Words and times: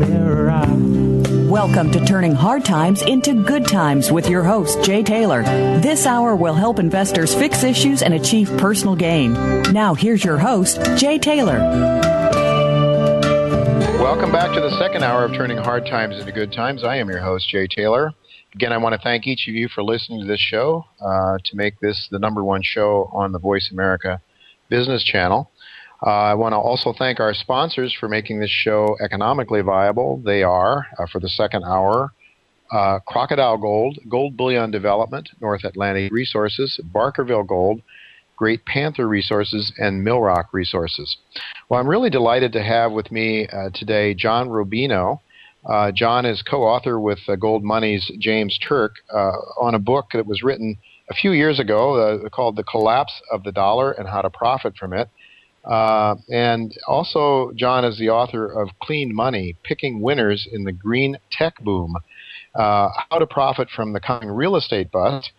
lovely 0.00 0.42
ride. 0.42 1.48
Welcome 1.50 1.90
to 1.92 2.04
Turning 2.04 2.32
Hard 2.32 2.64
Times 2.64 3.02
into 3.02 3.34
Good 3.34 3.66
Times 3.66 4.10
with 4.10 4.28
your 4.28 4.42
host, 4.42 4.82
Jay 4.82 5.02
Taylor. 5.02 5.42
This 5.80 6.06
hour 6.06 6.36
will 6.36 6.54
help 6.54 6.78
investors 6.78 7.34
fix 7.34 7.62
issues 7.64 8.02
and 8.02 8.14
achieve 8.14 8.48
personal 8.56 8.96
gain. 8.96 9.32
Now, 9.72 9.94
here's 9.94 10.24
your 10.24 10.38
host, 10.38 10.80
Jay 10.96 11.18
Taylor. 11.18 11.58
Welcome 14.00 14.32
back 14.32 14.54
to 14.54 14.60
the 14.60 14.76
second 14.78 15.02
hour 15.02 15.24
of 15.24 15.32
Turning 15.32 15.58
Hard 15.58 15.86
Times 15.86 16.18
into 16.18 16.32
Good 16.32 16.52
Times. 16.52 16.84
I 16.84 16.96
am 16.96 17.08
your 17.08 17.20
host, 17.20 17.48
Jay 17.48 17.66
Taylor. 17.66 18.12
Again, 18.54 18.72
I 18.72 18.78
want 18.78 18.94
to 18.94 19.00
thank 19.00 19.26
each 19.26 19.46
of 19.48 19.54
you 19.54 19.68
for 19.68 19.82
listening 19.82 20.20
to 20.20 20.26
this 20.26 20.40
show 20.40 20.84
uh, 21.00 21.38
to 21.44 21.56
make 21.56 21.78
this 21.80 22.08
the 22.10 22.18
number 22.18 22.42
one 22.42 22.62
show 22.62 23.10
on 23.12 23.32
the 23.32 23.38
Voice 23.38 23.70
America 23.70 24.20
Business 24.68 25.04
Channel. 25.04 25.50
Uh, 26.04 26.10
I 26.10 26.34
want 26.34 26.54
to 26.54 26.56
also 26.56 26.94
thank 26.96 27.20
our 27.20 27.34
sponsors 27.34 27.94
for 27.98 28.08
making 28.08 28.40
this 28.40 28.50
show 28.50 28.96
economically 29.04 29.60
viable. 29.60 30.22
They 30.24 30.42
are, 30.42 30.86
uh, 30.98 31.06
for 31.12 31.20
the 31.20 31.28
second 31.28 31.64
hour, 31.64 32.12
uh, 32.72 33.00
Crocodile 33.00 33.58
Gold, 33.58 33.98
Gold 34.08 34.36
Bullion 34.36 34.70
Development, 34.70 35.28
North 35.40 35.64
Atlantic 35.64 36.10
Resources, 36.12 36.80
Barkerville 36.94 37.46
Gold, 37.46 37.82
Great 38.36 38.64
Panther 38.64 39.06
Resources, 39.06 39.72
and 39.76 40.06
Millrock 40.06 40.46
Resources. 40.52 41.18
Well, 41.68 41.80
I'm 41.80 41.88
really 41.88 42.08
delighted 42.08 42.52
to 42.52 42.62
have 42.62 42.92
with 42.92 43.12
me 43.12 43.46
uh, 43.48 43.68
today 43.74 44.14
John 44.14 44.48
Rubino. 44.48 45.20
Uh, 45.68 45.92
John 45.92 46.24
is 46.24 46.40
co 46.40 46.62
author 46.62 46.98
with 46.98 47.18
uh, 47.28 47.36
Gold 47.36 47.62
Money's 47.62 48.10
James 48.18 48.58
Turk 48.66 48.92
on 49.12 49.74
a 49.74 49.78
book 49.78 50.06
that 50.14 50.26
was 50.26 50.42
written 50.42 50.78
a 51.10 51.14
few 51.14 51.32
years 51.32 51.60
ago 51.60 52.26
called 52.32 52.56
The 52.56 52.62
Collapse 52.62 53.12
of 53.30 53.42
the 53.42 53.52
Dollar 53.52 53.92
and 53.92 54.08
How 54.08 54.22
to 54.22 54.30
Profit 54.30 54.74
from 54.78 54.94
It. 54.94 55.10
Uh, 55.64 56.16
and 56.28 56.72
also, 56.86 57.52
John 57.54 57.84
is 57.84 57.98
the 57.98 58.08
author 58.08 58.46
of 58.46 58.70
Clean 58.82 59.14
Money 59.14 59.56
Picking 59.62 60.00
Winners 60.00 60.48
in 60.50 60.64
the 60.64 60.72
Green 60.72 61.18
Tech 61.30 61.54
Boom 61.60 61.96
How 62.54 63.18
to 63.18 63.26
Profit 63.26 63.68
from 63.74 63.92
the 63.92 64.00
Coming 64.00 64.30
Real 64.30 64.56
Estate 64.56 64.90
Bust 64.90 65.30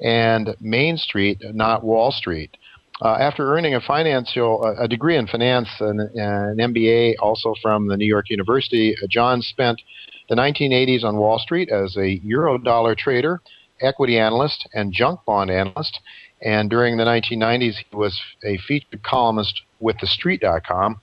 and 0.00 0.54
Main 0.60 0.96
Street, 0.96 1.38
not 1.42 1.84
Wall 1.84 2.10
Street. 2.12 2.56
Uh, 3.02 3.16
after 3.18 3.54
earning 3.54 3.74
a 3.74 3.80
financial 3.80 4.62
a 4.78 4.86
degree 4.86 5.16
in 5.16 5.26
finance 5.26 5.68
and, 5.80 6.00
an 6.00 6.58
MBA 6.58 7.14
also 7.18 7.54
from 7.62 7.88
the 7.88 7.96
New 7.96 8.06
York 8.06 8.28
University, 8.28 8.94
uh, 9.02 9.06
John 9.08 9.40
spent 9.40 9.80
the 10.28 10.34
1980s 10.34 11.02
on 11.02 11.16
Wall 11.16 11.38
Street 11.38 11.70
as 11.70 11.96
a 11.96 12.20
euro 12.22 12.58
dollar 12.58 12.94
trader, 12.94 13.40
equity 13.80 14.18
analyst, 14.18 14.68
and 14.74 14.92
junk 14.92 15.20
bond 15.26 15.50
analyst. 15.50 15.98
And 16.42 16.70
during 16.70 16.96
the 16.96 17.04
1990s, 17.04 17.76
he 17.76 17.96
was 17.96 18.18
a 18.44 18.56
featured 18.58 19.02
columnist 19.02 19.62
with 19.78 19.96
TheStreet.com 19.96 21.00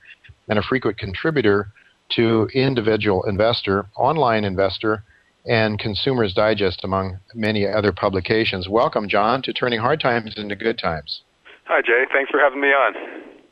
and 0.48 0.60
a 0.60 0.62
frequent 0.62 0.98
contributor 0.98 1.68
to 2.16 2.48
Individual 2.54 3.24
Investor, 3.24 3.86
Online 3.96 4.44
Investor, 4.44 5.04
and 5.46 5.80
Consumers 5.80 6.34
Digest, 6.34 6.84
among 6.84 7.20
many 7.34 7.66
other 7.66 7.92
publications. 7.92 8.68
Welcome, 8.68 9.08
John, 9.08 9.42
to 9.44 9.54
Turning 9.54 9.80
Hard 9.80 10.00
Times 10.00 10.36
into 10.38 10.56
Good 10.56 10.78
Times. 10.78 11.22
Hi, 11.66 11.82
Jay. 11.82 12.06
Thanks 12.12 12.32
for 12.32 12.40
having 12.40 12.62
me 12.62 12.70
on. 12.70 12.94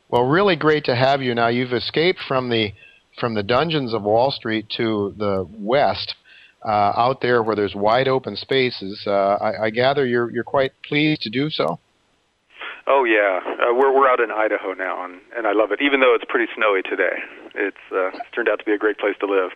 Well, 0.09 0.23
really 0.23 0.55
great 0.55 0.85
to 0.85 0.95
have 0.95 1.21
you. 1.21 1.35
Now, 1.35 1.47
you've 1.47 1.73
escaped 1.73 2.19
from 2.27 2.49
the 2.49 2.73
from 3.19 3.33
the 3.33 3.43
dungeons 3.43 3.93
of 3.93 4.03
Wall 4.03 4.29
Street 4.29 4.69
to 4.75 5.13
the 5.17 5.47
West, 5.57 6.15
uh, 6.65 6.93
out 6.97 7.21
there 7.21 7.43
where 7.43 7.55
there's 7.55 7.75
wide 7.75 8.07
open 8.07 8.35
spaces. 8.35 9.03
Uh, 9.05 9.37
I, 9.39 9.65
I, 9.65 9.69
gather 9.69 10.05
you're 10.05 10.31
you're 10.31 10.43
quite 10.43 10.71
pleased 10.83 11.21
to 11.21 11.29
do 11.29 11.49
so. 11.49 11.79
Oh 12.87 13.03
yeah, 13.03 13.39
uh, 13.45 13.73
we're 13.73 13.93
we're 13.93 14.09
out 14.09 14.19
in 14.19 14.31
Idaho 14.31 14.73
now, 14.73 15.05
and 15.05 15.21
and 15.37 15.45
I 15.45 15.53
love 15.53 15.71
it. 15.71 15.79
Even 15.81 15.99
though 15.99 16.15
it's 16.15 16.25
pretty 16.27 16.51
snowy 16.55 16.81
today, 16.81 17.21
it's 17.53 17.77
uh, 17.91 18.07
it's 18.07 18.31
turned 18.33 18.49
out 18.49 18.59
to 18.59 18.65
be 18.65 18.73
a 18.73 18.77
great 18.77 18.97
place 18.97 19.15
to 19.19 19.27
live 19.27 19.51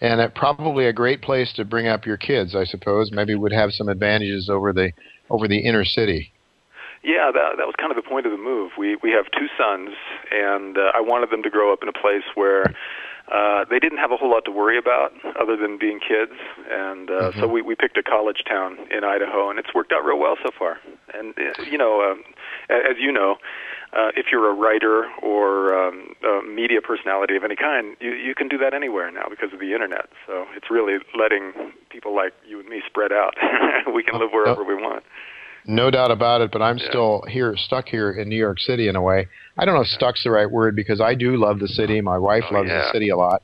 and 0.00 0.20
it, 0.20 0.34
probably 0.34 0.86
a 0.86 0.92
great 0.92 1.22
place 1.22 1.52
to 1.54 1.64
bring 1.64 1.86
up 1.86 2.06
your 2.06 2.16
kids, 2.16 2.54
I 2.54 2.64
suppose. 2.64 3.10
Maybe 3.12 3.34
would 3.34 3.52
have 3.52 3.72
some 3.72 3.88
advantages 3.88 4.48
over 4.50 4.72
the 4.72 4.92
over 5.30 5.48
the 5.48 5.58
inner 5.58 5.84
city. 5.84 6.32
Yeah, 7.02 7.30
that 7.32 7.56
that 7.56 7.66
was 7.66 7.74
kind 7.78 7.90
of 7.90 7.96
the 7.96 8.08
point 8.08 8.26
of 8.26 8.32
the 8.32 8.38
move. 8.38 8.72
We 8.78 8.96
we 9.02 9.10
have 9.12 9.26
two 9.32 9.46
sons, 9.56 9.90
and 10.30 10.76
uh, 10.76 10.92
I 10.94 11.00
wanted 11.00 11.30
them 11.30 11.42
to 11.42 11.50
grow 11.50 11.72
up 11.72 11.80
in 11.82 11.88
a 11.88 11.92
place 11.92 12.24
where 12.34 12.64
uh, 13.32 13.64
they 13.70 13.78
didn't 13.78 13.98
have 13.98 14.12
a 14.12 14.16
whole 14.16 14.30
lot 14.30 14.44
to 14.44 14.50
worry 14.50 14.76
about 14.76 15.12
other 15.40 15.56
than 15.56 15.78
being 15.78 15.98
kids, 15.98 16.32
and 16.70 17.10
uh, 17.10 17.12
mm-hmm. 17.12 17.40
so 17.40 17.48
we 17.48 17.62
we 17.62 17.74
picked 17.74 17.96
a 17.96 18.02
college 18.02 18.44
town 18.46 18.76
in 18.90 19.02
Idaho, 19.02 19.48
and 19.48 19.58
it's 19.58 19.72
worked 19.74 19.92
out 19.92 20.04
real 20.04 20.18
well 20.18 20.36
so 20.42 20.50
far. 20.58 20.78
And 21.14 21.34
uh, 21.38 21.62
you 21.62 21.78
know, 21.78 22.02
um, 22.02 22.22
as 22.68 22.96
you 23.00 23.10
know, 23.10 23.36
uh, 23.94 24.10
if 24.16 24.26
you're 24.30 24.50
a 24.50 24.54
writer 24.54 25.06
or 25.22 25.72
um, 25.72 26.14
a 26.22 26.42
media 26.42 26.82
personality 26.82 27.36
of 27.36 27.44
any 27.44 27.56
kind, 27.56 27.96
you, 28.00 28.10
you 28.10 28.34
can 28.34 28.48
do 28.48 28.58
that 28.58 28.74
anywhere 28.74 29.10
now 29.10 29.26
because 29.30 29.52
of 29.52 29.60
the 29.60 29.72
internet. 29.72 30.08
So 30.26 30.46
it's 30.56 30.70
really 30.70 30.98
letting 31.16 31.72
people 31.90 32.14
like 32.14 32.32
you 32.46 32.60
and 32.60 32.68
me 32.68 32.82
spread 32.86 33.12
out. 33.12 33.34
we 33.94 34.02
can 34.02 34.18
live 34.18 34.30
wherever 34.32 34.64
we 34.64 34.74
want. 34.74 35.04
No 35.66 35.90
doubt 35.90 36.10
about 36.10 36.42
it, 36.42 36.52
but 36.52 36.60
I'm 36.60 36.76
yeah. 36.76 36.88
still 36.88 37.24
here, 37.28 37.56
stuck 37.56 37.88
here 37.88 38.10
in 38.10 38.28
New 38.28 38.36
York 38.36 38.60
City 38.60 38.88
in 38.88 38.96
a 38.96 39.02
way. 39.02 39.26
I 39.56 39.64
don't 39.64 39.74
know 39.74 39.80
if 39.80 39.88
"stuck's" 39.88 40.22
the 40.22 40.30
right 40.30 40.50
word 40.50 40.76
because 40.76 41.00
I 41.00 41.14
do 41.14 41.36
love 41.36 41.58
the 41.58 41.68
city. 41.68 42.00
My 42.00 42.18
wife 42.18 42.44
oh, 42.50 42.54
loves 42.54 42.68
yeah. 42.68 42.82
the 42.82 42.92
city 42.92 43.08
a 43.08 43.16
lot, 43.16 43.42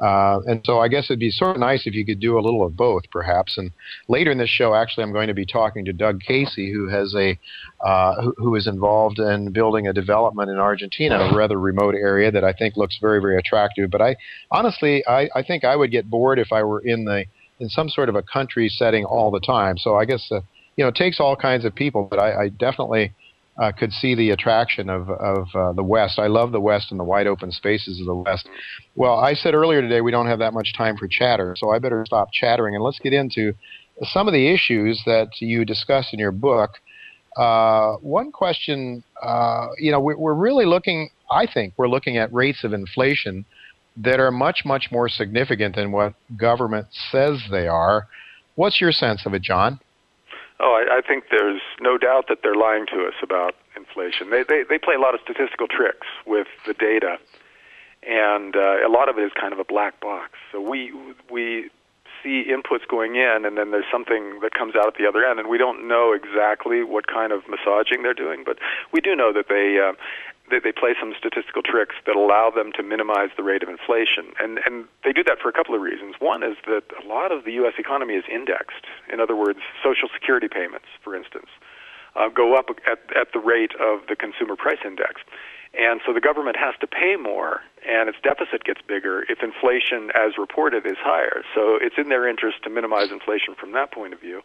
uh, 0.00 0.40
and 0.46 0.62
so 0.64 0.80
I 0.80 0.88
guess 0.88 1.04
it'd 1.04 1.20
be 1.20 1.30
sort 1.30 1.56
of 1.56 1.60
nice 1.60 1.86
if 1.86 1.94
you 1.94 2.04
could 2.04 2.20
do 2.20 2.38
a 2.38 2.40
little 2.40 2.64
of 2.64 2.74
both, 2.76 3.02
perhaps. 3.12 3.58
And 3.58 3.70
later 4.08 4.32
in 4.32 4.38
this 4.38 4.48
show, 4.48 4.74
actually, 4.74 5.04
I'm 5.04 5.12
going 5.12 5.28
to 5.28 5.34
be 5.34 5.44
talking 5.44 5.84
to 5.84 5.92
Doug 5.92 6.20
Casey, 6.20 6.72
who 6.72 6.88
has 6.88 7.14
a 7.14 7.38
uh, 7.84 8.20
who, 8.22 8.34
who 8.38 8.54
is 8.56 8.66
involved 8.66 9.20
in 9.20 9.52
building 9.52 9.86
a 9.86 9.92
development 9.92 10.50
in 10.50 10.56
Argentina, 10.56 11.18
a 11.18 11.36
rather 11.36 11.60
remote 11.60 11.94
area 11.94 12.30
that 12.32 12.42
I 12.42 12.52
think 12.52 12.76
looks 12.76 12.98
very, 13.00 13.20
very 13.20 13.38
attractive. 13.38 13.90
But 13.90 14.02
I 14.02 14.16
honestly, 14.50 15.04
I, 15.06 15.28
I 15.36 15.42
think 15.42 15.64
I 15.64 15.76
would 15.76 15.90
get 15.90 16.10
bored 16.10 16.38
if 16.38 16.50
I 16.50 16.62
were 16.62 16.80
in 16.80 17.04
the 17.04 17.26
in 17.60 17.68
some 17.68 17.90
sort 17.90 18.08
of 18.08 18.16
a 18.16 18.22
country 18.22 18.68
setting 18.70 19.04
all 19.04 19.30
the 19.30 19.40
time. 19.40 19.76
So 19.76 19.96
I 19.96 20.06
guess 20.06 20.26
uh, 20.32 20.40
you 20.80 20.84
know 20.84 20.88
it 20.88 20.94
takes 20.94 21.20
all 21.20 21.36
kinds 21.36 21.66
of 21.66 21.74
people, 21.74 22.08
but 22.10 22.18
I, 22.18 22.44
I 22.44 22.48
definitely 22.48 23.12
uh, 23.60 23.70
could 23.70 23.92
see 23.92 24.14
the 24.14 24.30
attraction 24.30 24.88
of, 24.88 25.10
of 25.10 25.48
uh, 25.54 25.72
the 25.74 25.82
West. 25.82 26.18
I 26.18 26.28
love 26.28 26.52
the 26.52 26.60
West 26.60 26.90
and 26.90 26.98
the 26.98 27.04
wide 27.04 27.26
open 27.26 27.52
spaces 27.52 28.00
of 28.00 28.06
the 28.06 28.14
West. 28.14 28.48
Well, 28.96 29.18
I 29.18 29.34
said 29.34 29.52
earlier 29.52 29.82
today 29.82 30.00
we 30.00 30.10
don't 30.10 30.26
have 30.26 30.38
that 30.38 30.54
much 30.54 30.72
time 30.74 30.96
for 30.96 31.06
chatter, 31.06 31.54
so 31.58 31.68
I 31.68 31.80
better 31.80 32.02
stop 32.06 32.32
chattering 32.32 32.74
and 32.76 32.82
let's 32.82 32.98
get 32.98 33.12
into 33.12 33.52
some 34.04 34.26
of 34.26 34.32
the 34.32 34.50
issues 34.50 35.02
that 35.04 35.28
you 35.40 35.66
discuss 35.66 36.14
in 36.14 36.18
your 36.18 36.32
book. 36.32 36.70
Uh, 37.36 37.96
one 37.96 38.32
question, 38.32 39.04
uh, 39.22 39.66
you 39.76 39.92
know, 39.92 40.00
we, 40.00 40.14
we're 40.14 40.32
really 40.32 40.64
looking, 40.64 41.10
I 41.30 41.46
think, 41.46 41.74
we're 41.76 41.88
looking 41.88 42.16
at 42.16 42.32
rates 42.32 42.64
of 42.64 42.72
inflation 42.72 43.44
that 43.98 44.18
are 44.18 44.30
much, 44.30 44.62
much 44.64 44.88
more 44.90 45.10
significant 45.10 45.76
than 45.76 45.92
what 45.92 46.14
government 46.38 46.86
says 47.12 47.42
they 47.50 47.68
are. 47.68 48.06
What's 48.54 48.80
your 48.80 48.92
sense 48.92 49.26
of 49.26 49.34
it, 49.34 49.42
John? 49.42 49.78
Oh, 50.62 50.74
I, 50.74 50.98
I 50.98 51.00
think 51.00 51.24
there's 51.30 51.62
no 51.80 51.96
doubt 51.96 52.26
that 52.28 52.38
they're 52.42 52.54
lying 52.54 52.86
to 52.86 53.06
us 53.06 53.14
about 53.22 53.54
inflation. 53.76 54.30
They, 54.30 54.42
they 54.42 54.62
they 54.68 54.78
play 54.78 54.94
a 54.94 55.00
lot 55.00 55.14
of 55.14 55.20
statistical 55.22 55.66
tricks 55.66 56.06
with 56.26 56.48
the 56.66 56.74
data, 56.74 57.16
and 58.06 58.54
uh, 58.54 58.86
a 58.86 58.90
lot 58.90 59.08
of 59.08 59.18
it 59.18 59.22
is 59.22 59.32
kind 59.38 59.52
of 59.52 59.58
a 59.58 59.64
black 59.64 60.00
box. 60.00 60.32
So 60.52 60.60
we 60.60 60.92
we 61.30 61.70
see 62.22 62.44
inputs 62.48 62.86
going 62.88 63.16
in, 63.16 63.44
and 63.46 63.56
then 63.56 63.70
there's 63.70 63.88
something 63.90 64.40
that 64.40 64.52
comes 64.52 64.74
out 64.76 64.86
at 64.86 64.94
the 64.98 65.06
other 65.06 65.24
end, 65.24 65.38
and 65.40 65.48
we 65.48 65.58
don't 65.58 65.88
know 65.88 66.12
exactly 66.12 66.84
what 66.84 67.06
kind 67.06 67.32
of 67.32 67.42
massaging 67.48 68.02
they're 68.02 68.12
doing, 68.12 68.42
but 68.44 68.58
we 68.92 69.00
do 69.00 69.16
know 69.16 69.32
that 69.32 69.48
they 69.48 69.78
uh, 69.80 69.92
they, 70.50 70.58
they 70.58 70.72
play 70.72 70.94
some 70.98 71.14
statistical 71.18 71.62
tricks 71.62 71.94
that 72.06 72.16
allow 72.16 72.50
them 72.50 72.72
to 72.76 72.82
minimize 72.82 73.30
the 73.36 73.42
rate 73.42 73.62
of 73.62 73.68
inflation. 73.68 74.32
And, 74.38 74.58
and 74.66 74.86
they 75.04 75.12
do 75.12 75.24
that 75.24 75.38
for 75.40 75.48
a 75.48 75.52
couple 75.52 75.74
of 75.74 75.80
reasons. 75.80 76.16
One 76.18 76.42
is 76.42 76.56
that 76.66 76.84
a 77.02 77.06
lot 77.06 77.32
of 77.32 77.44
the 77.44 77.52
U.S. 77.62 77.74
economy 77.78 78.14
is 78.14 78.24
indexed. 78.30 78.84
In 79.12 79.20
other 79.20 79.36
words, 79.36 79.60
Social 79.82 80.08
Security 80.12 80.48
payments, 80.48 80.86
for 81.02 81.14
instance, 81.14 81.48
uh, 82.16 82.28
go 82.28 82.54
up 82.56 82.66
at, 82.86 82.98
at 83.16 83.32
the 83.32 83.38
rate 83.38 83.72
of 83.78 84.06
the 84.08 84.16
consumer 84.16 84.56
price 84.56 84.82
index. 84.84 85.22
And 85.78 86.00
so 86.04 86.12
the 86.12 86.20
government 86.20 86.56
has 86.56 86.74
to 86.80 86.86
pay 86.86 87.14
more, 87.14 87.62
and 87.86 88.08
its 88.08 88.18
deficit 88.22 88.64
gets 88.64 88.80
bigger 88.82 89.22
if 89.28 89.38
inflation, 89.42 90.10
as 90.18 90.36
reported, 90.36 90.84
is 90.84 90.98
higher. 90.98 91.44
So 91.54 91.78
it's 91.80 91.94
in 91.96 92.08
their 92.08 92.26
interest 92.28 92.64
to 92.64 92.70
minimize 92.70 93.12
inflation 93.12 93.54
from 93.54 93.70
that 93.72 93.92
point 93.92 94.12
of 94.12 94.20
view. 94.20 94.42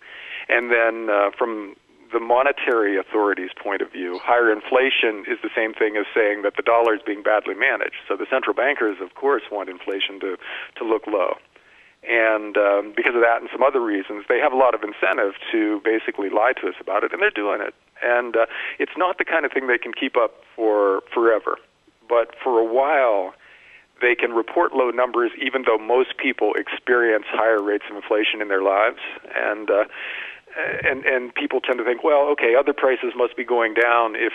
And 0.49 0.71
then 0.71 1.09
uh, 1.09 1.31
from 1.35 1.75
the 2.11 2.19
monetary 2.19 2.97
authority's 2.97 3.51
point 3.61 3.81
of 3.81 3.91
view, 3.91 4.19
higher 4.21 4.51
inflation 4.51 5.25
is 5.27 5.39
the 5.41 5.49
same 5.55 5.73
thing 5.73 5.97
as 5.97 6.05
saying 6.13 6.43
that 6.43 6.53
the 6.55 6.63
dollar 6.63 6.93
is 6.95 7.01
being 7.05 7.23
badly 7.23 7.55
managed. 7.55 7.97
So 8.07 8.15
the 8.15 8.27
central 8.29 8.53
bankers, 8.53 8.97
of 9.01 9.15
course, 9.15 9.43
want 9.51 9.69
inflation 9.69 10.19
to, 10.21 10.37
to 10.77 10.83
look 10.83 11.07
low. 11.07 11.35
And 12.07 12.55
um, 12.57 12.93
because 12.95 13.15
of 13.15 13.21
that 13.21 13.41
and 13.41 13.49
some 13.51 13.63
other 13.63 13.81
reasons, 13.81 14.25
they 14.29 14.37
have 14.37 14.53
a 14.53 14.57
lot 14.57 14.75
of 14.75 14.81
incentive 14.83 15.33
to 15.51 15.81
basically 15.83 16.29
lie 16.29 16.53
to 16.61 16.67
us 16.67 16.75
about 16.79 17.03
it, 17.03 17.11
and 17.11 17.21
they're 17.21 17.31
doing 17.33 17.61
it. 17.61 17.73
And 18.03 18.35
uh, 18.35 18.45
it's 18.77 18.95
not 18.95 19.17
the 19.17 19.25
kind 19.25 19.45
of 19.45 19.51
thing 19.51 19.67
they 19.67 19.79
can 19.79 19.93
keep 19.93 20.15
up 20.15 20.43
for 20.55 21.01
forever. 21.13 21.57
But 22.07 22.35
for 22.43 22.59
a 22.59 22.65
while, 22.65 23.33
they 24.01 24.13
can 24.13 24.31
report 24.31 24.73
low 24.73 24.91
numbers 24.91 25.31
even 25.41 25.63
though 25.65 25.77
most 25.77 26.17
people 26.17 26.53
experience 26.53 27.25
higher 27.29 27.61
rates 27.61 27.85
of 27.89 27.95
inflation 27.95 28.41
in 28.41 28.49
their 28.49 28.61
lives. 28.61 28.99
And 29.35 29.69
uh, 29.69 29.85
and 30.55 31.05
and 31.05 31.33
people 31.33 31.59
tend 31.61 31.79
to 31.79 31.85
think, 31.85 32.03
well, 32.03 32.27
okay, 32.31 32.55
other 32.57 32.73
prices 32.73 33.13
must 33.15 33.35
be 33.35 33.43
going 33.43 33.73
down 33.73 34.15
if 34.15 34.33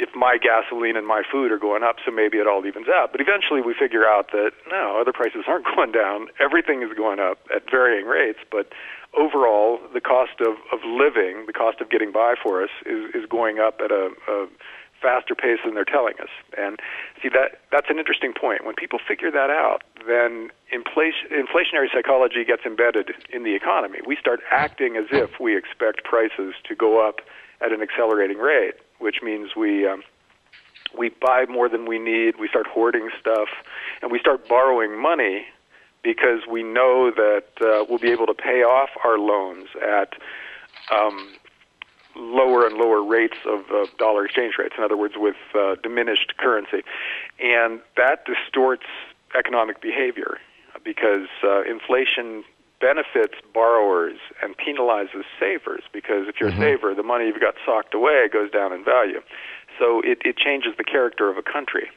if 0.00 0.08
my 0.16 0.38
gasoline 0.40 0.96
and 0.96 1.06
my 1.06 1.22
food 1.30 1.52
are 1.52 1.58
going 1.58 1.82
up, 1.82 1.96
so 2.04 2.10
maybe 2.10 2.38
it 2.38 2.46
all 2.46 2.64
evens 2.64 2.88
out. 2.88 3.12
But 3.12 3.20
eventually 3.20 3.60
we 3.60 3.74
figure 3.78 4.06
out 4.06 4.32
that 4.32 4.52
no, 4.70 4.98
other 4.98 5.12
prices 5.12 5.44
aren't 5.46 5.66
going 5.76 5.92
down. 5.92 6.28
Everything 6.40 6.82
is 6.82 6.88
going 6.96 7.20
up 7.20 7.38
at 7.54 7.70
varying 7.70 8.06
rates, 8.06 8.38
but 8.50 8.72
overall 9.16 9.78
the 9.92 10.00
cost 10.00 10.40
of, 10.40 10.56
of 10.72 10.80
living, 10.84 11.44
the 11.46 11.52
cost 11.52 11.80
of 11.80 11.90
getting 11.90 12.12
by 12.12 12.34
for 12.42 12.62
us 12.62 12.70
is, 12.86 13.14
is 13.14 13.26
going 13.28 13.58
up 13.58 13.80
at 13.84 13.90
a, 13.90 14.10
a 14.28 14.46
faster 15.00 15.34
pace 15.34 15.58
than 15.64 15.74
they're 15.74 15.84
telling 15.84 16.14
us. 16.20 16.28
And 16.56 16.80
see 17.22 17.28
that 17.30 17.60
that's 17.70 17.88
an 17.90 17.98
interesting 17.98 18.32
point. 18.32 18.64
When 18.64 18.74
people 18.74 18.98
figure 19.06 19.30
that 19.30 19.50
out, 19.50 19.82
then 20.06 20.50
inflation, 20.72 21.28
inflationary 21.32 21.88
psychology 21.92 22.44
gets 22.44 22.64
embedded 22.64 23.12
in 23.32 23.42
the 23.44 23.54
economy. 23.54 23.98
We 24.06 24.16
start 24.16 24.40
acting 24.50 24.96
as 24.96 25.06
if 25.10 25.40
we 25.40 25.56
expect 25.56 26.04
prices 26.04 26.54
to 26.64 26.74
go 26.74 27.06
up 27.06 27.20
at 27.60 27.72
an 27.72 27.82
accelerating 27.82 28.38
rate, 28.38 28.74
which 28.98 29.16
means 29.22 29.56
we 29.56 29.86
um, 29.86 30.02
we 30.96 31.10
buy 31.10 31.46
more 31.48 31.68
than 31.68 31.86
we 31.86 31.98
need. 31.98 32.38
We 32.38 32.48
start 32.48 32.66
hoarding 32.66 33.10
stuff, 33.20 33.48
and 34.02 34.10
we 34.10 34.18
start 34.18 34.48
borrowing 34.48 35.00
money 35.00 35.46
because 36.02 36.40
we 36.50 36.62
know 36.62 37.10
that 37.10 37.44
uh, 37.60 37.84
we'll 37.88 37.98
be 37.98 38.10
able 38.10 38.26
to 38.26 38.34
pay 38.34 38.62
off 38.62 38.88
our 39.04 39.18
loans 39.18 39.68
at 39.86 40.14
um, 40.90 41.28
lower 42.20 42.66
and 42.66 42.76
lower 42.76 43.02
rates 43.02 43.36
of 43.46 43.60
uh, 43.70 43.86
dollar 43.98 44.24
exchange 44.26 44.54
rates. 44.58 44.74
In 44.76 44.84
other 44.84 44.96
words, 44.96 45.14
with 45.16 45.36
uh, 45.54 45.76
diminished 45.82 46.34
currency, 46.38 46.82
and 47.40 47.80
that 47.96 48.24
distorts 48.26 48.86
economic 49.36 49.80
behavior 49.80 50.38
because 50.84 51.28
uh, 51.42 51.62
inflation 51.62 52.44
benefits 52.80 53.34
borrowers 53.52 54.18
and 54.42 54.56
penalizes 54.56 55.24
savers 55.38 55.82
because 55.92 56.28
if 56.28 56.36
you're 56.40 56.50
mm-hmm. 56.50 56.62
a 56.62 56.76
saver, 56.76 56.94
the 56.94 57.02
money 57.02 57.26
you've 57.26 57.40
got 57.40 57.54
socked 57.64 57.94
away 57.94 58.28
goes 58.32 58.50
down 58.50 58.72
in 58.72 58.84
value. 58.84 59.20
So 59.78 60.00
it, 60.02 60.18
it 60.24 60.36
changes 60.36 60.72
the 60.76 60.84
character 60.84 61.30
of 61.30 61.36
a 61.36 61.42
country, 61.42 61.90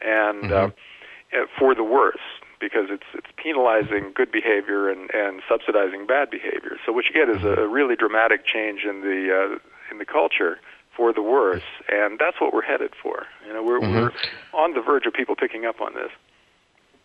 and 0.00 0.44
mm-hmm. 0.44 1.36
uh, 1.36 1.46
for 1.58 1.74
the 1.74 1.84
worse 1.84 2.18
because 2.60 2.86
it's 2.90 3.06
it's 3.14 3.28
penalizing 3.36 4.12
good 4.14 4.30
behavior 4.32 4.88
and 4.88 5.10
and 5.12 5.42
subsidizing 5.48 6.06
bad 6.06 6.30
behavior. 6.30 6.76
So 6.84 6.92
what 6.92 7.04
you 7.06 7.12
get 7.12 7.28
is 7.28 7.44
a 7.44 7.66
really 7.68 7.96
dramatic 7.96 8.46
change 8.46 8.84
in 8.84 9.00
the 9.02 9.30
uh, 9.30 9.58
in 9.90 9.98
the 9.98 10.04
culture 10.04 10.58
for 10.96 11.12
the 11.12 11.22
worse, 11.22 11.62
and 11.88 12.18
that's 12.18 12.40
what 12.40 12.52
we're 12.52 12.62
headed 12.62 12.92
for. 13.00 13.26
You 13.46 13.54
know, 13.54 13.62
we're 13.62 13.80
mm-hmm. 13.80 13.94
we're 13.94 14.12
on 14.52 14.74
the 14.74 14.82
verge 14.82 15.06
of 15.06 15.12
people 15.12 15.36
picking 15.36 15.64
up 15.64 15.80
on 15.80 15.94
this. 15.94 16.10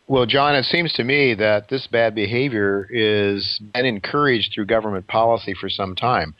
Well, 0.07 0.25
John, 0.25 0.55
it 0.55 0.65
seems 0.65 0.91
to 0.93 1.03
me 1.03 1.33
that 1.35 1.69
this 1.69 1.87
bad 1.87 2.13
behavior 2.13 2.87
is 2.91 3.61
been 3.73 3.85
encouraged 3.85 4.51
through 4.53 4.65
government 4.65 5.07
policy 5.07 5.53
for 5.53 5.69
some 5.69 5.95
time. 5.95 6.35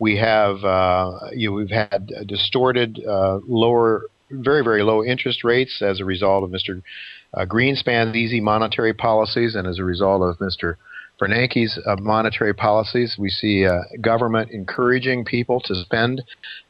We 0.00 0.16
have 0.16 0.64
uh, 0.64 1.28
you 1.32 1.50
know, 1.50 1.56
we've 1.56 1.70
had 1.70 2.10
distorted 2.26 3.00
uh, 3.06 3.38
lower, 3.46 4.02
very 4.30 4.64
very 4.64 4.82
low 4.82 5.04
interest 5.04 5.44
rates 5.44 5.80
as 5.80 6.00
a 6.00 6.04
result 6.04 6.42
of 6.42 6.50
Mr 6.50 6.82
uh, 7.36 7.44
Greenspan's 7.44 8.16
easy 8.16 8.40
monetary 8.40 8.94
policies, 8.94 9.54
and 9.54 9.66
as 9.66 9.78
a 9.78 9.84
result 9.84 10.22
of 10.22 10.38
Mr. 10.38 10.76
Bernanke's 11.20 11.78
uh, 11.86 11.96
monetary 12.00 12.54
policies, 12.54 13.16
we 13.18 13.30
see 13.30 13.66
uh, 13.66 13.78
government 14.00 14.50
encouraging 14.50 15.24
people 15.24 15.60
to 15.60 15.74
spend. 15.74 16.22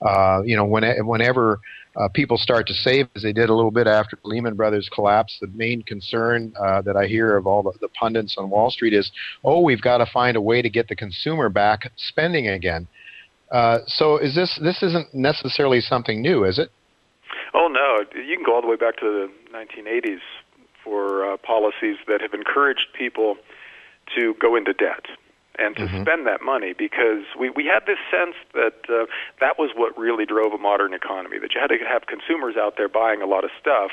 Uh, 0.02 0.42
you 0.44 0.56
know, 0.56 0.64
when, 0.64 0.84
whenever 1.06 1.60
uh, 1.96 2.08
people 2.12 2.36
start 2.36 2.66
to 2.66 2.74
save, 2.74 3.08
as 3.14 3.22
they 3.22 3.32
did 3.32 3.48
a 3.48 3.54
little 3.54 3.70
bit 3.70 3.86
after 3.86 4.18
Lehman 4.22 4.54
Brothers 4.54 4.90
collapse, 4.92 5.38
the 5.40 5.46
main 5.48 5.82
concern 5.82 6.52
uh, 6.60 6.82
that 6.82 6.96
I 6.96 7.06
hear 7.06 7.36
of 7.36 7.46
all 7.46 7.62
the, 7.62 7.72
the 7.80 7.88
pundits 7.88 8.36
on 8.36 8.50
Wall 8.50 8.70
Street 8.70 8.92
is, 8.92 9.10
oh, 9.44 9.60
we've 9.60 9.80
got 9.80 9.98
to 9.98 10.06
find 10.06 10.36
a 10.36 10.42
way 10.42 10.60
to 10.60 10.68
get 10.68 10.88
the 10.88 10.96
consumer 10.96 11.48
back 11.48 11.90
spending 11.96 12.48
again. 12.48 12.86
Uh, 13.50 13.78
so, 13.86 14.16
is 14.16 14.34
this 14.34 14.58
this 14.60 14.82
isn't 14.82 15.14
necessarily 15.14 15.80
something 15.80 16.20
new, 16.20 16.44
is 16.44 16.58
it? 16.58 16.70
Oh 17.52 17.68
no, 17.68 18.04
you 18.20 18.34
can 18.34 18.44
go 18.44 18.56
all 18.56 18.62
the 18.62 18.66
way 18.66 18.76
back 18.76 18.96
to 18.96 19.04
the 19.04 19.56
1980s 19.56 20.18
for 20.84 21.24
uh, 21.24 21.36
policies 21.38 21.96
that 22.06 22.20
have 22.20 22.34
encouraged 22.34 22.86
people 22.92 23.36
to 24.14 24.34
go 24.38 24.54
into 24.54 24.72
debt 24.74 25.06
and 25.58 25.76
to 25.76 25.82
mm-hmm. 25.86 26.02
spend 26.02 26.26
that 26.26 26.42
money 26.42 26.74
because 26.76 27.24
we, 27.38 27.48
we 27.50 27.64
had 27.64 27.86
this 27.86 27.98
sense 28.10 28.34
that 28.54 28.74
uh, 28.88 29.06
that 29.40 29.58
was 29.58 29.70
what 29.74 29.96
really 29.96 30.26
drove 30.26 30.52
a 30.52 30.58
modern 30.58 30.92
economy, 30.92 31.38
that 31.38 31.54
you 31.54 31.60
had 31.60 31.68
to 31.68 31.78
have 31.86 32.06
consumers 32.06 32.56
out 32.56 32.76
there 32.76 32.88
buying 32.88 33.22
a 33.22 33.26
lot 33.26 33.44
of 33.44 33.50
stuff, 33.60 33.90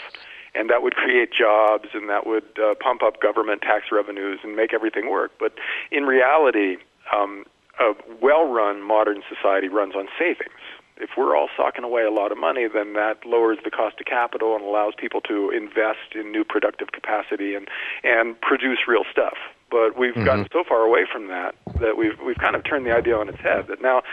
and 0.55 0.69
that 0.69 0.81
would 0.81 0.95
create 0.95 1.29
jobs 1.31 1.89
and 1.93 2.09
that 2.09 2.25
would 2.25 2.45
uh, 2.59 2.73
pump 2.81 3.03
up 3.03 3.21
government 3.21 3.61
tax 3.61 3.85
revenues 3.91 4.39
and 4.43 4.55
make 4.55 4.73
everything 4.73 5.09
work. 5.09 5.31
But 5.39 5.53
in 5.91 6.03
reality, 6.03 6.77
um, 7.15 7.45
a 7.79 7.93
well 8.21 8.51
run 8.51 8.81
modern 8.81 9.21
society 9.29 9.69
runs 9.69 9.95
on 9.95 10.07
savings 10.17 10.59
if 10.97 11.11
we're 11.17 11.35
all 11.35 11.49
socking 11.57 11.83
away 11.83 12.03
a 12.03 12.11
lot 12.11 12.31
of 12.31 12.37
money, 12.37 12.67
then 12.71 12.93
that 12.93 13.25
lowers 13.25 13.57
the 13.63 13.71
cost 13.71 13.99
of 13.99 14.05
capital 14.05 14.55
and 14.55 14.63
allows 14.63 14.93
people 14.97 15.21
to 15.21 15.49
invest 15.49 16.15
in 16.15 16.31
new 16.31 16.43
productive 16.43 16.91
capacity 16.91 17.55
and 17.55 17.67
and 18.03 18.39
produce 18.41 18.79
real 18.87 19.03
stuff. 19.11 19.37
But 19.69 19.97
we've 19.97 20.13
mm-hmm. 20.13 20.25
gotten 20.25 20.47
so 20.51 20.63
far 20.67 20.81
away 20.81 21.05
from 21.11 21.27
that 21.27 21.55
that 21.79 21.97
we've 21.97 22.19
we've 22.25 22.37
kind 22.37 22.55
of 22.55 22.63
turned 22.63 22.85
the 22.85 22.95
idea 22.95 23.17
on 23.17 23.29
its 23.29 23.39
head. 23.39 23.67
That 23.67 23.81
now, 23.81 24.03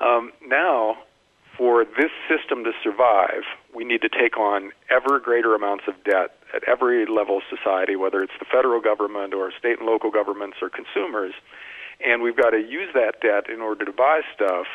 um, 0.00 0.32
now 0.46 0.98
for 1.56 1.84
this 1.84 2.10
system 2.28 2.64
to 2.64 2.72
survive, 2.82 3.44
we 3.74 3.84
need 3.84 4.02
to 4.02 4.08
take 4.08 4.36
on 4.36 4.72
ever 4.90 5.20
greater 5.20 5.54
amounts 5.54 5.84
of 5.86 5.94
debt 6.04 6.36
at 6.54 6.64
every 6.68 7.06
level 7.06 7.38
of 7.38 7.42
society, 7.48 7.96
whether 7.96 8.22
it's 8.22 8.32
the 8.38 8.44
federal 8.44 8.80
government 8.80 9.34
or 9.34 9.52
state 9.58 9.78
and 9.78 9.86
local 9.86 10.10
governments 10.10 10.56
or 10.60 10.68
consumers. 10.68 11.32
And 12.04 12.22
we've 12.22 12.36
got 12.36 12.50
to 12.50 12.58
use 12.58 12.90
that 12.94 13.20
debt 13.20 13.48
in 13.48 13.60
order 13.60 13.84
to 13.84 13.92
buy 13.92 14.22
stuff 14.34 14.66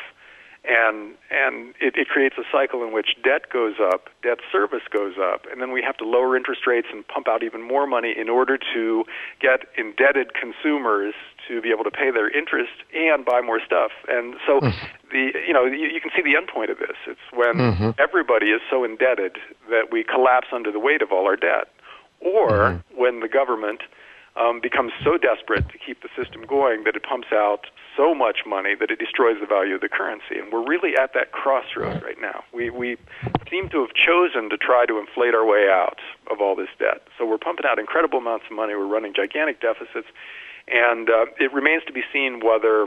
and 0.64 1.14
and 1.30 1.74
it, 1.80 1.96
it 1.96 2.08
creates 2.08 2.36
a 2.38 2.44
cycle 2.52 2.84
in 2.84 2.92
which 2.92 3.16
debt 3.24 3.50
goes 3.50 3.76
up, 3.80 4.10
debt 4.22 4.38
service 4.52 4.82
goes 4.92 5.14
up, 5.18 5.46
and 5.50 5.60
then 5.60 5.72
we 5.72 5.82
have 5.82 5.96
to 5.98 6.04
lower 6.04 6.36
interest 6.36 6.66
rates 6.66 6.88
and 6.92 7.06
pump 7.08 7.28
out 7.28 7.42
even 7.42 7.62
more 7.62 7.86
money 7.86 8.14
in 8.16 8.28
order 8.28 8.58
to 8.74 9.04
get 9.40 9.60
indebted 9.78 10.34
consumers 10.34 11.14
to 11.48 11.62
be 11.62 11.70
able 11.70 11.84
to 11.84 11.90
pay 11.90 12.10
their 12.10 12.28
interest 12.28 12.84
and 12.94 13.24
buy 13.24 13.40
more 13.40 13.60
stuff. 13.64 13.90
And 14.08 14.34
so 14.46 14.60
mm. 14.60 14.74
the 15.10 15.32
you 15.46 15.52
know 15.52 15.64
you, 15.64 15.88
you 15.88 16.00
can 16.00 16.10
see 16.14 16.22
the 16.22 16.36
end 16.36 16.48
point 16.52 16.70
of 16.70 16.78
this. 16.78 16.96
It's 17.06 17.26
when 17.32 17.54
mm-hmm. 17.54 17.90
everybody 17.98 18.46
is 18.50 18.60
so 18.70 18.84
indebted 18.84 19.38
that 19.70 19.90
we 19.90 20.04
collapse 20.04 20.48
under 20.52 20.70
the 20.70 20.80
weight 20.80 21.00
of 21.00 21.10
all 21.10 21.24
our 21.24 21.36
debt, 21.36 21.68
or 22.20 22.50
mm-hmm. 22.50 23.00
when 23.00 23.20
the 23.20 23.28
government 23.28 23.80
um, 24.36 24.60
becomes 24.60 24.92
so 25.02 25.18
desperate 25.18 25.68
to 25.68 25.78
keep 25.78 26.02
the 26.02 26.08
system 26.16 26.44
going 26.46 26.84
that 26.84 26.96
it 26.96 27.02
pumps 27.02 27.28
out 27.32 27.66
so 27.96 28.14
much 28.14 28.46
money 28.46 28.74
that 28.78 28.90
it 28.90 28.98
destroys 28.98 29.36
the 29.40 29.46
value 29.46 29.74
of 29.74 29.80
the 29.80 29.88
currency. 29.88 30.38
And 30.38 30.52
we're 30.52 30.64
really 30.64 30.96
at 30.96 31.12
that 31.14 31.32
crossroads 31.32 32.02
right 32.02 32.20
now. 32.20 32.44
We, 32.54 32.70
we 32.70 32.96
seem 33.50 33.68
to 33.70 33.80
have 33.80 33.94
chosen 33.94 34.48
to 34.50 34.56
try 34.56 34.86
to 34.86 34.98
inflate 34.98 35.34
our 35.34 35.44
way 35.44 35.68
out 35.68 35.98
of 36.30 36.40
all 36.40 36.54
this 36.54 36.70
debt. 36.78 37.02
So 37.18 37.26
we're 37.26 37.38
pumping 37.38 37.66
out 37.66 37.78
incredible 37.78 38.18
amounts 38.18 38.46
of 38.48 38.56
money. 38.56 38.74
We're 38.74 38.86
running 38.86 39.12
gigantic 39.14 39.60
deficits. 39.60 40.08
And 40.68 41.10
uh, 41.10 41.26
it 41.38 41.52
remains 41.52 41.82
to 41.86 41.92
be 41.92 42.02
seen 42.12 42.40
whether 42.44 42.86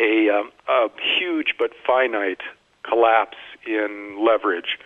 a, 0.00 0.30
um, 0.30 0.50
a 0.68 0.88
huge 1.18 1.54
but 1.58 1.72
finite 1.86 2.40
collapse 2.82 3.36
in 3.66 4.24
leverage 4.24 4.78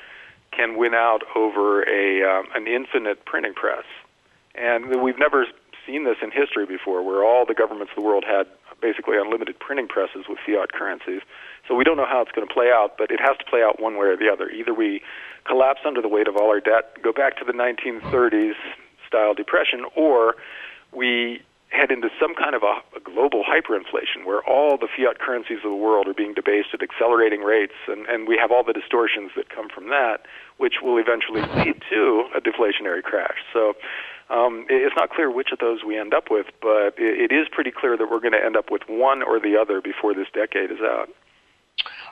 can 0.51 0.77
win 0.77 0.95
out 0.95 1.23
over 1.35 1.83
a 1.83 2.23
um, 2.23 2.47
an 2.55 2.67
infinite 2.67 3.25
printing 3.25 3.55
press. 3.55 3.85
And 4.55 5.03
we've 5.03 5.19
never 5.19 5.47
seen 5.87 6.05
this 6.05 6.17
in 6.23 6.31
history 6.31 6.67
before, 6.67 7.03
where 7.03 7.25
all 7.25 7.45
the 7.47 7.55
governments 7.55 7.93
of 7.93 8.03
the 8.03 8.07
world 8.07 8.25
had 8.27 8.47
basically 8.81 9.17
unlimited 9.17 9.59
printing 9.59 9.89
presses 9.89 10.27
with 10.29 10.39
fiat 10.47 10.73
currencies. 10.73 11.21
So 11.69 11.75
we 11.75 11.85
don't 11.85 11.97
know 11.97 12.07
how 12.07 12.21
it's 12.23 12.33
going 12.33 12.47
to 12.47 12.53
play 12.53 12.71
out, 12.71 12.97
but 12.99 13.11
it 13.11 13.21
has 13.21 13.37
to 13.39 13.45
play 13.45 13.63
out 13.63 13.81
one 13.81 13.97
way 13.97 14.07
or 14.07 14.17
the 14.17 14.29
other. 14.29 14.51
Either 14.51 14.75
we 14.75 15.03
collapse 15.47 15.81
under 15.87 16.03
the 16.03 16.09
weight 16.09 16.29
of 16.29 16.37
all 16.37 16.49
our 16.49 16.61
debt, 16.61 17.03
go 17.03 17.13
back 17.13 17.37
to 17.39 17.45
the 17.45 17.53
1930s 17.53 18.55
style 19.07 19.35
depression, 19.35 19.85
or 19.97 20.37
we 20.93 21.43
head 21.75 21.91
into 21.91 22.09
some 22.21 22.35
kind 22.35 22.55
of 22.55 22.63
a, 22.63 22.79
a 22.97 23.01
global 23.01 23.43
hyperinflation 23.43 24.25
where 24.25 24.43
all 24.45 24.79
the 24.79 24.87
fiat 24.87 25.19
currencies 25.19 25.59
of 25.65 25.71
the 25.71 25.77
world 25.77 26.07
are 26.07 26.15
being 26.15 26.33
debased 26.33 26.69
at 26.73 26.83
accelerating 26.83 27.41
rates, 27.41 27.75
and, 27.89 28.07
and 28.07 28.29
we 28.29 28.39
have 28.39 28.53
all 28.53 28.63
the 28.63 28.73
distortions 28.73 29.33
that 29.35 29.49
come 29.51 29.69
from 29.69 29.89
that, 29.89 30.23
which 30.59 30.75
will 30.83 30.99
eventually 30.99 31.43
lead 31.59 31.83
to 31.91 32.29
a 32.35 32.41
deflationary 32.41 33.03
crash. 33.03 33.43
So 33.53 33.75
um, 34.31 34.67
it's 34.69 34.97
not 34.97 35.11
clear 35.11 35.31
which 35.31 35.49
of 35.53 35.59
those 35.59 35.81
we 35.87 35.99
end 35.99 36.15
up 36.15 36.25
with, 36.31 36.47
but 36.63 36.95
it, 36.97 37.31
is 37.33 37.47
pretty 37.51 37.71
clear 37.71 37.97
that 37.97 38.11
we're 38.11 38.21
going 38.21 38.33
to 38.33 38.45
end 38.45 38.57
up 38.57 38.71
with 38.71 38.83
one 38.89 39.23
or 39.23 39.39
the 39.39 39.57
other 39.61 39.81
before 39.81 40.15
this 40.15 40.29
decade 40.33 40.71
is 40.71 40.81
out. 40.83 41.09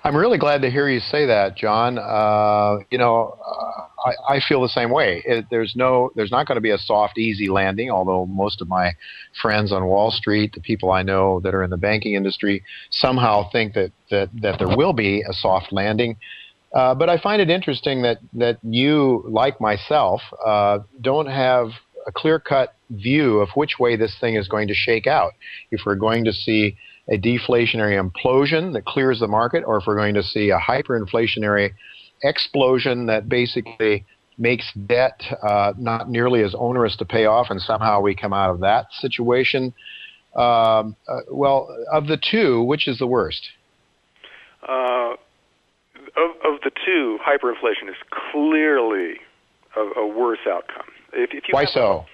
I'm 0.05 0.17
really 0.17 0.37
glad 0.37 0.63
to 0.63 0.71
hear 0.71 0.89
you 0.89 0.99
say 0.99 1.27
that, 1.27 1.57
John. 1.57 1.97
Uh, 1.97 2.79
you 2.91 2.99
know, 2.99 3.39
uh, 3.41 4.09
I, 4.09 4.35
I, 4.35 4.41
feel 4.41 4.61
the 4.61 4.69
same 4.69 4.91
way. 4.91 5.23
It, 5.25 5.47
there's 5.49 5.75
no, 5.77 6.11
there's 6.17 6.33
not 6.33 6.49
going 6.49 6.57
to 6.57 6.61
be 6.61 6.71
a 6.71 6.79
soft, 6.79 7.19
easy 7.19 7.49
landing. 7.49 7.89
Although 7.89 8.27
most 8.27 8.61
of 8.61 8.69
my 8.69 8.93
friends 9.41 9.73
on 9.73 9.87
Wall 9.87 10.11
Street, 10.11 10.55
the 10.55 10.61
people 10.61 10.91
I 10.91 11.03
know 11.03 11.39
that 11.41 11.55
are 11.55 11.63
in 11.63 11.71
the 11.71 11.77
banking 11.77 12.15
industry, 12.15 12.65
somehow 12.91 13.49
think 13.51 13.75
that 13.75 13.93
that 14.11 14.29
that 14.41 14.59
there 14.59 14.77
will 14.77 14.93
be 14.93 15.23
a 15.23 15.33
soft 15.33 15.73
landing. 15.73 16.17
Uh, 16.75 16.95
but 16.95 17.09
I 17.09 17.19
find 17.19 17.41
it 17.41 17.49
interesting 17.49 18.03
that 18.03 18.19
that 18.33 18.59
you, 18.65 19.25
like 19.29 19.61
myself, 19.61 20.21
uh, 20.45 20.81
don't 21.01 21.29
have 21.29 21.69
a 22.07 22.13
clear-cut 22.13 22.75
view 22.91 23.41
of 23.41 23.49
which 23.55 23.79
way 23.79 23.97
this 23.97 24.17
thing 24.21 24.35
is 24.35 24.49
going 24.49 24.69
to 24.69 24.75
shake 24.75 25.07
out. 25.07 25.33
If 25.71 25.83
we're 25.87 25.97
going 25.97 26.25
to 26.25 26.33
see 26.33 26.77
a 27.09 27.19
deflationary 27.19 28.01
implosion 28.01 28.73
that 28.75 28.85
clears 28.85 29.21
the 29.21 29.29
market, 29.29 29.65
or 29.67 29.79
if 29.79 29.85
we're 29.87 29.97
going 29.97 30.15
to 30.15 30.23
see 30.23 30.51
a 30.51 30.59
hyperinflationary 30.59 31.73
explosion 32.23 33.07
that 33.07 33.29
basically 33.29 34.05
makes 34.39 34.73
debt 34.87 35.21
uh, 35.43 35.73
not 35.77 36.09
nearly 36.09 36.43
as 36.43 36.55
onerous 36.57 36.97
to 36.97 37.05
pay 37.05 37.27
off, 37.27 37.49
and 37.51 37.61
somehow 37.61 38.01
we 38.01 38.15
come 38.15 38.33
out 38.33 38.51
of 38.51 38.61
that 38.61 38.87
situation. 38.93 39.75
Um, 40.35 40.97
uh, 41.09 41.21
well, 41.31 41.69
of 41.93 42.07
the 42.07 42.17
two, 42.17 42.63
which 42.63 42.89
is 42.89 42.99
the 42.99 43.07
worst? 43.07 43.49
Uh, 44.67 45.15
of, 46.17 46.31
of 46.45 46.61
the 46.63 46.71
two, 46.85 47.19
hyperinflation 47.27 47.89
is 47.89 47.97
clearly 48.31 49.17
a, 49.77 50.01
a 50.01 50.07
worse 50.07 50.39
outcome. 50.49 50.87
If, 51.13 51.31
if 51.33 51.45
Why 51.51 51.65
so? 51.65 52.07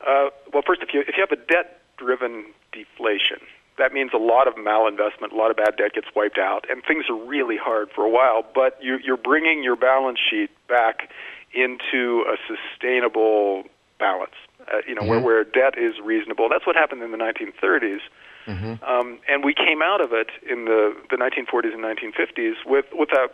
A, 0.00 0.10
uh, 0.10 0.30
well, 0.52 0.62
first, 0.66 0.82
if 0.82 0.92
you 0.92 1.00
if 1.00 1.16
you 1.16 1.26
have 1.26 1.32
a 1.32 1.42
debt-driven 1.42 2.46
deflation, 2.72 3.38
that 3.78 3.92
means 3.92 4.10
a 4.14 4.18
lot 4.18 4.48
of 4.48 4.54
malinvestment, 4.54 5.32
a 5.32 5.36
lot 5.36 5.50
of 5.50 5.56
bad 5.56 5.76
debt 5.76 5.94
gets 5.94 6.08
wiped 6.14 6.38
out, 6.38 6.66
and 6.70 6.82
things 6.86 7.04
are 7.08 7.16
really 7.26 7.56
hard 7.56 7.90
for 7.94 8.04
a 8.04 8.10
while. 8.10 8.44
But 8.54 8.78
you, 8.82 8.98
you're 9.02 9.16
bringing 9.16 9.62
your 9.62 9.76
balance 9.76 10.18
sheet 10.18 10.50
back 10.68 11.10
into 11.54 12.24
a 12.28 12.36
sustainable 12.46 13.64
balance. 13.98 14.34
Uh, 14.72 14.78
you 14.86 14.94
know, 14.94 15.02
mm-hmm. 15.02 15.10
where 15.10 15.20
where 15.20 15.44
debt 15.44 15.78
is 15.78 15.94
reasonable. 16.02 16.48
That's 16.48 16.66
what 16.66 16.76
happened 16.76 17.02
in 17.02 17.10
the 17.10 17.18
1930s. 17.18 18.00
Mm-hmm. 18.46 18.84
Um, 18.84 19.18
and 19.28 19.44
we 19.44 19.54
came 19.54 19.82
out 19.82 20.00
of 20.00 20.12
it 20.12 20.28
in 20.48 20.64
the, 20.64 20.96
the 21.10 21.16
1940s 21.16 21.74
and 21.74 21.84
1950s 21.84 22.66
with, 22.66 22.86
with 22.92 23.10
a 23.12 23.28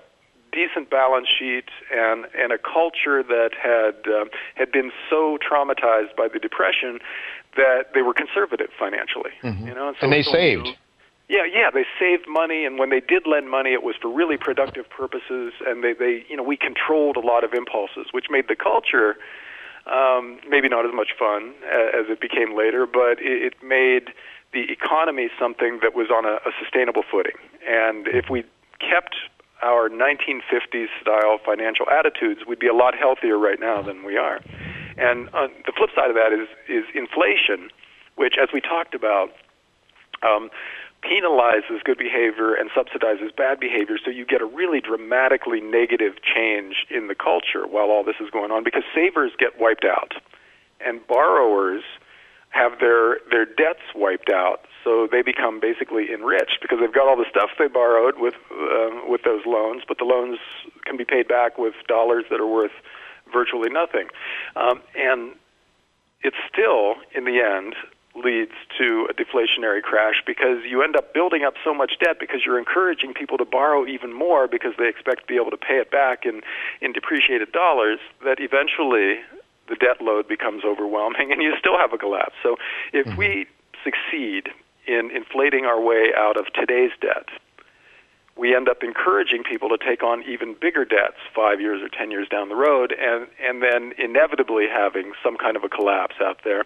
decent 0.52 0.90
balance 0.90 1.28
sheet 1.28 1.68
and, 1.94 2.26
and 2.36 2.52
a 2.52 2.58
culture 2.58 3.22
that 3.22 3.50
had, 3.54 4.12
um, 4.12 4.30
had 4.54 4.72
been 4.72 4.90
so 5.10 5.38
traumatized 5.38 6.16
by 6.16 6.28
the 6.28 6.38
Depression 6.38 6.98
that 7.56 7.94
they 7.94 8.02
were 8.02 8.14
conservative 8.14 8.68
financially. 8.78 9.30
Mm-hmm. 9.42 9.66
You 9.66 9.74
know, 9.74 9.88
and, 9.88 9.96
so 10.00 10.04
and 10.04 10.12
they 10.12 10.22
saved. 10.22 10.68
yeah, 11.28 11.44
yeah, 11.44 11.70
they 11.70 11.84
saved 11.98 12.26
money, 12.28 12.64
and 12.64 12.78
when 12.78 12.90
they 12.90 13.00
did 13.00 13.26
lend 13.26 13.50
money, 13.50 13.72
it 13.72 13.82
was 13.82 13.96
for 14.00 14.08
really 14.08 14.36
productive 14.36 14.88
purposes, 14.90 15.52
and 15.66 15.82
they, 15.82 15.92
they, 15.92 16.24
you 16.28 16.36
know, 16.36 16.42
we 16.42 16.56
controlled 16.56 17.16
a 17.16 17.20
lot 17.20 17.44
of 17.44 17.52
impulses, 17.54 18.06
which 18.12 18.26
made 18.30 18.48
the 18.48 18.56
culture 18.56 19.16
um, 19.88 20.38
maybe 20.48 20.68
not 20.68 20.84
as 20.84 20.92
much 20.94 21.10
fun 21.18 21.54
as 21.64 22.06
it 22.08 22.20
became 22.20 22.56
later, 22.56 22.86
but 22.86 23.20
it, 23.20 23.42
it 23.42 23.54
made 23.62 24.12
the 24.52 24.70
economy 24.70 25.28
something 25.38 25.80
that 25.82 25.94
was 25.94 26.08
on 26.10 26.24
a, 26.24 26.36
a 26.48 26.52
sustainable 26.60 27.02
footing. 27.10 27.36
And 27.66 28.06
if 28.08 28.30
we 28.30 28.44
kept 28.80 29.16
our 29.62 29.88
1950s 29.88 30.86
style 31.00 31.38
financial 31.44 31.86
attitudes, 31.90 32.40
we'd 32.46 32.58
be 32.58 32.68
a 32.68 32.74
lot 32.74 32.94
healthier 32.96 33.38
right 33.38 33.60
now 33.60 33.82
than 33.82 34.04
we 34.04 34.16
are. 34.16 34.40
And 34.96 35.28
uh, 35.28 35.48
the 35.66 35.72
flip 35.76 35.90
side 35.94 36.10
of 36.10 36.16
that 36.16 36.32
is 36.32 36.48
is 36.68 36.84
inflation, 36.94 37.70
which, 38.16 38.34
as 38.40 38.48
we 38.52 38.60
talked 38.60 38.94
about, 38.94 39.30
um, 40.22 40.50
penalizes 41.02 41.82
good 41.84 41.98
behavior 41.98 42.54
and 42.54 42.70
subsidizes 42.70 43.34
bad 43.36 43.60
behavior. 43.60 43.96
So 44.04 44.10
you 44.10 44.26
get 44.26 44.42
a 44.42 44.46
really 44.46 44.80
dramatically 44.80 45.60
negative 45.60 46.14
change 46.22 46.86
in 46.90 47.06
the 47.06 47.14
culture 47.14 47.66
while 47.66 47.90
all 47.90 48.02
this 48.02 48.16
is 48.20 48.30
going 48.30 48.50
on 48.50 48.64
because 48.64 48.82
savers 48.94 49.32
get 49.38 49.60
wiped 49.60 49.84
out, 49.84 50.14
and 50.84 51.06
borrowers 51.06 51.82
have 52.58 52.80
their 52.80 53.18
their 53.30 53.44
debts 53.44 53.86
wiped 53.94 54.30
out, 54.30 54.66
so 54.82 55.08
they 55.10 55.22
become 55.22 55.60
basically 55.60 56.12
enriched 56.12 56.58
because 56.60 56.78
they've 56.80 56.92
got 56.92 57.06
all 57.08 57.16
the 57.16 57.30
stuff 57.30 57.50
they 57.58 57.68
borrowed 57.68 58.18
with 58.18 58.34
uh, 58.50 59.00
with 59.06 59.22
those 59.22 59.46
loans, 59.46 59.82
but 59.86 59.98
the 59.98 60.04
loans 60.04 60.38
can 60.84 60.96
be 60.96 61.04
paid 61.04 61.28
back 61.28 61.58
with 61.58 61.74
dollars 61.86 62.24
that 62.30 62.40
are 62.40 62.46
worth 62.46 62.74
virtually 63.32 63.70
nothing, 63.70 64.08
um, 64.56 64.80
and 64.96 65.32
it 66.22 66.34
still, 66.50 66.96
in 67.14 67.24
the 67.24 67.38
end, 67.40 67.74
leads 68.16 68.52
to 68.76 69.06
a 69.08 69.14
deflationary 69.14 69.82
crash 69.82 70.22
because 70.26 70.58
you 70.68 70.82
end 70.82 70.96
up 70.96 71.14
building 71.14 71.44
up 71.44 71.54
so 71.62 71.72
much 71.72 71.92
debt 72.02 72.16
because 72.18 72.40
you're 72.44 72.58
encouraging 72.58 73.14
people 73.14 73.38
to 73.38 73.44
borrow 73.44 73.86
even 73.86 74.12
more 74.12 74.48
because 74.48 74.72
they 74.78 74.88
expect 74.88 75.20
to 75.20 75.26
be 75.26 75.36
able 75.36 75.50
to 75.50 75.56
pay 75.56 75.78
it 75.78 75.90
back 75.90 76.24
in 76.24 76.40
in 76.80 76.92
depreciated 76.92 77.52
dollars 77.52 78.00
that 78.24 78.38
eventually 78.40 79.20
the 79.68 79.76
debt 79.76 80.00
load 80.00 80.28
becomes 80.28 80.64
overwhelming 80.64 81.28
and 81.32 81.42
you 81.42 81.54
still 81.58 81.78
have 81.78 81.92
a 81.92 81.98
collapse. 81.98 82.34
So 82.42 82.56
if 82.92 83.06
mm-hmm. 83.06 83.18
we 83.18 83.46
succeed 83.84 84.48
in 84.86 85.10
inflating 85.14 85.64
our 85.64 85.80
way 85.80 86.12
out 86.16 86.36
of 86.36 86.46
today's 86.52 86.92
debt, 87.00 87.28
we 88.38 88.54
end 88.54 88.68
up 88.68 88.82
encouraging 88.82 89.42
people 89.42 89.68
to 89.68 89.76
take 89.76 90.02
on 90.02 90.22
even 90.22 90.54
bigger 90.58 90.84
debts 90.84 91.18
five 91.34 91.60
years 91.60 91.82
or 91.82 91.88
ten 91.88 92.10
years 92.10 92.28
down 92.28 92.48
the 92.48 92.54
road, 92.54 92.94
and, 92.96 93.26
and 93.42 93.60
then 93.62 93.92
inevitably 93.98 94.66
having 94.72 95.12
some 95.22 95.36
kind 95.36 95.56
of 95.56 95.64
a 95.64 95.68
collapse 95.68 96.14
out 96.22 96.38
there 96.44 96.64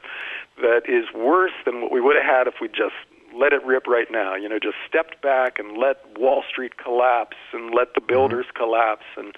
that 0.60 0.82
is 0.86 1.06
worse 1.14 1.56
than 1.64 1.80
what 1.80 1.90
we 1.90 2.00
would 2.00 2.14
have 2.14 2.24
had 2.24 2.46
if 2.46 2.60
we 2.60 2.68
just 2.68 2.94
let 3.34 3.54
it 3.54 3.64
rip 3.64 3.86
right 3.86 4.08
now. 4.10 4.34
You 4.34 4.50
know, 4.50 4.58
just 4.58 4.76
stepped 4.86 5.22
back 5.22 5.58
and 5.58 5.78
let 5.78 6.04
Wall 6.18 6.44
Street 6.48 6.76
collapse 6.76 7.38
and 7.52 7.74
let 7.74 7.94
the 7.94 8.00
mm-hmm. 8.00 8.08
builders 8.08 8.46
mm-hmm. 8.46 8.64
collapse 8.64 9.06
and 9.16 9.34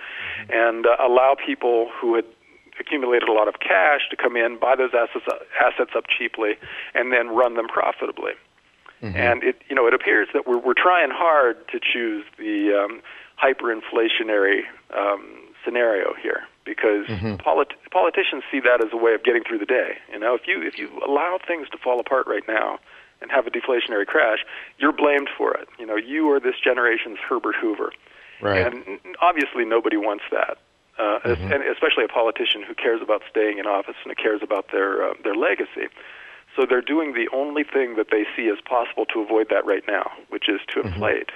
and 0.51 0.87
uh, 0.87 0.97
allow 0.99 1.37
people 1.39 1.91
who 2.01 2.17
had 2.17 2.25
accumulated 2.81 3.29
a 3.29 3.33
lot 3.33 3.49
of 3.49 3.61
cash 3.61 4.03
to 4.11 4.17
come 4.17 4.37
in, 4.37 4.59
buy 4.59 4.77
those 4.77 4.91
assets 4.95 5.27
assets 5.61 5.91
up 5.97 6.05
cheaply, 6.09 6.55
and 6.95 7.13
then 7.13 7.29
run 7.29 7.55
them 7.55 7.69
profitably. 7.69 8.33
Mm-hmm. 9.03 9.17
And 9.17 9.45
it, 9.45 9.61
you 9.69 9.77
know, 9.77 9.87
it 9.87 9.95
appears 9.95 10.29
that 10.33 10.47
we're, 10.47 10.59
we're 10.59 10.75
trying 10.75 11.11
hard 11.11 11.57
to 11.69 11.79
choose 11.81 12.25
the 12.39 12.73
um, 12.73 13.03
hyperinflationary 13.43 14.63
um, 14.97 15.45
scenario 15.65 16.15
here 16.23 16.45
because 16.65 17.07
mm-hmm. 17.07 17.37
polit- 17.37 17.75
politicians 17.91 18.43
see 18.51 18.61
that 18.61 18.83
as 18.83 18.93
a 18.93 18.97
way 18.97 19.15
of 19.15 19.23
getting 19.23 19.43
through 19.45 19.59
the 19.59 19.67
day. 19.67 19.99
You 20.13 20.19
know, 20.19 20.35
if 20.35 20.47
you 20.47 20.63
if 20.63 20.79
you 20.79 20.91
allow 21.07 21.39
things 21.47 21.69
to 21.71 21.79
fall 21.79 22.01
apart 22.01 22.27
right 22.27 22.45
now 22.49 22.79
and 23.21 23.31
have 23.31 23.47
a 23.47 23.51
deflationary 23.51 24.07
crash, 24.07 24.39
you're 24.79 24.93
blamed 24.93 25.29
for 25.37 25.55
it. 25.55 25.69
You 25.79 25.87
know, 25.87 25.97
you 25.97 26.31
are 26.31 26.41
this 26.41 26.57
generation's 26.63 27.19
Herbert 27.19 27.57
Hoover, 27.61 27.93
right. 28.41 28.73
and 28.73 28.99
obviously 29.21 29.65
nobody 29.65 29.97
wants 29.97 30.25
that. 30.31 30.59
Uh, 30.97 31.19
mm-hmm. 31.25 31.53
and 31.53 31.63
especially 31.65 32.05
a 32.05 32.09
politician 32.09 32.63
who 32.63 32.75
cares 32.75 33.01
about 33.03 33.23
staying 33.29 33.59
in 33.59 33.67
office 33.67 33.97
and 34.05 34.15
who 34.17 34.23
cares 34.23 34.41
about 34.43 34.71
their 34.71 35.03
uh, 35.03 35.15
their 35.25 35.35
legacy. 35.35 35.91
So 36.55 36.67
they're 36.69 36.87
doing 36.87 37.15
the 37.15 37.27
only 37.35 37.65
thing 37.65 37.97
that 37.97 38.09
they 38.13 38.25
see 38.37 38.49
as 38.49 38.59
possible 38.65 39.05
to 39.07 39.19
avoid 39.19 39.49
that 39.51 39.67
right 39.67 39.83
now, 39.89 40.13
which 40.29 40.49
is 40.49 40.61
to 40.69 40.81
mm-hmm. 40.81 40.95
inflate 40.95 41.31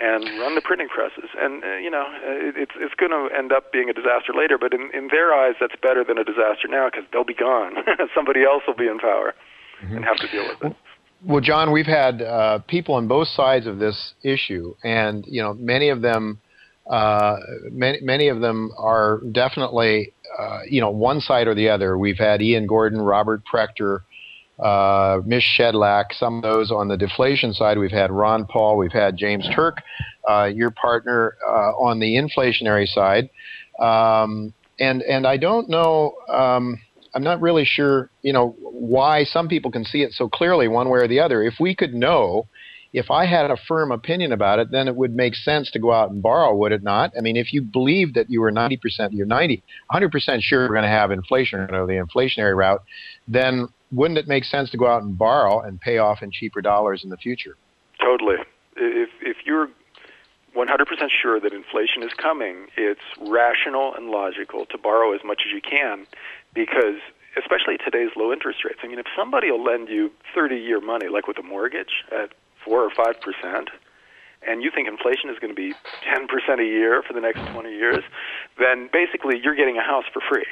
and 0.00 0.24
run 0.38 0.54
the 0.54 0.60
printing 0.60 0.88
presses. 0.88 1.30
And 1.38 1.64
uh, 1.64 1.76
you 1.76 1.90
know, 1.90 2.06
uh, 2.06 2.54
it's 2.54 2.72
it's 2.76 2.94
going 2.94 3.10
to 3.10 3.34
end 3.36 3.52
up 3.52 3.72
being 3.72 3.88
a 3.88 3.92
disaster 3.92 4.32
later. 4.36 4.58
But 4.58 4.72
in 4.72 4.90
in 4.92 5.08
their 5.08 5.32
eyes, 5.32 5.54
that's 5.60 5.74
better 5.82 6.04
than 6.04 6.18
a 6.18 6.24
disaster 6.24 6.68
now 6.68 6.88
because 6.90 7.06
they'll 7.12 7.24
be 7.24 7.34
gone. 7.34 7.76
Somebody 8.14 8.44
else 8.44 8.62
will 8.66 8.74
be 8.76 8.86
in 8.86 8.98
power 8.98 9.34
mm-hmm. 9.82 9.96
and 9.96 10.04
have 10.04 10.16
to 10.18 10.28
deal 10.28 10.46
with 10.48 10.70
it. 10.70 10.76
Well, 11.24 11.40
John, 11.40 11.72
we've 11.72 11.86
had 11.86 12.20
uh, 12.20 12.58
people 12.68 12.94
on 12.94 13.08
both 13.08 13.28
sides 13.28 13.66
of 13.66 13.78
this 13.78 14.14
issue, 14.22 14.74
and 14.84 15.24
you 15.26 15.42
know, 15.42 15.54
many 15.54 15.88
of 15.88 16.02
them, 16.02 16.40
uh, 16.88 17.36
many 17.70 18.00
many 18.00 18.28
of 18.28 18.40
them 18.40 18.72
are 18.78 19.20
definitely, 19.32 20.12
uh, 20.38 20.60
you 20.68 20.80
know, 20.80 20.90
one 20.90 21.20
side 21.20 21.48
or 21.48 21.54
the 21.54 21.68
other. 21.68 21.98
We've 21.98 22.18
had 22.18 22.40
Ian 22.42 22.66
Gordon, 22.66 23.00
Robert 23.00 23.42
Prechter, 23.52 24.00
uh, 24.58 25.20
Mish 25.24 25.58
Shedlock, 25.58 26.12
some 26.18 26.36
of 26.36 26.42
those 26.42 26.70
on 26.70 26.88
the 26.88 26.96
deflation 26.96 27.52
side. 27.52 27.78
We've 27.78 27.90
had 27.90 28.10
Ron 28.10 28.46
Paul, 28.46 28.76
we've 28.76 28.92
had 28.92 29.16
James 29.16 29.48
Turk, 29.54 29.78
uh, 30.28 30.44
your 30.44 30.70
partner 30.70 31.36
uh, 31.46 31.72
on 31.72 31.98
the 31.98 32.16
inflationary 32.16 32.88
side. 32.88 33.28
Um, 33.78 34.54
and, 34.78 35.02
and 35.02 35.26
I 35.26 35.36
don't 35.36 35.68
know, 35.68 36.14
um, 36.28 36.80
I'm 37.14 37.22
not 37.22 37.40
really 37.40 37.64
sure, 37.64 38.10
you 38.22 38.32
know, 38.32 38.54
why 38.60 39.24
some 39.24 39.48
people 39.48 39.70
can 39.70 39.84
see 39.84 40.02
it 40.02 40.12
so 40.12 40.28
clearly 40.28 40.68
one 40.68 40.88
way 40.88 41.00
or 41.00 41.08
the 41.08 41.20
other. 41.20 41.42
If 41.42 41.54
we 41.58 41.74
could 41.74 41.94
know, 41.94 42.46
if 42.92 43.10
I 43.10 43.26
had 43.26 43.50
a 43.50 43.56
firm 43.68 43.92
opinion 43.92 44.32
about 44.32 44.58
it, 44.58 44.70
then 44.70 44.88
it 44.88 44.96
would 44.96 45.14
make 45.14 45.34
sense 45.34 45.70
to 45.72 45.78
go 45.78 45.92
out 45.92 46.10
and 46.10 46.22
borrow, 46.22 46.54
would 46.54 46.72
it 46.72 46.82
not? 46.82 47.12
I 47.16 47.20
mean, 47.20 47.36
if 47.36 47.52
you 47.52 47.62
believe 47.62 48.14
that 48.14 48.30
you 48.30 48.40
were 48.40 48.52
90%, 48.52 48.78
you're 49.12 49.26
90, 49.26 49.62
100% 49.90 50.40
sure 50.40 50.60
you're 50.60 50.68
going 50.68 50.82
to 50.82 50.88
have 50.88 51.10
inflation 51.10 51.60
or 51.60 51.86
the 51.86 51.94
inflationary 51.94 52.56
route, 52.56 52.82
then 53.28 53.68
wouldn't 53.92 54.18
it 54.18 54.26
make 54.26 54.44
sense 54.44 54.70
to 54.70 54.76
go 54.76 54.86
out 54.86 55.02
and 55.02 55.16
borrow 55.16 55.60
and 55.60 55.80
pay 55.80 55.98
off 55.98 56.22
in 56.22 56.30
cheaper 56.30 56.60
dollars 56.60 57.04
in 57.04 57.10
the 57.10 57.16
future? 57.16 57.56
Totally. 58.00 58.36
If 58.76 59.10
if 59.22 59.38
you're 59.44 59.68
100% 60.56 60.86
sure 61.10 61.38
that 61.38 61.52
inflation 61.52 62.02
is 62.02 62.12
coming, 62.16 62.66
it's 62.76 63.00
rational 63.20 63.94
and 63.94 64.08
logical 64.08 64.66
to 64.66 64.78
borrow 64.78 65.14
as 65.14 65.20
much 65.24 65.42
as 65.46 65.52
you 65.52 65.60
can 65.60 66.06
because 66.54 67.00
especially 67.36 67.76
today's 67.76 68.10
low 68.16 68.32
interest 68.32 68.64
rates. 68.64 68.78
I 68.82 68.88
mean, 68.88 68.98
if 68.98 69.06
somebody 69.16 69.50
will 69.50 69.62
lend 69.62 69.88
you 69.88 70.10
30-year 70.34 70.80
money 70.80 71.08
like 71.08 71.28
with 71.28 71.38
a 71.38 71.42
mortgage 71.42 72.04
at 72.10 72.30
4 72.66 72.82
or 72.82 72.90
5%, 72.90 73.68
and 74.46 74.62
you 74.62 74.70
think 74.74 74.88
inflation 74.88 75.30
is 75.30 75.38
going 75.38 75.54
to 75.54 75.56
be 75.56 75.72
10% 76.04 76.60
a 76.60 76.64
year 76.64 77.02
for 77.02 77.14
the 77.14 77.20
next 77.20 77.40
20 77.52 77.70
years, 77.70 78.04
then 78.58 78.90
basically 78.92 79.40
you're 79.42 79.56
getting 79.56 79.78
a 79.78 79.82
house 79.82 80.04
for 80.12 80.20
free 80.20 80.46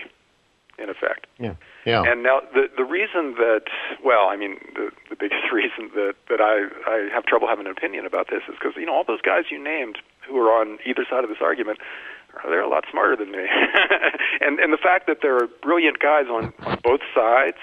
in 0.78 0.88
effect. 0.88 1.26
Yeah. 1.38 1.54
Yeah. 1.86 2.02
And 2.02 2.22
now 2.22 2.40
the 2.52 2.66
the 2.76 2.84
reason 2.84 3.34
that 3.38 3.66
well, 4.02 4.26
I 4.28 4.36
mean 4.36 4.58
the 4.74 4.90
the 5.10 5.16
biggest 5.16 5.46
reason 5.52 5.90
that 5.94 6.14
that 6.28 6.40
I 6.40 6.66
I 6.90 7.08
have 7.12 7.26
trouble 7.26 7.46
having 7.46 7.66
an 7.66 7.72
opinion 7.72 8.06
about 8.06 8.28
this 8.30 8.42
is 8.48 8.54
because 8.58 8.72
you 8.76 8.86
know 8.86 8.94
all 8.94 9.04
those 9.06 9.20
guys 9.20 9.44
you 9.50 9.62
named 9.62 9.98
who 10.26 10.38
are 10.38 10.50
on 10.50 10.78
either 10.84 11.04
side 11.08 11.24
of 11.24 11.30
this 11.30 11.42
argument 11.42 11.78
they're 12.42 12.62
a 12.62 12.68
lot 12.68 12.84
smarter 12.90 13.14
than 13.14 13.30
me. 13.30 13.46
and 14.40 14.58
and 14.58 14.72
the 14.72 14.78
fact 14.82 15.06
that 15.06 15.18
there 15.22 15.36
are 15.36 15.46
brilliant 15.62 16.00
guys 16.00 16.26
on 16.28 16.52
on 16.66 16.78
both 16.82 17.00
sides 17.14 17.58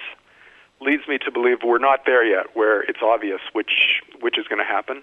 leads 0.82 1.08
me 1.08 1.18
to 1.20 1.32
believe 1.32 1.60
we're 1.64 1.78
not 1.78 2.06
there 2.06 2.26
yet 2.26 2.48
where 2.56 2.82
it's 2.82 3.02
obvious 3.02 3.42
which 3.54 4.02
which 4.20 4.38
is 4.38 4.48
going 4.48 4.60
to 4.60 4.66
happen. 4.66 5.02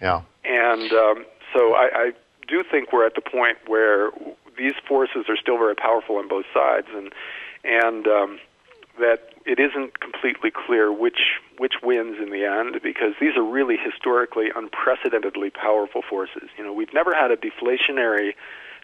Yeah. 0.00 0.22
And 0.44 0.92
um, 0.92 1.26
so 1.54 1.74
I, 1.74 1.88
I 1.94 2.12
do 2.48 2.64
think 2.68 2.92
we're 2.92 3.06
at 3.06 3.14
the 3.14 3.20
point 3.20 3.58
where 3.66 4.10
these 4.56 4.74
forces 4.86 5.26
are 5.28 5.36
still 5.36 5.58
very 5.58 5.74
powerful 5.74 6.16
on 6.16 6.28
both 6.28 6.46
sides, 6.52 6.88
and 6.94 7.12
and 7.64 8.06
um, 8.06 8.40
that 8.98 9.32
it 9.46 9.58
isn't 9.58 10.00
completely 10.00 10.50
clear 10.50 10.92
which 10.92 11.40
which 11.58 11.74
wins 11.82 12.16
in 12.20 12.30
the 12.30 12.44
end 12.44 12.80
because 12.82 13.14
these 13.20 13.36
are 13.36 13.42
really 13.42 13.76
historically 13.76 14.48
unprecedentedly 14.54 15.50
powerful 15.50 16.02
forces. 16.08 16.48
You 16.56 16.64
know, 16.64 16.72
we've 16.72 16.94
never 16.94 17.14
had 17.14 17.30
a 17.30 17.36
deflationary 17.36 18.34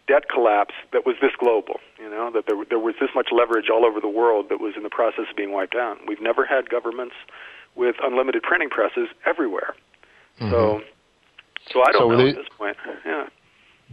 debt 0.07 0.29
collapse 0.33 0.73
that 0.93 1.05
was 1.05 1.15
this 1.21 1.31
global. 1.39 1.79
You 1.99 2.09
know, 2.09 2.31
that 2.33 2.45
there 2.47 2.57
there 2.69 2.79
was 2.79 2.95
this 2.99 3.09
much 3.13 3.29
leverage 3.31 3.69
all 3.69 3.85
over 3.85 3.99
the 3.99 4.09
world 4.09 4.47
that 4.49 4.59
was 4.59 4.73
in 4.75 4.83
the 4.83 4.89
process 4.89 5.25
of 5.29 5.35
being 5.35 5.51
wiped 5.51 5.75
out. 5.75 5.97
We've 6.07 6.21
never 6.21 6.45
had 6.45 6.69
governments 6.69 7.15
with 7.75 7.95
unlimited 8.03 8.43
printing 8.43 8.69
presses 8.69 9.07
everywhere. 9.25 9.75
Mm-hmm. 10.39 10.51
So, 10.51 10.81
so 11.71 11.81
I 11.81 11.91
don't 11.91 12.01
so 12.01 12.09
know 12.09 12.17
they, 12.17 12.29
at 12.29 12.35
this 12.35 12.47
point. 12.57 12.77
Yeah. 13.05 13.27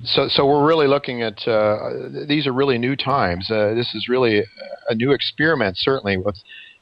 So, 0.03 0.29
so 0.29 0.47
we're 0.47 0.67
really 0.67 0.89
looking 0.89 1.23
at 1.23 1.47
uh, 1.47 2.09
these 2.27 2.47
are 2.47 2.53
really 2.53 2.79
new 2.79 2.97
times. 2.97 3.51
Uh, 3.51 3.75
this 3.75 3.95
is 3.95 4.09
really 4.09 4.43
a 4.89 4.95
new 4.95 5.13
experiment, 5.13 5.77
certainly 5.77 6.17
with 6.17 6.37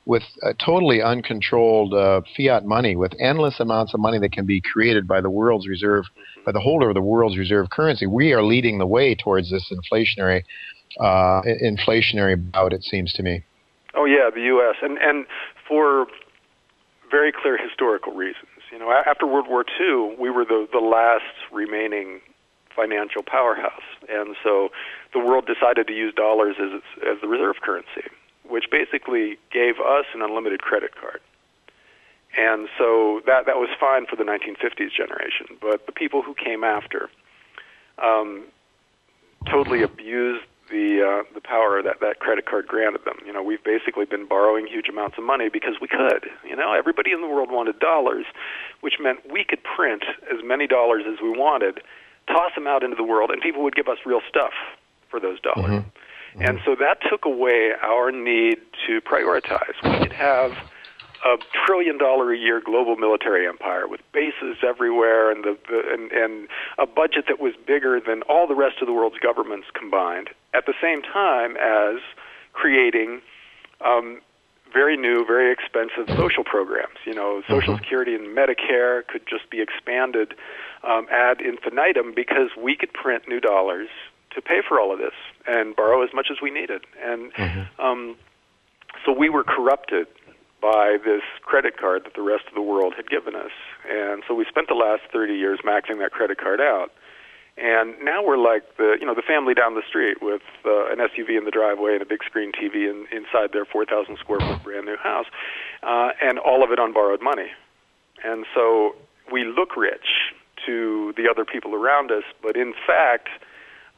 with 0.04 0.22
totally 0.64 1.00
uncontrolled 1.00 1.94
uh, 1.94 2.22
fiat 2.36 2.64
money, 2.64 2.96
with 2.96 3.12
endless 3.20 3.60
amounts 3.60 3.94
of 3.94 4.00
money 4.00 4.18
that 4.18 4.32
can 4.32 4.44
be 4.44 4.60
created 4.60 5.06
by 5.06 5.20
the 5.20 5.30
world's 5.30 5.68
reserve, 5.68 6.04
by 6.44 6.52
the 6.52 6.61
holder 6.61 6.88
of 6.88 6.94
the 6.94 7.02
world's 7.02 7.38
reserve 7.38 7.70
currency. 7.70 8.06
We 8.06 8.32
are 8.32 8.42
leading 8.42 8.78
the 8.78 8.87
way 8.87 9.14
towards 9.14 9.50
this 9.50 9.72
inflationary 9.72 10.42
uh, 11.00 11.42
inflationary 11.42 12.37
bout. 12.52 12.72
It 12.72 12.84
seems 12.84 13.12
to 13.14 13.22
me. 13.22 13.44
Oh 13.94 14.04
yeah, 14.04 14.30
the 14.32 14.42
U.S. 14.42 14.76
and 14.82 14.99
and 14.99 15.26
for 15.66 16.06
very 17.11 17.32
clear 17.32 17.58
historical 17.58 18.12
reasons. 18.12 18.46
You 18.70 18.78
know, 18.78 18.90
after 18.90 19.26
World 19.26 19.46
War 19.49 19.64
II, 19.80 20.16
we 20.18 20.30
were 20.30 20.44
the 20.44 20.66
the 20.72 20.80
last 20.80 21.34
remaining 21.52 22.20
financial 22.75 23.22
powerhouse. 23.22 23.87
And 24.08 24.37
so 24.42 24.70
the 25.12 25.18
world 25.18 25.46
decided 25.46 25.87
to 25.87 25.92
use 25.92 26.14
dollars 26.14 26.56
as, 26.61 26.80
as 27.06 27.20
the 27.20 27.28
reserve 27.28 27.56
currency, 27.62 28.08
which 28.49 28.64
basically 28.70 29.38
gave 29.52 29.76
us 29.76 30.06
an 30.14 30.22
unlimited 30.22 30.62
credit 30.62 30.92
card. 30.99 31.20
And 32.36 32.68
so 32.78 33.20
that, 33.26 33.46
that 33.46 33.56
was 33.56 33.68
fine 33.78 34.06
for 34.06 34.16
the 34.16 34.24
1950s 34.24 34.92
generation. 34.96 35.46
But 35.60 35.86
the 35.86 35.92
people 35.92 36.22
who 36.22 36.35
came 36.35 36.64
after 36.64 37.11
um, 38.02 38.44
totally 39.50 39.83
abused 39.83 40.44
the 40.70 41.02
uh, 41.02 41.35
the 41.35 41.40
power 41.40 41.83
that 41.83 42.00
that 42.00 42.20
credit 42.20 42.46
card 42.46 42.66
granted 42.66 43.04
them. 43.04 43.18
You 43.26 43.33
know, 43.33 43.42
we've 43.42 43.62
basically 43.62 44.07
been 44.07 44.26
borrowing 44.26 44.66
huge 44.66 44.88
amounts 44.88 45.18
of 45.18 45.24
money 45.24 45.50
because 45.50 45.74
we 45.80 45.88
could. 45.88 46.30
You 46.48 46.57
know, 46.57 46.72
everybody 46.72 47.12
in 47.12 47.20
the 47.20 47.26
world 47.26 47.50
wanted 47.50 47.78
dollars, 47.78 48.24
which 48.80 48.94
meant 48.98 49.18
we 49.30 49.44
could 49.44 49.62
print 49.62 50.04
as 50.33 50.38
many 50.42 50.66
dollars 50.66 51.02
as 51.07 51.20
we 51.22 51.28
wanted 51.28 51.83
toss 52.28 52.54
them 52.54 52.66
out 52.66 52.83
into 52.83 52.96
the 52.96 53.02
world, 53.02 53.30
and 53.30 53.42
people 53.42 53.62
would 53.62 53.74
give 53.74 53.88
us 53.88 53.98
real 54.07 54.20
stuff 54.28 54.52
for 55.09 55.20
those 55.20 55.40
dollars. 55.40 55.70
Mm-hmm. 55.70 56.38
Mm-hmm. 56.38 56.42
And 56.42 56.61
so 56.64 56.74
that 56.76 56.98
took 57.11 57.24
away 57.24 57.72
our 57.83 58.11
need 58.11 58.59
to 58.87 59.00
prioritize. 59.02 59.74
We 59.83 59.98
could 59.98 60.12
have 60.12 60.52
a 61.24 61.37
trillion 61.66 61.98
dollar 61.98 62.32
a 62.32 62.38
year 62.38 62.61
global 62.64 62.96
military 62.96 63.46
empire 63.46 63.87
with 63.87 64.00
bases 64.12 64.56
everywhere 64.66 65.30
and 65.30 65.44
the, 65.44 65.56
the 65.68 65.82
and, 65.92 66.11
and 66.12 66.48
a 66.78 66.87
budget 66.87 67.26
that 67.28 67.40
was 67.40 67.54
bigger 67.66 68.00
than 68.00 68.22
all 68.22 68.46
the 68.46 68.54
rest 68.54 68.76
of 68.80 68.87
the 68.87 68.92
world's 68.92 69.18
governments 69.18 69.68
combined 69.72 70.30
at 70.52 70.66
the 70.66 70.74
same 70.82 71.02
time 71.02 71.56
as 71.56 72.00
creating 72.52 73.20
um, 73.85 74.20
very 74.72 74.96
new, 74.96 75.24
very 75.24 75.52
expensive 75.52 76.08
social 76.16 76.44
programs. 76.44 76.96
You 77.04 77.14
know, 77.14 77.42
Social 77.48 77.74
mm-hmm. 77.74 77.82
Security 77.82 78.14
and 78.14 78.37
Medicare 78.37 79.06
could 79.06 79.26
just 79.28 79.50
be 79.50 79.61
expanded 79.61 80.35
um, 80.82 81.06
ad 81.11 81.40
infinitum 81.40 82.12
because 82.14 82.50
we 82.58 82.76
could 82.76 82.92
print 82.92 83.28
new 83.28 83.40
dollars 83.40 83.88
to 84.35 84.40
pay 84.40 84.61
for 84.66 84.80
all 84.80 84.92
of 84.92 84.98
this 84.98 85.12
and 85.46 85.76
borrow 85.76 86.02
as 86.02 86.11
much 86.14 86.28
as 86.30 86.38
we 86.42 86.50
needed. 86.50 86.85
And 87.02 87.32
mm-hmm. 87.35 87.80
um, 87.80 88.16
so 89.04 89.12
we 89.12 89.28
were 89.28 89.44
corrupted 89.44 90.06
by 90.62 90.96
this 91.05 91.22
credit 91.42 91.77
card 91.77 92.05
that 92.05 92.14
the 92.14 92.22
rest 92.22 92.44
of 92.46 92.55
the 92.55 92.62
world 92.62 92.94
had 92.96 93.11
given 93.11 93.35
us. 93.35 93.51
And 93.90 94.22
so 94.27 94.35
we 94.35 94.46
spent 94.48 94.68
the 94.68 94.79
last 94.79 95.03
30 95.12 95.35
years 95.35 95.59
maxing 95.66 95.98
that 95.98 96.12
credit 96.12 96.38
card 96.38 96.61
out. 96.61 96.92
And 97.59 97.96
now 98.03 98.25
we're 98.25 98.38
like 98.38 98.79
the 98.79 98.96
you 98.98 99.05
know 99.05 99.14
the 99.14 99.27
family 99.27 99.53
down 99.53 99.75
the 99.75 99.83
street 99.87 100.22
with 100.22 100.40
uh, 100.64 100.87
an 100.87 100.98
SUV 100.98 101.37
in 101.37 101.44
the 101.44 101.51
driveway 101.51 101.92
and 101.92 102.01
a 102.01 102.07
big 102.07 102.25
screen 102.25 102.51
TV 102.51 102.88
in, 102.88 103.07
inside 103.12 103.53
their 103.53 103.66
4,000 103.66 104.16
square 104.16 104.40
foot 104.40 104.62
brand 104.62 104.87
new 104.87 104.96
house, 104.96 105.27
uh, 105.83 106.11
and 106.22 106.38
all 106.38 106.64
of 106.64 106.70
it 106.70 106.79
on 106.79 106.94
borrowed 106.94 107.20
money. 107.20 107.51
And 108.25 108.46
so 108.55 108.94
we 109.31 109.44
look 109.44 109.77
rich 109.77 110.33
to 110.64 111.12
the 111.18 111.29
other 111.29 111.44
people 111.44 111.75
around 111.75 112.11
us, 112.11 112.25
but 112.42 112.57
in 112.57 112.72
fact, 112.87 113.29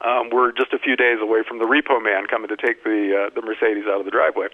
um, 0.01 0.29
we're 0.29 0.51
just 0.51 0.73
a 0.73 0.79
few 0.79 0.95
days 0.95 1.19
away 1.21 1.41
from 1.47 1.59
the 1.59 1.65
repo 1.65 2.03
man 2.03 2.27
coming 2.27 2.49
to 2.49 2.57
take 2.57 2.83
the 2.83 3.15
uh, 3.15 3.29
the 3.33 3.41
Mercedes 3.41 3.85
out 3.87 3.99
of 3.99 4.05
the 4.05 4.11
driveway. 4.11 4.47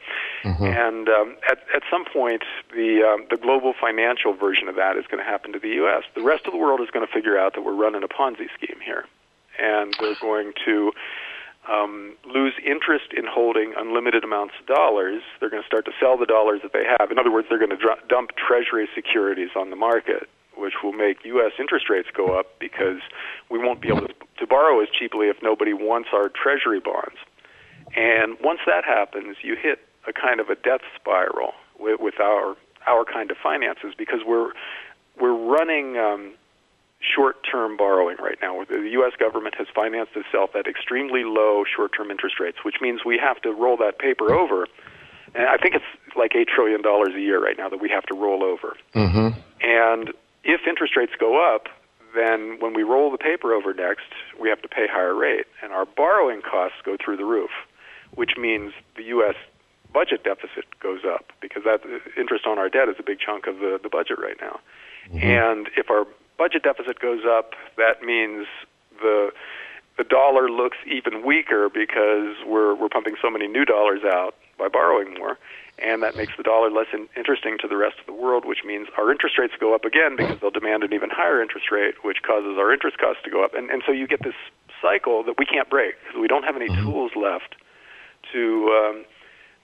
Mm-hmm. 0.43 0.63
And 0.63 1.09
um, 1.09 1.35
at 1.49 1.59
at 1.73 1.81
some 1.89 2.05
point, 2.05 2.43
the 2.75 3.01
um, 3.01 3.25
the 3.29 3.37
global 3.37 3.73
financial 3.79 4.33
version 4.33 4.67
of 4.67 4.75
that 4.75 4.97
is 4.97 5.05
going 5.09 5.23
to 5.23 5.29
happen 5.29 5.51
to 5.53 5.59
the 5.59 5.81
U.S. 5.81 6.03
The 6.15 6.21
rest 6.21 6.45
of 6.45 6.53
the 6.53 6.59
world 6.59 6.79
is 6.79 6.89
going 6.91 7.05
to 7.05 7.11
figure 7.11 7.39
out 7.39 7.55
that 7.55 7.63
we're 7.63 7.75
running 7.75 8.03
a 8.03 8.07
Ponzi 8.07 8.53
scheme 8.53 8.79
here, 8.83 9.05
and 9.59 9.95
they're 9.99 10.19
going 10.21 10.53
to. 10.65 10.91
Um, 11.69 12.17
lose 12.25 12.53
interest 12.65 13.13
in 13.15 13.23
holding 13.29 13.75
unlimited 13.77 14.23
amounts 14.23 14.55
of 14.59 14.65
dollars. 14.65 15.21
They're 15.39 15.51
going 15.51 15.61
to 15.61 15.67
start 15.67 15.85
to 15.85 15.91
sell 15.99 16.17
the 16.17 16.25
dollars 16.25 16.61
that 16.63 16.73
they 16.73 16.83
have. 16.97 17.11
In 17.11 17.19
other 17.19 17.31
words, 17.31 17.45
they're 17.49 17.59
going 17.59 17.69
to 17.69 17.77
dr- 17.77 18.07
dump 18.09 18.31
Treasury 18.35 18.89
securities 18.95 19.51
on 19.55 19.69
the 19.69 19.75
market 19.75 20.27
which 20.55 20.73
will 20.83 20.93
make 20.93 21.23
U.S. 21.25 21.53
interest 21.59 21.89
rates 21.89 22.09
go 22.15 22.37
up 22.37 22.59
because 22.59 22.99
we 23.49 23.59
won't 23.59 23.81
be 23.81 23.87
able 23.87 24.07
to, 24.07 24.13
to 24.39 24.47
borrow 24.47 24.81
as 24.81 24.89
cheaply 24.89 25.27
if 25.27 25.37
nobody 25.41 25.73
wants 25.73 26.09
our 26.13 26.29
Treasury 26.29 26.79
bonds. 26.79 27.17
And 27.95 28.37
once 28.41 28.59
that 28.65 28.85
happens, 28.85 29.37
you 29.41 29.55
hit 29.55 29.79
a 30.07 30.13
kind 30.13 30.39
of 30.39 30.49
a 30.49 30.55
death 30.55 30.81
spiral 30.99 31.53
with, 31.79 31.99
with 31.99 32.19
our 32.19 32.55
our 32.87 33.05
kind 33.05 33.29
of 33.29 33.37
finances 33.37 33.93
because 33.97 34.21
we're 34.25 34.51
we're 35.19 35.35
running 35.35 35.97
um, 35.97 36.33
short-term 36.99 37.77
borrowing 37.77 38.17
right 38.17 38.37
now. 38.41 38.63
The 38.63 38.89
U.S. 38.93 39.13
government 39.19 39.55
has 39.57 39.67
financed 39.73 40.13
itself 40.15 40.51
at 40.55 40.67
extremely 40.67 41.23
low 41.23 41.63
short-term 41.63 42.11
interest 42.11 42.39
rates, 42.39 42.57
which 42.63 42.75
means 42.81 43.01
we 43.05 43.17
have 43.17 43.41
to 43.41 43.51
roll 43.51 43.77
that 43.77 43.99
paper 43.99 44.33
over. 44.33 44.67
And 45.33 45.45
I 45.47 45.57
think 45.57 45.75
it's 45.75 45.85
like 46.15 46.35
eight 46.35 46.47
trillion 46.47 46.81
dollars 46.81 47.13
a 47.15 47.19
year 47.19 47.43
right 47.43 47.57
now 47.57 47.69
that 47.69 47.81
we 47.81 47.89
have 47.89 48.05
to 48.07 48.15
roll 48.15 48.43
over. 48.43 48.75
Mm-hmm. 48.93 49.39
And 49.61 50.13
if 50.43 50.61
interest 50.67 50.95
rates 50.95 51.13
go 51.19 51.55
up, 51.55 51.67
then 52.15 52.57
when 52.59 52.73
we 52.73 52.83
roll 52.83 53.11
the 53.11 53.17
paper 53.17 53.53
over 53.53 53.73
next, 53.73 54.11
we 54.39 54.49
have 54.49 54.61
to 54.61 54.67
pay 54.67 54.87
higher 54.87 55.15
rate, 55.15 55.45
and 55.63 55.71
our 55.71 55.85
borrowing 55.85 56.41
costs 56.41 56.77
go 56.83 56.97
through 57.03 57.17
the 57.17 57.25
roof, 57.25 57.51
which 58.15 58.31
means 58.37 58.73
the 58.97 59.03
U.S. 59.03 59.35
budget 59.93 60.23
deficit 60.23 60.65
goes 60.79 61.01
up 61.05 61.31
because 61.41 61.63
that 61.63 61.81
interest 62.17 62.45
on 62.45 62.59
our 62.59 62.69
debt 62.69 62.89
is 62.89 62.95
a 62.99 63.03
big 63.03 63.19
chunk 63.19 63.47
of 63.47 63.59
the, 63.59 63.79
the 63.81 63.89
budget 63.89 64.19
right 64.19 64.37
now. 64.41 64.59
Mm-hmm. 65.07 65.17
And 65.23 65.69
if 65.77 65.89
our 65.89 66.05
budget 66.37 66.63
deficit 66.63 66.99
goes 66.99 67.21
up, 67.25 67.53
that 67.77 68.01
means 68.01 68.47
the 69.01 69.31
the 69.97 70.03
dollar 70.03 70.49
looks 70.49 70.77
even 70.85 71.25
weaker 71.25 71.69
because 71.69 72.35
we're 72.45 72.75
we're 72.75 72.89
pumping 72.89 73.15
so 73.21 73.29
many 73.29 73.47
new 73.47 73.65
dollars 73.65 74.01
out 74.05 74.35
by 74.57 74.67
borrowing 74.67 75.13
more, 75.17 75.37
and 75.79 76.01
that 76.03 76.15
makes 76.15 76.33
the 76.37 76.43
dollar 76.43 76.69
less 76.69 76.87
in, 76.93 77.07
interesting 77.17 77.57
to 77.59 77.67
the 77.67 77.77
rest 77.77 77.99
of 77.99 78.05
the 78.05 78.13
world, 78.13 78.45
which 78.45 78.63
means 78.65 78.87
our 78.97 79.11
interest 79.11 79.37
rates 79.37 79.53
go 79.59 79.75
up 79.75 79.85
again 79.85 80.15
because 80.15 80.39
they'll 80.39 80.51
demand 80.51 80.83
an 80.83 80.93
even 80.93 81.09
higher 81.09 81.41
interest 81.41 81.71
rate, 81.71 81.95
which 82.03 82.23
causes 82.23 82.57
our 82.57 82.71
interest 82.71 82.97
costs 82.97 83.21
to 83.23 83.29
go 83.29 83.43
up, 83.43 83.53
and 83.53 83.69
and 83.69 83.83
so 83.85 83.91
you 83.91 84.07
get 84.07 84.23
this 84.23 84.35
cycle 84.81 85.23
that 85.23 85.35
we 85.37 85.45
can't 85.45 85.69
break 85.69 85.95
because 86.01 86.19
we 86.19 86.27
don't 86.27 86.43
have 86.43 86.55
any 86.55 86.67
mm-hmm. 86.67 86.83
tools 86.83 87.11
left 87.15 87.55
to. 88.33 88.69
Um, 88.69 89.05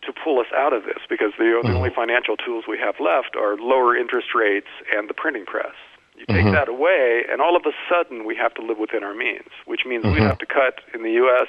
to 0.05 0.13
pull 0.13 0.39
us 0.39 0.45
out 0.55 0.73
of 0.73 0.83
this 0.83 1.01
because 1.09 1.33
the, 1.37 1.43
mm-hmm. 1.43 1.67
the 1.67 1.73
only 1.73 1.89
financial 1.89 2.37
tools 2.37 2.65
we 2.69 2.77
have 2.77 2.95
left 2.99 3.35
are 3.35 3.57
lower 3.57 3.97
interest 3.97 4.27
rates 4.35 4.69
and 4.95 5.09
the 5.09 5.13
printing 5.13 5.43
press. 5.43 5.73
You 6.17 6.25
take 6.25 6.37
mm-hmm. 6.37 6.53
that 6.53 6.67
away, 6.67 7.23
and 7.29 7.41
all 7.41 7.55
of 7.55 7.63
a 7.67 7.71
sudden 7.87 8.25
we 8.25 8.35
have 8.35 8.53
to 8.55 8.61
live 8.63 8.79
within 8.79 9.03
our 9.03 9.13
means, 9.13 9.49
which 9.65 9.85
means 9.85 10.03
mm-hmm. 10.03 10.15
we 10.15 10.21
have 10.21 10.39
to 10.39 10.47
cut 10.47 10.81
in 10.93 11.03
the 11.03 11.11
U.S. 11.11 11.47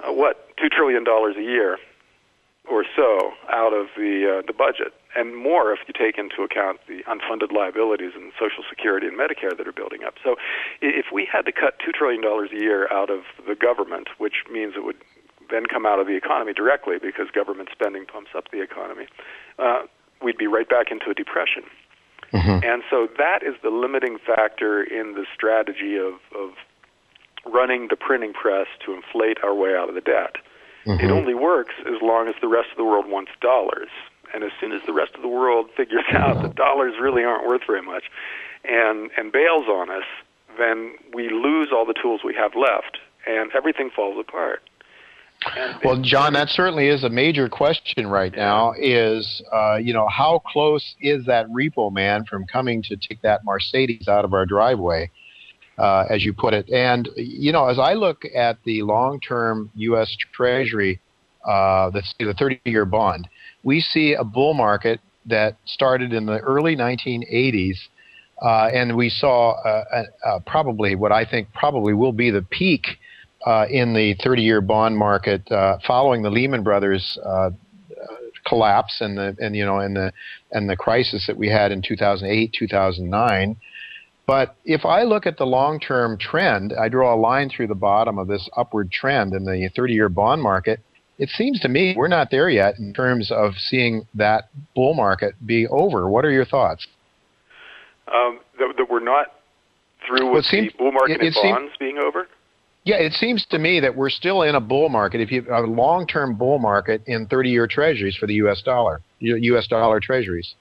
Uh, 0.00 0.12
what 0.12 0.54
two 0.58 0.68
trillion 0.68 1.02
dollars 1.02 1.36
a 1.38 1.42
year 1.42 1.78
or 2.68 2.84
so 2.94 3.32
out 3.48 3.72
of 3.72 3.88
the 3.96 4.40
uh, 4.40 4.46
the 4.46 4.52
budget, 4.52 4.92
and 5.16 5.34
more 5.34 5.72
if 5.72 5.80
you 5.88 5.94
take 5.96 6.18
into 6.18 6.42
account 6.42 6.78
the 6.86 7.02
unfunded 7.08 7.52
liabilities 7.52 8.12
in 8.14 8.32
Social 8.38 8.62
Security 8.68 9.06
and 9.06 9.18
Medicare 9.18 9.56
that 9.56 9.66
are 9.66 9.72
building 9.72 10.04
up. 10.04 10.14
So, 10.22 10.36
if 10.82 11.06
we 11.12 11.24
had 11.24 11.46
to 11.46 11.52
cut 11.52 11.78
two 11.84 11.92
trillion 11.92 12.20
dollars 12.20 12.50
a 12.52 12.60
year 12.60 12.86
out 12.92 13.08
of 13.08 13.22
the 13.48 13.54
government, 13.54 14.08
which 14.18 14.44
means 14.52 14.74
it 14.76 14.84
would 14.84 15.00
then 15.50 15.66
come 15.66 15.86
out 15.86 15.98
of 15.98 16.06
the 16.06 16.16
economy 16.16 16.52
directly 16.52 16.96
because 17.00 17.30
government 17.30 17.70
spending 17.72 18.06
pumps 18.06 18.30
up 18.36 18.50
the 18.52 18.62
economy, 18.62 19.06
uh, 19.58 19.82
we'd 20.22 20.38
be 20.38 20.46
right 20.46 20.68
back 20.68 20.90
into 20.90 21.10
a 21.10 21.14
depression. 21.14 21.64
Mm-hmm. 22.32 22.64
And 22.64 22.82
so 22.90 23.08
that 23.18 23.42
is 23.42 23.54
the 23.62 23.70
limiting 23.70 24.18
factor 24.18 24.82
in 24.82 25.14
the 25.14 25.26
strategy 25.34 25.96
of, 25.96 26.14
of 26.36 26.54
running 27.44 27.88
the 27.88 27.96
printing 27.96 28.32
press 28.32 28.66
to 28.86 28.94
inflate 28.94 29.38
our 29.42 29.54
way 29.54 29.74
out 29.74 29.88
of 29.88 29.94
the 29.94 30.00
debt. 30.00 30.36
Mm-hmm. 30.86 31.04
It 31.04 31.10
only 31.10 31.34
works 31.34 31.74
as 31.80 32.00
long 32.02 32.28
as 32.28 32.34
the 32.40 32.48
rest 32.48 32.68
of 32.70 32.76
the 32.76 32.84
world 32.84 33.06
wants 33.08 33.32
dollars. 33.40 33.88
And 34.32 34.44
as 34.44 34.52
soon 34.60 34.72
as 34.72 34.80
the 34.86 34.92
rest 34.92 35.14
of 35.14 35.22
the 35.22 35.28
world 35.28 35.70
figures 35.76 36.04
out 36.12 36.42
that 36.42 36.54
dollars 36.54 36.94
really 37.00 37.24
aren't 37.24 37.46
worth 37.46 37.62
very 37.66 37.82
much 37.82 38.04
and, 38.64 39.10
and 39.16 39.32
bails 39.32 39.66
on 39.66 39.90
us, 39.90 40.04
then 40.58 40.94
we 41.12 41.30
lose 41.30 41.70
all 41.72 41.86
the 41.86 41.94
tools 41.94 42.20
we 42.24 42.34
have 42.34 42.52
left 42.54 42.98
and 43.26 43.50
everything 43.54 43.90
falls 43.94 44.18
apart. 44.18 44.62
Well, 45.84 46.00
John, 46.02 46.34
that 46.34 46.48
certainly 46.50 46.88
is 46.88 47.02
a 47.04 47.08
major 47.08 47.48
question 47.48 48.06
right 48.06 48.34
now. 48.34 48.74
Is 48.78 49.42
uh, 49.52 49.76
you 49.76 49.92
know 49.92 50.06
how 50.08 50.42
close 50.46 50.94
is 51.00 51.24
that 51.26 51.46
repo 51.48 51.92
man 51.92 52.24
from 52.24 52.46
coming 52.46 52.82
to 52.84 52.96
take 52.96 53.22
that 53.22 53.44
Mercedes 53.44 54.06
out 54.06 54.24
of 54.24 54.34
our 54.34 54.44
driveway, 54.44 55.10
uh, 55.78 56.04
as 56.10 56.24
you 56.24 56.34
put 56.34 56.52
it? 56.52 56.68
And 56.70 57.08
you 57.16 57.52
know, 57.52 57.68
as 57.68 57.78
I 57.78 57.94
look 57.94 58.22
at 58.34 58.58
the 58.64 58.82
long-term 58.82 59.70
U.S. 59.76 60.14
Treasury, 60.32 61.00
uh, 61.44 61.90
the 61.90 62.02
the 62.18 62.34
30-year 62.34 62.84
bond, 62.84 63.26
we 63.62 63.80
see 63.80 64.12
a 64.12 64.24
bull 64.24 64.52
market 64.52 65.00
that 65.26 65.56
started 65.64 66.12
in 66.12 66.26
the 66.26 66.38
early 66.38 66.76
1980s. 66.76 67.76
Uh, 68.42 68.70
and 68.72 68.96
we 68.96 69.10
saw 69.10 69.52
uh, 69.62 70.04
uh, 70.24 70.38
probably 70.46 70.94
what 70.94 71.12
I 71.12 71.26
think 71.26 71.52
probably 71.52 71.92
will 71.92 72.12
be 72.12 72.30
the 72.30 72.40
peak 72.40 72.86
uh, 73.46 73.66
in 73.70 73.94
the 73.94 74.14
30-year 74.16 74.60
bond 74.60 74.96
market 74.96 75.50
uh, 75.50 75.78
following 75.86 76.22
the 76.22 76.30
Lehman 76.30 76.62
Brothers 76.62 77.18
uh, 77.24 77.50
collapse 78.46 79.00
and 79.00 79.18
the 79.18 79.36
and 79.38 79.54
you 79.54 79.64
know 79.64 79.78
and 79.78 79.94
the 79.94 80.12
and 80.50 80.68
the 80.68 80.76
crisis 80.76 81.26
that 81.26 81.36
we 81.36 81.48
had 81.48 81.70
in 81.70 81.82
2008 81.82 82.54
2009 82.58 83.56
but 84.26 84.56
if 84.64 84.86
I 84.86 85.02
look 85.02 85.26
at 85.26 85.36
the 85.36 85.44
long-term 85.44 86.16
trend 86.18 86.72
I 86.72 86.88
draw 86.88 87.14
a 87.14 87.20
line 87.20 87.50
through 87.50 87.66
the 87.66 87.74
bottom 87.74 88.18
of 88.18 88.28
this 88.28 88.48
upward 88.56 88.90
trend 88.90 89.34
in 89.34 89.44
the 89.44 89.68
30-year 89.76 90.08
bond 90.08 90.42
market 90.42 90.80
it 91.20 91.28
seems 91.28 91.60
to 91.60 91.68
me 91.68 91.94
we're 91.96 92.08
not 92.08 92.30
there 92.30 92.48
yet 92.48 92.78
in 92.78 92.94
terms 92.94 93.30
of 93.30 93.52
seeing 93.58 94.06
that 94.14 94.48
bull 94.74 94.94
market 94.94 95.34
be 95.44 95.68
over. 95.68 96.08
What 96.08 96.24
are 96.24 96.30
your 96.30 96.46
thoughts? 96.46 96.86
Um, 98.08 98.40
that, 98.58 98.72
that, 98.78 98.90
we're 98.90 99.04
not 99.04 99.34
through 100.06 100.32
with 100.32 100.46
well, 100.50 100.62
the 100.62 100.72
bull 100.78 100.92
market 100.92 101.20
it, 101.20 101.26
it 101.26 101.34
bonds 101.34 101.72
being 101.78 101.98
over 101.98 102.26
yeah, 102.90 102.96
it 102.96 103.12
seems 103.12 103.46
to 103.46 103.58
me 103.58 103.78
that 103.78 103.94
we're 103.94 104.10
still 104.10 104.42
in 104.42 104.56
a 104.56 104.60
bull 104.60 104.88
market. 104.88 105.20
If 105.20 105.30
you 105.30 105.46
a 105.48 105.60
long-term 105.60 106.34
bull 106.36 106.58
market 106.58 107.02
in 107.06 107.28
30-year 107.28 107.68
Treasuries 107.68 108.16
for 108.16 108.26
the 108.26 108.34
U.S. 108.34 108.62
dollar, 108.62 109.00
U.S. 109.20 109.68
dollar 109.68 110.00
Treasuries. 110.00 110.54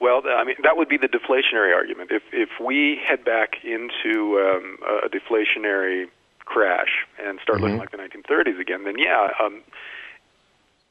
Well, 0.00 0.22
I 0.24 0.44
mean 0.44 0.54
that 0.62 0.76
would 0.76 0.88
be 0.88 0.98
the 0.98 1.08
deflationary 1.08 1.74
argument. 1.74 2.12
If 2.12 2.22
if 2.32 2.50
we 2.64 3.00
head 3.04 3.24
back 3.24 3.64
into 3.64 4.38
um, 4.38 4.78
a 5.04 5.08
deflationary 5.08 6.04
crash 6.44 7.04
and 7.20 7.40
start 7.42 7.58
mm-hmm. 7.58 7.64
looking 7.64 7.78
like 7.78 7.90
the 7.90 7.96
1930s 7.98 8.60
again, 8.60 8.84
then 8.84 8.94
yeah, 8.96 9.30
um, 9.42 9.60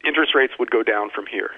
interest 0.05 0.35
rates 0.35 0.53
would 0.59 0.69
go 0.69 0.83
down 0.83 1.09
from 1.15 1.25
here. 1.27 1.51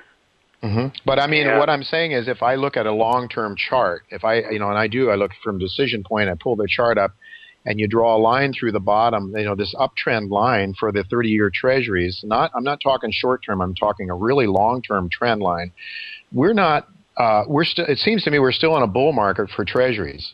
Mm-hmm. 0.62 0.88
But 1.04 1.18
I 1.18 1.26
mean, 1.26 1.48
yeah. 1.48 1.58
what 1.58 1.70
I'm 1.70 1.84
saying 1.84 2.12
is, 2.12 2.28
if 2.28 2.44
I 2.44 2.56
look 2.56 2.78
at 2.78 2.86
a 2.86 2.92
long-term 2.92 3.56
chart, 3.58 4.04
if 4.12 4.24
I, 4.24 4.42
you 4.52 4.60
know, 4.60 4.70
and 4.70 4.78
I 4.78 4.88
do, 4.88 5.10
I 5.10 5.16
look 5.16 5.32
from 5.44 5.58
decision 5.58 6.04
point, 6.04 6.30
I 6.30 6.36
pull 6.40 6.56
the 6.56 6.68
chart 6.68 7.00
up, 7.00 7.14
and 7.66 7.80
you 7.80 7.88
draw 7.88 8.16
a 8.16 8.20
line 8.20 8.54
through 8.54 8.72
the 8.72 8.80
bottom, 8.80 9.34
you 9.36 9.44
know, 9.44 9.56
this 9.56 9.76
uptrend 9.76 10.30
line 10.30 10.74
for 10.80 10.92
the 10.92 11.04
30-year 11.04 11.52
treasuries. 11.54 12.22
Not, 12.24 12.52
I'm 12.56 12.64
not 12.64 12.80
talking 12.82 13.12
short 13.12 13.42
term. 13.46 13.62
I'm 13.62 13.76
talking 13.76 14.10
a 14.10 14.16
really 14.16 14.48
long-term 14.48 15.10
trend 15.12 15.42
line. 15.42 15.72
We're 16.32 16.54
not. 16.54 16.88
Uh, 17.18 17.44
we're 17.48 17.66
still. 17.66 17.86
It 17.86 17.98
seems 17.98 18.24
to 18.24 18.32
me 18.32 18.40
we're 18.40 18.54
still 18.54 18.78
in 18.78 18.84
a 18.84 18.88
bull 18.88 19.12
market 19.12 19.50
for 19.50 19.66
treasuries. 19.66 20.34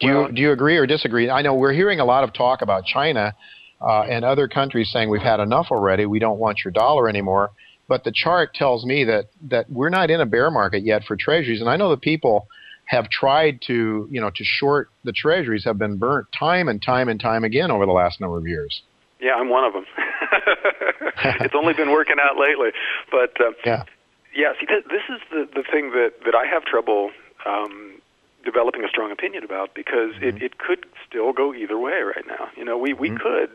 Do 0.00 0.06
well, 0.06 0.26
you 0.28 0.32
do 0.32 0.42
you 0.42 0.52
agree 0.52 0.76
or 0.76 0.86
disagree? 0.86 1.28
I 1.28 1.42
know 1.42 1.54
we're 1.54 1.72
hearing 1.72 2.00
a 2.00 2.04
lot 2.04 2.22
of 2.22 2.32
talk 2.32 2.62
about 2.62 2.84
China 2.84 3.34
uh, 3.80 4.02
and 4.02 4.24
other 4.24 4.46
countries 4.46 4.90
saying 4.92 5.10
we've 5.10 5.20
had 5.20 5.40
enough 5.40 5.66
already. 5.70 6.06
We 6.06 6.18
don't 6.20 6.38
want 6.38 6.60
your 6.64 6.70
dollar 6.72 7.08
anymore. 7.08 7.50
But 7.88 8.04
the 8.04 8.12
chart 8.14 8.54
tells 8.54 8.84
me 8.84 9.04
that 9.04 9.26
that 9.48 9.68
we're 9.68 9.88
not 9.88 10.10
in 10.10 10.20
a 10.20 10.26
bear 10.26 10.50
market 10.50 10.84
yet 10.84 11.02
for 11.04 11.16
treasuries. 11.16 11.60
And 11.60 11.68
I 11.68 11.76
know 11.76 11.90
the 11.90 11.96
people 11.96 12.46
have 12.90 13.08
tried 13.08 13.62
to, 13.62 14.08
you 14.10 14.20
know, 14.20 14.30
to 14.30 14.42
short 14.42 14.90
the 15.04 15.12
treasuries 15.12 15.62
have 15.64 15.78
been 15.78 15.96
burnt 15.96 16.26
time 16.36 16.68
and 16.68 16.82
time 16.82 17.08
and 17.08 17.20
time 17.20 17.44
again 17.44 17.70
over 17.70 17.86
the 17.86 17.92
last 17.92 18.20
number 18.20 18.36
of 18.36 18.48
years. 18.48 18.82
Yeah, 19.20 19.34
I'm 19.34 19.48
one 19.48 19.62
of 19.62 19.74
them. 19.74 19.86
it's 21.40 21.54
only 21.54 21.72
been 21.72 21.92
working 21.92 22.16
out 22.20 22.36
lately, 22.36 22.70
but 23.08 23.40
uh, 23.40 23.52
yeah, 23.64 23.84
yeah. 24.34 24.54
See, 24.58 24.66
th- 24.66 24.86
this 24.86 25.02
is 25.08 25.20
the 25.30 25.48
the 25.54 25.62
thing 25.62 25.92
that 25.92 26.14
that 26.24 26.34
I 26.34 26.46
have 26.46 26.64
trouble 26.64 27.12
um, 27.46 28.00
developing 28.44 28.82
a 28.82 28.88
strong 28.88 29.12
opinion 29.12 29.44
about 29.44 29.72
because 29.72 30.14
mm-hmm. 30.14 30.38
it 30.38 30.42
it 30.42 30.58
could 30.58 30.84
still 31.06 31.32
go 31.32 31.54
either 31.54 31.78
way 31.78 32.00
right 32.02 32.26
now. 32.26 32.48
You 32.56 32.64
know, 32.64 32.76
we 32.76 32.92
we 32.92 33.10
mm-hmm. 33.10 33.18
could 33.18 33.50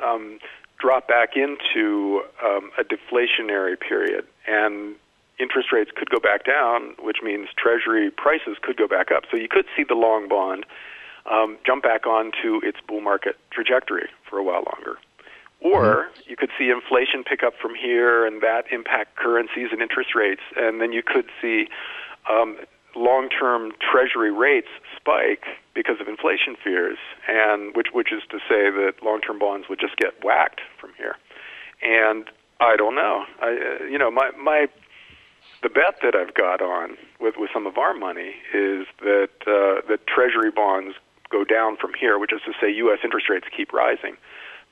um, 0.00 0.38
drop 0.78 1.08
back 1.08 1.30
into 1.34 2.22
um, 2.44 2.70
a 2.78 2.84
deflationary 2.84 3.80
period 3.80 4.26
and 4.46 4.94
interest 5.38 5.72
rates 5.72 5.90
could 5.94 6.10
go 6.10 6.18
back 6.20 6.44
down, 6.44 6.94
which 7.00 7.18
means 7.22 7.48
Treasury 7.56 8.10
prices 8.10 8.56
could 8.62 8.76
go 8.76 8.88
back 8.88 9.10
up. 9.10 9.24
So 9.30 9.36
you 9.36 9.48
could 9.48 9.66
see 9.76 9.84
the 9.84 9.94
long 9.94 10.28
bond 10.28 10.64
um, 11.30 11.58
jump 11.66 11.82
back 11.82 12.06
onto 12.06 12.60
its 12.62 12.78
bull 12.86 13.00
market 13.00 13.36
trajectory 13.50 14.08
for 14.28 14.38
a 14.38 14.44
while 14.44 14.64
longer. 14.72 14.98
Or 15.60 15.82
mm-hmm. 15.82 16.30
you 16.30 16.36
could 16.36 16.50
see 16.58 16.70
inflation 16.70 17.24
pick 17.24 17.42
up 17.42 17.54
from 17.60 17.74
here 17.74 18.26
and 18.26 18.42
that 18.42 18.64
impact 18.70 19.16
currencies 19.16 19.68
and 19.72 19.82
interest 19.82 20.14
rates. 20.14 20.42
And 20.56 20.80
then 20.80 20.92
you 20.92 21.02
could 21.02 21.26
see 21.40 21.68
um, 22.30 22.58
long 22.94 23.28
term 23.28 23.72
Treasury 23.80 24.30
rates 24.30 24.68
spike 24.96 25.44
because 25.74 26.00
of 26.00 26.08
inflation 26.08 26.56
fears, 26.62 26.98
and 27.28 27.76
which, 27.76 27.88
which 27.92 28.12
is 28.12 28.22
to 28.30 28.38
say 28.48 28.70
that 28.70 28.94
long 29.02 29.20
term 29.20 29.38
bonds 29.38 29.68
would 29.68 29.80
just 29.80 29.96
get 29.96 30.12
whacked 30.24 30.60
from 30.80 30.90
here. 30.96 31.16
And 31.82 32.26
I 32.60 32.76
don't 32.76 32.94
know. 32.94 33.24
I, 33.42 33.48
uh, 33.48 33.84
you 33.84 33.98
know, 33.98 34.10
my, 34.10 34.30
my 34.38 34.68
the 35.66 35.70
bet 35.70 35.98
that 36.02 36.14
I've 36.14 36.34
got 36.34 36.62
on 36.62 36.96
with 37.18 37.34
with 37.38 37.50
some 37.52 37.66
of 37.66 37.76
our 37.76 37.92
money 37.92 38.38
is 38.54 38.86
that 39.00 39.34
uh, 39.50 39.82
that 39.88 40.06
Treasury 40.06 40.52
bonds 40.54 40.94
go 41.28 41.42
down 41.42 41.76
from 41.76 41.90
here, 41.98 42.20
which 42.20 42.32
is 42.32 42.40
to 42.46 42.52
say 42.60 42.70
U.S. 42.86 43.00
interest 43.02 43.28
rates 43.28 43.46
keep 43.50 43.72
rising. 43.72 44.16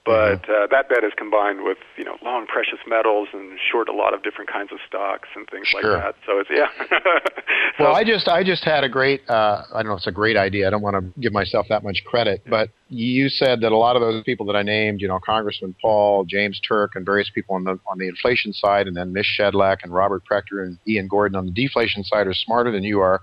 But 0.05 0.43
mm-hmm. 0.43 0.53
uh, 0.53 0.67
that 0.71 0.91
bet 0.91 1.03
is 1.03 1.13
combined 1.17 1.65
with 1.65 1.79
you 1.97 2.05
know 2.05 2.17
long 2.23 2.47
precious 2.47 2.79
metals 2.87 3.29
and 3.33 3.59
short 3.73 3.89
a 3.89 3.93
lot 3.93 4.13
of 4.13 4.23
different 4.23 4.51
kinds 4.51 4.71
of 4.71 4.79
stocks 4.87 5.29
and 5.35 5.49
things 5.49 5.69
sure. 5.69 5.97
like 5.97 6.03
that. 6.03 6.15
So 6.27 6.41
it's 6.41 6.51
yeah. 6.53 6.69
so, 7.79 7.85
well, 7.85 7.95
I 7.95 8.05
just 8.05 8.29
I 8.29 8.45
just 8.45 8.65
had 8.65 8.85
a 8.85 8.89
great 8.89 9.23
uh, 9.31 9.63
I 9.73 9.83
don't 9.83 9.91
know 9.91 9.97
it's 9.97 10.07
a 10.07 10.13
great 10.13 10.37
idea. 10.37 10.67
I 10.67 10.71
don't 10.71 10.83
want 10.83 10.97
to 10.97 11.21
give 11.21 11.33
myself 11.33 11.67
that 11.71 11.83
much 11.83 12.05
credit, 12.05 12.43
but 12.49 12.69
you 12.91 13.31
said 13.31 13.63
that 13.63 13.73
a 13.73 13.77
lot 13.77 13.97
of 13.97 14.03
those 14.03 14.23
people 14.25 14.45
that 14.47 14.57
I 14.57 14.63
named, 14.63 15.01
you 15.01 15.09
know, 15.09 15.19
Congressman 15.25 15.75
Paul, 15.81 16.25
James 16.25 16.61
Turk, 16.61 16.93
and 16.97 17.07
various 17.07 17.31
people 17.35 17.57
on 17.57 17.65
the 17.65 17.79
on 17.87 17.99
the 17.99 18.09
inflation 18.09 18.53
side, 18.53 18.87
and 18.87 18.95
then 18.95 19.13
Mish 19.13 19.39
Shedlock 19.41 19.79
and 19.85 19.93
Robert 19.93 20.23
Prechter 20.31 20.63
and 20.63 20.79
Ian 20.87 21.09
Gordon 21.09 21.37
on 21.37 21.47
the 21.47 21.53
deflation 21.53 22.05
side 22.05 22.27
are 22.27 22.35
smarter 22.35 22.71
than 22.71 22.83
you 22.83 23.01
are. 23.01 23.23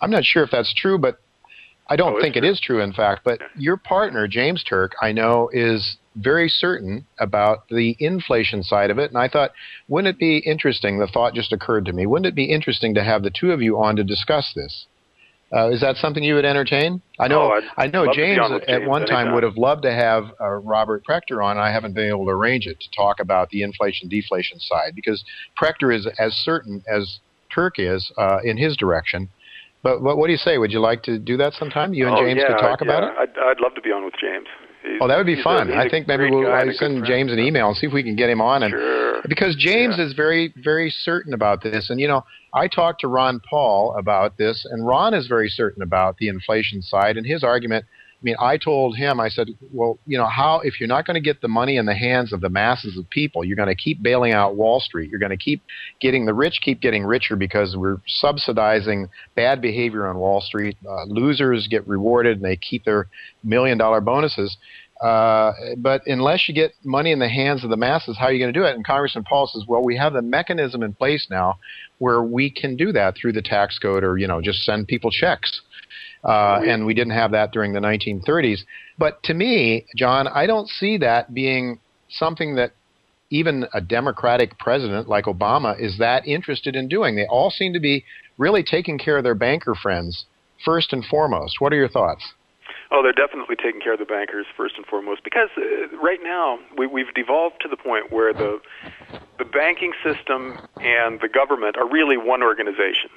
I'm 0.00 0.10
not 0.10 0.24
sure 0.24 0.42
if 0.42 0.50
that's 0.50 0.74
true, 0.74 0.98
but 0.98 1.20
I 1.88 1.96
don't 1.96 2.16
oh, 2.16 2.20
think 2.20 2.34
true. 2.34 2.42
it 2.42 2.50
is 2.50 2.60
true, 2.60 2.82
in 2.82 2.92
fact. 2.92 3.22
But 3.24 3.40
your 3.56 3.76
partner, 3.76 4.26
James 4.26 4.64
Turk, 4.64 4.92
I 5.00 5.12
know 5.12 5.48
is 5.52 5.96
very 6.16 6.48
certain 6.48 7.06
about 7.20 7.68
the 7.68 7.96
inflation 7.98 8.62
side 8.62 8.90
of 8.90 8.98
it. 8.98 9.10
And 9.10 9.18
I 9.18 9.28
thought, 9.28 9.52
wouldn't 9.88 10.14
it 10.14 10.18
be 10.18 10.38
interesting? 10.38 10.98
The 10.98 11.06
thought 11.06 11.34
just 11.34 11.52
occurred 11.52 11.84
to 11.86 11.92
me. 11.92 12.06
Wouldn't 12.06 12.26
it 12.26 12.34
be 12.34 12.46
interesting 12.46 12.94
to 12.94 13.04
have 13.04 13.22
the 13.22 13.30
two 13.30 13.52
of 13.52 13.62
you 13.62 13.78
on 13.78 13.96
to 13.96 14.04
discuss 14.04 14.52
this? 14.54 14.86
Uh, 15.54 15.70
is 15.70 15.80
that 15.80 15.96
something 15.96 16.24
you 16.24 16.34
would 16.34 16.44
entertain? 16.44 17.00
I 17.20 17.28
know. 17.28 17.52
Oh, 17.52 17.60
I 17.76 17.86
know 17.86 18.12
James 18.12 18.40
on 18.42 18.54
at 18.54 18.66
James 18.66 18.88
one 18.88 19.06
time 19.06 19.32
would 19.32 19.44
have 19.44 19.56
loved 19.56 19.82
to 19.82 19.92
have 19.92 20.24
uh, 20.40 20.48
Robert 20.48 21.04
Prechter 21.08 21.44
on. 21.44 21.56
I 21.56 21.70
haven't 21.70 21.94
been 21.94 22.08
able 22.08 22.24
to 22.24 22.32
arrange 22.32 22.66
it 22.66 22.80
to 22.80 22.86
talk 22.96 23.20
about 23.20 23.50
the 23.50 23.62
inflation 23.62 24.08
deflation 24.08 24.58
side 24.58 24.96
because 24.96 25.24
Prechter 25.60 25.94
is 25.94 26.08
as 26.18 26.32
certain 26.32 26.82
as 26.92 27.20
Turk 27.54 27.74
is 27.78 28.10
uh, 28.18 28.38
in 28.42 28.56
his 28.56 28.76
direction. 28.76 29.28
But, 29.82 30.02
but 30.02 30.16
what 30.16 30.26
do 30.26 30.32
you 30.32 30.38
say? 30.38 30.58
Would 30.58 30.72
you 30.72 30.80
like 30.80 31.02
to 31.04 31.18
do 31.18 31.36
that 31.36 31.52
sometime? 31.54 31.94
You 31.94 32.06
and 32.08 32.16
oh, 32.16 32.24
James 32.24 32.40
yeah, 32.40 32.48
could 32.48 32.60
talk 32.60 32.80
yeah. 32.80 32.88
about 32.88 33.02
it. 33.04 33.14
I'd, 33.18 33.38
I'd 33.38 33.60
love 33.60 33.74
to 33.74 33.80
be 33.80 33.90
on 33.92 34.04
with 34.04 34.14
James. 34.20 34.46
He's- 34.82 34.98
Oh, 35.00 35.08
that 35.08 35.16
would 35.16 35.26
be 35.26 35.40
fun. 35.42 35.66
he's 35.68 35.76
I 35.76 35.84
a 35.86 35.88
think 35.90 36.06
maybe 36.06 36.30
we'll 36.30 36.50
I 36.50 36.70
send. 36.72 37.04
James 37.04 37.32
an 37.32 37.38
email 37.40 37.68
and 37.68 37.76
see 37.76 37.86
if 37.88 37.92
we 37.92 38.02
can 38.04 38.14
get 38.16 38.30
him 38.30 38.40
on. 38.40 38.62
And 38.62 38.70
Sure. 38.72 39.20
because 39.28 39.56
James 39.56 39.96
Yeah. 39.98 40.04
is 40.06 40.12
very, 40.12 40.54
very 40.56 40.90
certain 40.90 41.34
about 41.34 41.62
this. 41.62 41.90
And 41.90 42.00
you 42.00 42.06
know, 42.08 42.24
I 42.54 42.68
talked 42.68 43.00
to 43.00 43.08
Ron 43.08 43.40
Paul 43.50 43.94
about 43.98 44.38
this, 44.38 44.64
and 44.70 44.86
Ron 44.86 45.12
is 45.12 45.26
very 45.26 45.48
certain 45.48 45.82
about 45.82 46.18
the 46.18 46.28
inflation 46.28 46.82
side. 46.82 47.16
And 47.16 47.26
his 47.26 47.42
argument, 47.42 47.84
mean, 48.26 48.36
I 48.40 48.58
told 48.58 48.96
him, 48.96 49.20
I 49.20 49.28
said, 49.28 49.48
well, 49.72 49.98
you 50.06 50.18
know, 50.18 50.26
how 50.26 50.60
if 50.64 50.80
you're 50.80 50.88
not 50.88 51.06
going 51.06 51.14
to 51.14 51.20
get 51.20 51.40
the 51.40 51.48
money 51.48 51.76
in 51.76 51.86
the 51.86 51.94
hands 51.94 52.32
of 52.32 52.40
the 52.40 52.48
masses 52.48 52.98
of 52.98 53.08
people, 53.08 53.44
you're 53.44 53.56
going 53.56 53.68
to 53.68 53.74
keep 53.74 54.02
bailing 54.02 54.32
out 54.32 54.56
Wall 54.56 54.80
Street. 54.80 55.10
You're 55.10 55.20
going 55.20 55.30
to 55.30 55.36
keep 55.36 55.62
getting 56.00 56.26
the 56.26 56.34
rich 56.34 56.58
keep 56.60 56.80
getting 56.80 57.04
richer 57.04 57.36
because 57.36 57.76
we're 57.76 57.98
subsidizing 58.06 59.08
bad 59.36 59.62
behavior 59.62 60.06
on 60.08 60.18
Wall 60.18 60.40
Street. 60.40 60.76
Uh, 60.86 61.04
losers 61.04 61.68
get 61.68 61.86
rewarded, 61.86 62.38
and 62.38 62.44
they 62.44 62.56
keep 62.56 62.84
their 62.84 63.06
million 63.44 63.78
dollar 63.78 64.00
bonuses. 64.00 64.56
Uh, 65.00 65.52
but 65.76 66.02
unless 66.06 66.48
you 66.48 66.54
get 66.54 66.72
money 66.82 67.12
in 67.12 67.18
the 67.18 67.28
hands 67.28 67.62
of 67.62 67.70
the 67.70 67.76
masses, 67.76 68.16
how 68.18 68.26
are 68.26 68.32
you 68.32 68.38
going 68.38 68.52
to 68.52 68.58
do 68.58 68.64
it? 68.64 68.74
And 68.74 68.84
Congressman 68.84 69.24
Paul 69.24 69.46
says, 69.46 69.64
well, 69.68 69.84
we 69.84 69.96
have 69.96 70.14
the 70.14 70.22
mechanism 70.22 70.82
in 70.82 70.94
place 70.94 71.26
now 71.30 71.58
where 71.98 72.22
we 72.22 72.50
can 72.50 72.76
do 72.76 72.92
that 72.92 73.14
through 73.14 73.32
the 73.32 73.42
tax 73.42 73.78
code 73.78 74.02
or, 74.02 74.16
you 74.16 74.26
know, 74.26 74.40
just 74.40 74.64
send 74.64 74.88
people 74.88 75.10
checks. 75.10 75.60
Uh, 76.24 76.60
and 76.66 76.86
we 76.86 76.94
didn't 76.94 77.12
have 77.12 77.30
that 77.32 77.52
during 77.52 77.72
the 77.72 77.80
1930s. 77.80 78.60
But 78.98 79.22
to 79.24 79.34
me, 79.34 79.86
John, 79.96 80.26
I 80.26 80.46
don't 80.46 80.68
see 80.68 80.98
that 80.98 81.32
being 81.32 81.78
something 82.08 82.56
that 82.56 82.72
even 83.30 83.66
a 83.74 83.80
Democratic 83.80 84.58
president 84.58 85.08
like 85.08 85.24
Obama 85.24 85.80
is 85.80 85.98
that 85.98 86.26
interested 86.26 86.76
in 86.76 86.88
doing. 86.88 87.16
They 87.16 87.26
all 87.26 87.50
seem 87.50 87.72
to 87.72 87.80
be 87.80 88.04
really 88.38 88.62
taking 88.62 88.98
care 88.98 89.18
of 89.18 89.24
their 89.24 89.34
banker 89.34 89.74
friends 89.74 90.24
first 90.64 90.92
and 90.92 91.04
foremost. 91.04 91.60
What 91.60 91.72
are 91.72 91.76
your 91.76 91.88
thoughts? 91.88 92.24
Oh, 92.92 93.02
they're 93.02 93.12
definitely 93.12 93.56
taking 93.56 93.80
care 93.80 93.94
of 93.94 93.98
the 93.98 94.04
bankers 94.04 94.46
first 94.56 94.76
and 94.76 94.86
foremost 94.86 95.24
because 95.24 95.48
uh, 95.56 95.96
right 95.96 96.20
now 96.22 96.58
we, 96.78 96.86
we've 96.86 97.12
devolved 97.14 97.56
to 97.62 97.68
the 97.68 97.76
point 97.76 98.12
where 98.12 98.32
the 98.32 98.60
the 99.38 99.44
banking 99.44 99.92
system 100.04 100.58
and 100.76 101.20
the 101.20 101.28
government 101.28 101.76
are 101.76 101.88
really 101.88 102.16
one 102.16 102.42
organization. 102.42 103.10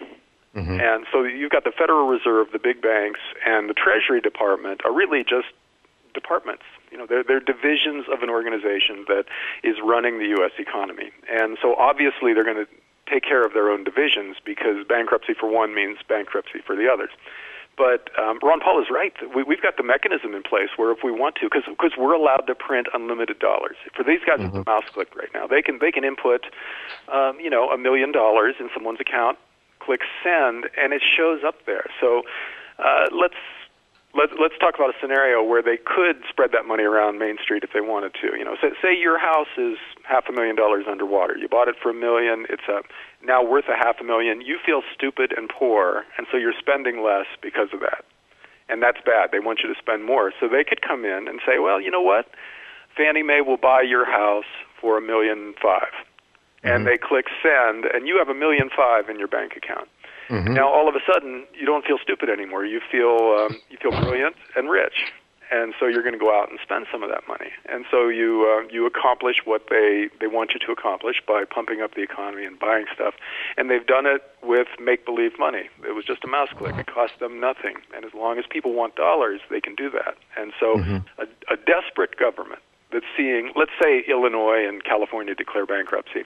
And 0.79 1.05
so 1.11 1.23
you've 1.23 1.51
got 1.51 1.63
the 1.63 1.71
Federal 1.71 2.07
Reserve, 2.07 2.47
the 2.51 2.59
big 2.59 2.81
banks, 2.81 3.19
and 3.45 3.69
the 3.69 3.73
Treasury 3.73 4.21
Department 4.21 4.81
are 4.85 4.93
really 4.93 5.23
just 5.23 5.47
departments. 6.13 6.63
You 6.91 6.97
know, 6.97 7.05
they're, 7.05 7.23
they're 7.23 7.39
divisions 7.39 8.05
of 8.11 8.23
an 8.23 8.29
organization 8.29 9.05
that 9.07 9.25
is 9.63 9.77
running 9.83 10.17
the 10.17 10.25
U.S. 10.41 10.51
economy. 10.57 11.11
And 11.29 11.57
so 11.61 11.75
obviously 11.75 12.33
they're 12.33 12.43
going 12.43 12.65
to 12.65 12.67
take 13.11 13.23
care 13.23 13.45
of 13.45 13.53
their 13.53 13.69
own 13.69 13.83
divisions 13.83 14.37
because 14.43 14.85
bankruptcy 14.87 15.33
for 15.33 15.49
one 15.49 15.73
means 15.73 15.97
bankruptcy 16.07 16.59
for 16.65 16.75
the 16.75 16.89
others. 16.91 17.09
But 17.77 18.09
um, 18.19 18.39
Ron 18.43 18.59
Paul 18.59 18.81
is 18.81 18.87
right. 18.91 19.13
We, 19.33 19.43
we've 19.43 19.61
got 19.61 19.77
the 19.77 19.83
mechanism 19.83 20.35
in 20.35 20.43
place 20.43 20.69
where 20.75 20.91
if 20.91 20.99
we 21.01 21.11
want 21.11 21.35
to, 21.35 21.49
because 21.49 21.91
we're 21.97 22.13
allowed 22.13 22.43
to 22.47 22.55
print 22.55 22.87
unlimited 22.93 23.39
dollars. 23.39 23.77
For 23.95 24.03
these 24.03 24.19
guys, 24.27 24.39
it's 24.41 24.53
a 24.53 24.69
mouse 24.69 24.83
click 24.91 25.15
right 25.15 25.29
now. 25.33 25.47
They 25.47 25.61
can 25.61 25.79
they 25.79 25.89
can 25.89 26.03
input, 26.03 26.43
um, 27.07 27.39
you 27.39 27.49
know, 27.49 27.69
a 27.69 27.77
million 27.77 28.11
dollars 28.11 28.55
in 28.59 28.69
someone's 28.73 28.99
account, 28.99 29.37
click 29.79 30.01
send, 30.23 30.65
and 30.77 30.93
it 30.93 31.01
shows 31.01 31.41
up 31.45 31.65
there. 31.65 31.85
So 31.99 32.23
uh, 32.77 33.07
let's 33.11 33.39
let, 34.15 34.29
let's 34.41 34.57
talk 34.57 34.73
about 34.73 34.89
a 34.89 34.97
scenario 34.99 35.43
where 35.43 35.61
they 35.61 35.77
could 35.77 36.23
spread 36.27 36.51
that 36.53 36.65
money 36.65 36.83
around 36.83 37.19
Main 37.19 37.37
Street 37.41 37.63
if 37.63 37.69
they 37.73 37.81
wanted 37.81 38.13
to. 38.21 38.33
You 38.37 38.43
know, 38.43 38.55
say, 38.59 38.69
say 38.81 38.97
your 38.97 39.19
house 39.19 39.53
is 39.57 39.77
half 40.03 40.25
a 40.27 40.31
million 40.31 40.55
dollars 40.55 40.85
underwater. 40.89 41.37
You 41.37 41.47
bought 41.47 41.67
it 41.67 41.75
for 41.81 41.91
a 41.91 41.93
million. 41.93 42.45
It's 42.49 42.65
a, 42.67 42.81
now 43.23 43.43
worth 43.43 43.65
a 43.69 43.77
half 43.77 44.01
a 44.01 44.03
million. 44.03 44.41
You 44.41 44.57
feel 44.65 44.81
stupid 44.93 45.33
and 45.37 45.47
poor, 45.47 46.05
and 46.17 46.25
so 46.31 46.37
you're 46.37 46.57
spending 46.57 47.03
less 47.03 47.27
because 47.41 47.69
of 47.71 47.81
that. 47.81 48.03
And 48.67 48.81
that's 48.81 48.97
bad. 49.05 49.29
They 49.31 49.39
want 49.39 49.59
you 49.63 49.71
to 49.73 49.79
spend 49.79 50.05
more. 50.05 50.33
So 50.39 50.47
they 50.47 50.63
could 50.63 50.81
come 50.81 51.05
in 51.05 51.27
and 51.27 51.39
say, 51.45 51.59
well, 51.59 51.81
you 51.81 51.91
know 51.91 52.01
what? 52.01 52.29
Fannie 52.97 53.23
Mae 53.23 53.41
will 53.41 53.57
buy 53.57 53.81
your 53.81 54.05
house 54.05 54.49
for 54.81 54.97
a 54.97 55.01
million 55.01 55.53
five. 55.61 55.93
And 56.63 56.85
they 56.87 56.97
click 56.97 57.25
send, 57.41 57.85
and 57.85 58.07
you 58.07 58.17
have 58.17 58.29
a 58.29 58.33
million 58.33 58.69
five 58.75 59.09
in 59.09 59.17
your 59.17 59.27
bank 59.29 59.53
account. 59.55 59.87
Now, 60.53 60.69
all 60.69 60.87
of 60.87 60.95
a 60.95 60.99
sudden, 61.11 61.45
you 61.59 61.65
don't 61.65 61.85
feel 61.85 61.97
stupid 62.01 62.29
anymore. 62.29 62.65
You 62.65 62.81
feel 62.91 63.17
um, 63.39 63.57
you 63.69 63.77
feel 63.81 63.91
brilliant 63.91 64.35
and 64.55 64.69
rich, 64.69 65.11
and 65.51 65.73
so 65.79 65.87
you're 65.87 66.03
going 66.03 66.13
to 66.13 66.19
go 66.19 66.29
out 66.29 66.49
and 66.51 66.59
spend 66.61 66.85
some 66.91 67.01
of 67.01 67.09
that 67.09 67.27
money. 67.27 67.49
And 67.67 67.85
so 67.89 68.09
you 68.09 68.45
uh, 68.45 68.67
you 68.71 68.85
accomplish 68.85 69.37
what 69.45 69.63
they 69.69 70.09
they 70.19 70.27
want 70.27 70.51
you 70.53 70.59
to 70.67 70.71
accomplish 70.71 71.15
by 71.27 71.45
pumping 71.45 71.81
up 71.81 71.95
the 71.95 72.03
economy 72.03 72.45
and 72.45 72.59
buying 72.59 72.85
stuff. 72.93 73.15
And 73.57 73.71
they've 73.71 73.85
done 73.85 74.05
it 74.05 74.21
with 74.43 74.67
make 74.79 75.05
believe 75.05 75.39
money. 75.39 75.69
It 75.83 75.95
was 75.95 76.05
just 76.05 76.23
a 76.23 76.27
mouse 76.27 76.49
click. 76.55 76.75
It 76.75 76.85
cost 76.87 77.13
them 77.19 77.39
nothing. 77.39 77.77
And 77.95 78.05
as 78.05 78.13
long 78.13 78.37
as 78.37 78.45
people 78.47 78.73
want 78.73 78.95
dollars, 78.95 79.41
they 79.49 79.61
can 79.61 79.73
do 79.73 79.89
that. 79.89 80.15
And 80.37 80.53
so 80.59 80.75
a, 81.17 81.25
a 81.51 81.57
desperate 81.57 82.17
government 82.17 82.61
that's 82.91 83.05
seeing, 83.15 83.51
let's 83.55 83.71
say, 83.81 84.03
Illinois 84.07 84.67
and 84.67 84.83
California 84.83 85.35
declare 85.35 85.65
bankruptcy 85.65 86.23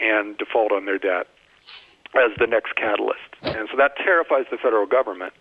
and 0.00 0.36
default 0.38 0.72
on 0.72 0.86
their 0.86 0.98
debt 0.98 1.26
as 2.14 2.32
the 2.38 2.46
next 2.46 2.74
catalyst. 2.74 3.20
And 3.42 3.68
so 3.70 3.76
that 3.76 3.96
terrifies 3.96 4.46
the 4.50 4.56
federal 4.56 4.86
government 4.86 5.32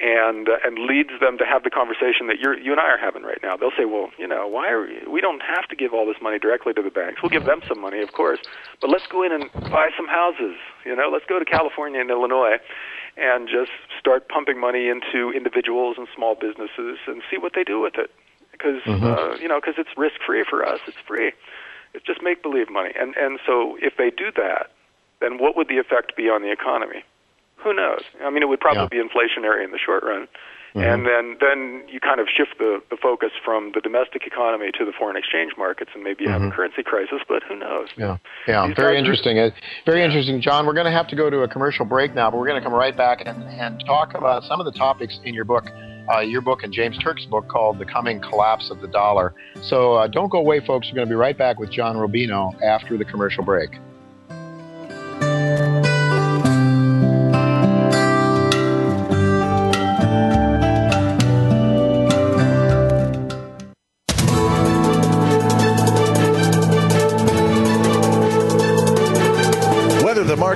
and 0.00 0.48
uh, 0.48 0.56
and 0.64 0.78
leads 0.78 1.10
them 1.20 1.38
to 1.38 1.44
have 1.44 1.64
the 1.64 1.70
conversation 1.70 2.26
that 2.28 2.38
you're, 2.38 2.56
you 2.58 2.72
and 2.72 2.80
I 2.80 2.84
are 2.84 2.98
having 2.98 3.22
right 3.22 3.40
now. 3.42 3.56
They'll 3.56 3.74
say, 3.76 3.84
"Well, 3.84 4.10
you 4.18 4.26
know, 4.26 4.46
why 4.46 4.70
are 4.70 4.82
we, 4.82 5.00
we 5.10 5.20
don't 5.20 5.42
have 5.42 5.66
to 5.68 5.76
give 5.76 5.92
all 5.92 6.06
this 6.06 6.16
money 6.22 6.38
directly 6.38 6.72
to 6.74 6.82
the 6.82 6.90
banks. 6.90 7.20
We'll 7.22 7.30
give 7.30 7.44
them 7.44 7.60
some 7.66 7.80
money, 7.80 8.00
of 8.00 8.12
course, 8.12 8.38
but 8.80 8.90
let's 8.90 9.06
go 9.06 9.22
in 9.22 9.32
and 9.32 9.50
buy 9.70 9.90
some 9.96 10.06
houses. 10.06 10.56
You 10.84 10.94
know, 10.94 11.08
let's 11.12 11.24
go 11.28 11.38
to 11.38 11.44
California 11.44 12.00
and 12.00 12.10
Illinois 12.10 12.58
and 13.16 13.48
just 13.48 13.72
start 13.98 14.28
pumping 14.28 14.60
money 14.60 14.88
into 14.88 15.32
individuals 15.32 15.96
and 15.98 16.06
small 16.14 16.34
businesses 16.34 16.98
and 17.06 17.22
see 17.30 17.38
what 17.38 17.52
they 17.54 17.64
do 17.64 17.80
with 17.80 17.94
it. 17.96 18.10
Because 18.56 18.80
uh, 18.86 19.36
you 19.40 19.48
know, 19.48 19.60
because 19.60 19.74
it's 19.78 19.90
risk 19.96 20.16
free 20.26 20.44
for 20.48 20.64
us. 20.64 20.80
It's 20.86 20.96
free. 21.06 21.32
It's 21.94 22.04
just 22.04 22.22
make 22.22 22.42
believe 22.42 22.70
money. 22.70 22.92
And 22.98 23.14
and 23.16 23.38
so 23.46 23.76
if 23.80 23.96
they 23.96 24.10
do 24.10 24.30
that, 24.36 24.70
then 25.20 25.38
what 25.38 25.56
would 25.56 25.68
the 25.68 25.78
effect 25.78 26.16
be 26.16 26.28
on 26.28 26.42
the 26.42 26.50
economy? 26.50 27.04
Who 27.56 27.72
knows? 27.74 28.02
I 28.22 28.30
mean, 28.30 28.42
it 28.42 28.46
would 28.46 28.60
probably 28.60 28.88
be 28.88 29.02
inflationary 29.02 29.64
in 29.64 29.70
the 29.72 29.78
short 29.78 30.04
run. 30.04 30.28
And 30.84 31.06
then, 31.06 31.36
then 31.40 31.84
you 31.88 32.00
kind 32.00 32.20
of 32.20 32.26
shift 32.28 32.58
the, 32.58 32.80
the 32.90 32.96
focus 33.00 33.30
from 33.44 33.72
the 33.74 33.80
domestic 33.80 34.26
economy 34.26 34.70
to 34.78 34.84
the 34.84 34.92
foreign 34.92 35.16
exchange 35.16 35.52
markets, 35.56 35.90
and 35.94 36.02
maybe 36.04 36.24
you 36.24 36.30
have 36.30 36.42
a 36.42 36.50
currency 36.50 36.82
crisis. 36.82 37.20
But 37.28 37.42
who 37.48 37.56
knows? 37.56 37.88
Yeah, 37.96 38.18
yeah, 38.46 38.66
These 38.66 38.76
very 38.76 38.94
guys 38.94 38.96
are- 38.96 38.98
interesting. 38.98 39.38
Uh, 39.38 39.50
very 39.86 40.02
interesting, 40.02 40.40
John. 40.40 40.66
We're 40.66 40.74
going 40.74 40.86
to 40.86 40.92
have 40.92 41.08
to 41.08 41.16
go 41.16 41.30
to 41.30 41.42
a 41.42 41.48
commercial 41.48 41.84
break 41.86 42.14
now, 42.14 42.30
but 42.30 42.38
we're 42.38 42.46
going 42.48 42.60
to 42.60 42.64
come 42.64 42.74
right 42.74 42.96
back 42.96 43.22
and, 43.24 43.42
and 43.44 43.82
talk 43.86 44.14
about 44.14 44.44
some 44.44 44.60
of 44.60 44.66
the 44.66 44.72
topics 44.78 45.18
in 45.24 45.32
your 45.34 45.44
book, 45.44 45.64
uh, 46.14 46.20
your 46.20 46.40
book 46.42 46.62
and 46.62 46.72
James 46.72 46.98
Turk's 46.98 47.24
book 47.24 47.48
called 47.48 47.78
"The 47.78 47.86
Coming 47.86 48.20
Collapse 48.20 48.70
of 48.70 48.80
the 48.80 48.88
Dollar." 48.88 49.34
So 49.62 49.94
uh, 49.94 50.06
don't 50.08 50.30
go 50.30 50.38
away, 50.38 50.60
folks. 50.64 50.88
We're 50.88 50.96
going 50.96 51.08
to 51.08 51.10
be 51.12 51.16
right 51.16 51.36
back 51.38 51.58
with 51.58 51.70
John 51.70 51.96
Rubino 51.96 52.52
after 52.62 52.96
the 52.98 53.04
commercial 53.04 53.44
break. 53.44 53.70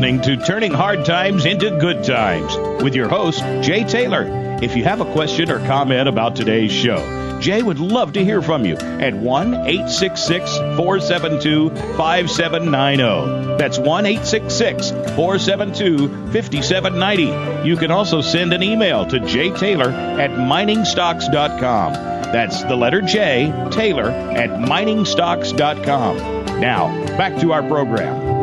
listening 0.00 0.22
to 0.22 0.42
Turning 0.46 0.72
Hard 0.72 1.04
Times 1.04 1.44
into 1.44 1.76
Good 1.78 2.02
Times 2.04 2.56
with 2.82 2.94
your 2.94 3.06
host, 3.06 3.40
Jay 3.60 3.84
Taylor. 3.84 4.24
If 4.62 4.74
you 4.74 4.82
have 4.84 5.02
a 5.02 5.12
question 5.12 5.50
or 5.50 5.58
comment 5.66 6.08
about 6.08 6.34
today's 6.34 6.72
show, 6.72 7.38
Jay 7.38 7.60
would 7.60 7.78
love 7.78 8.14
to 8.14 8.24
hear 8.24 8.40
from 8.40 8.64
you 8.64 8.76
at 8.76 9.12
1 9.12 9.52
866 9.52 10.56
472 10.56 11.68
5790. 11.98 13.58
That's 13.58 13.78
1 13.78 14.06
866 14.06 14.90
472 14.90 16.08
5790. 16.32 17.68
You 17.68 17.76
can 17.76 17.90
also 17.90 18.22
send 18.22 18.54
an 18.54 18.62
email 18.62 19.04
to 19.04 19.20
jtaylor 19.20 19.92
at 20.18 20.30
miningstocks.com. 20.30 21.92
That's 21.92 22.62
the 22.62 22.76
letter 22.76 23.02
J, 23.02 23.52
Taylor 23.70 24.08
at 24.08 24.48
miningstocks.com. 24.48 26.16
Now, 26.58 26.88
back 27.18 27.38
to 27.40 27.52
our 27.52 27.62
program. 27.62 28.39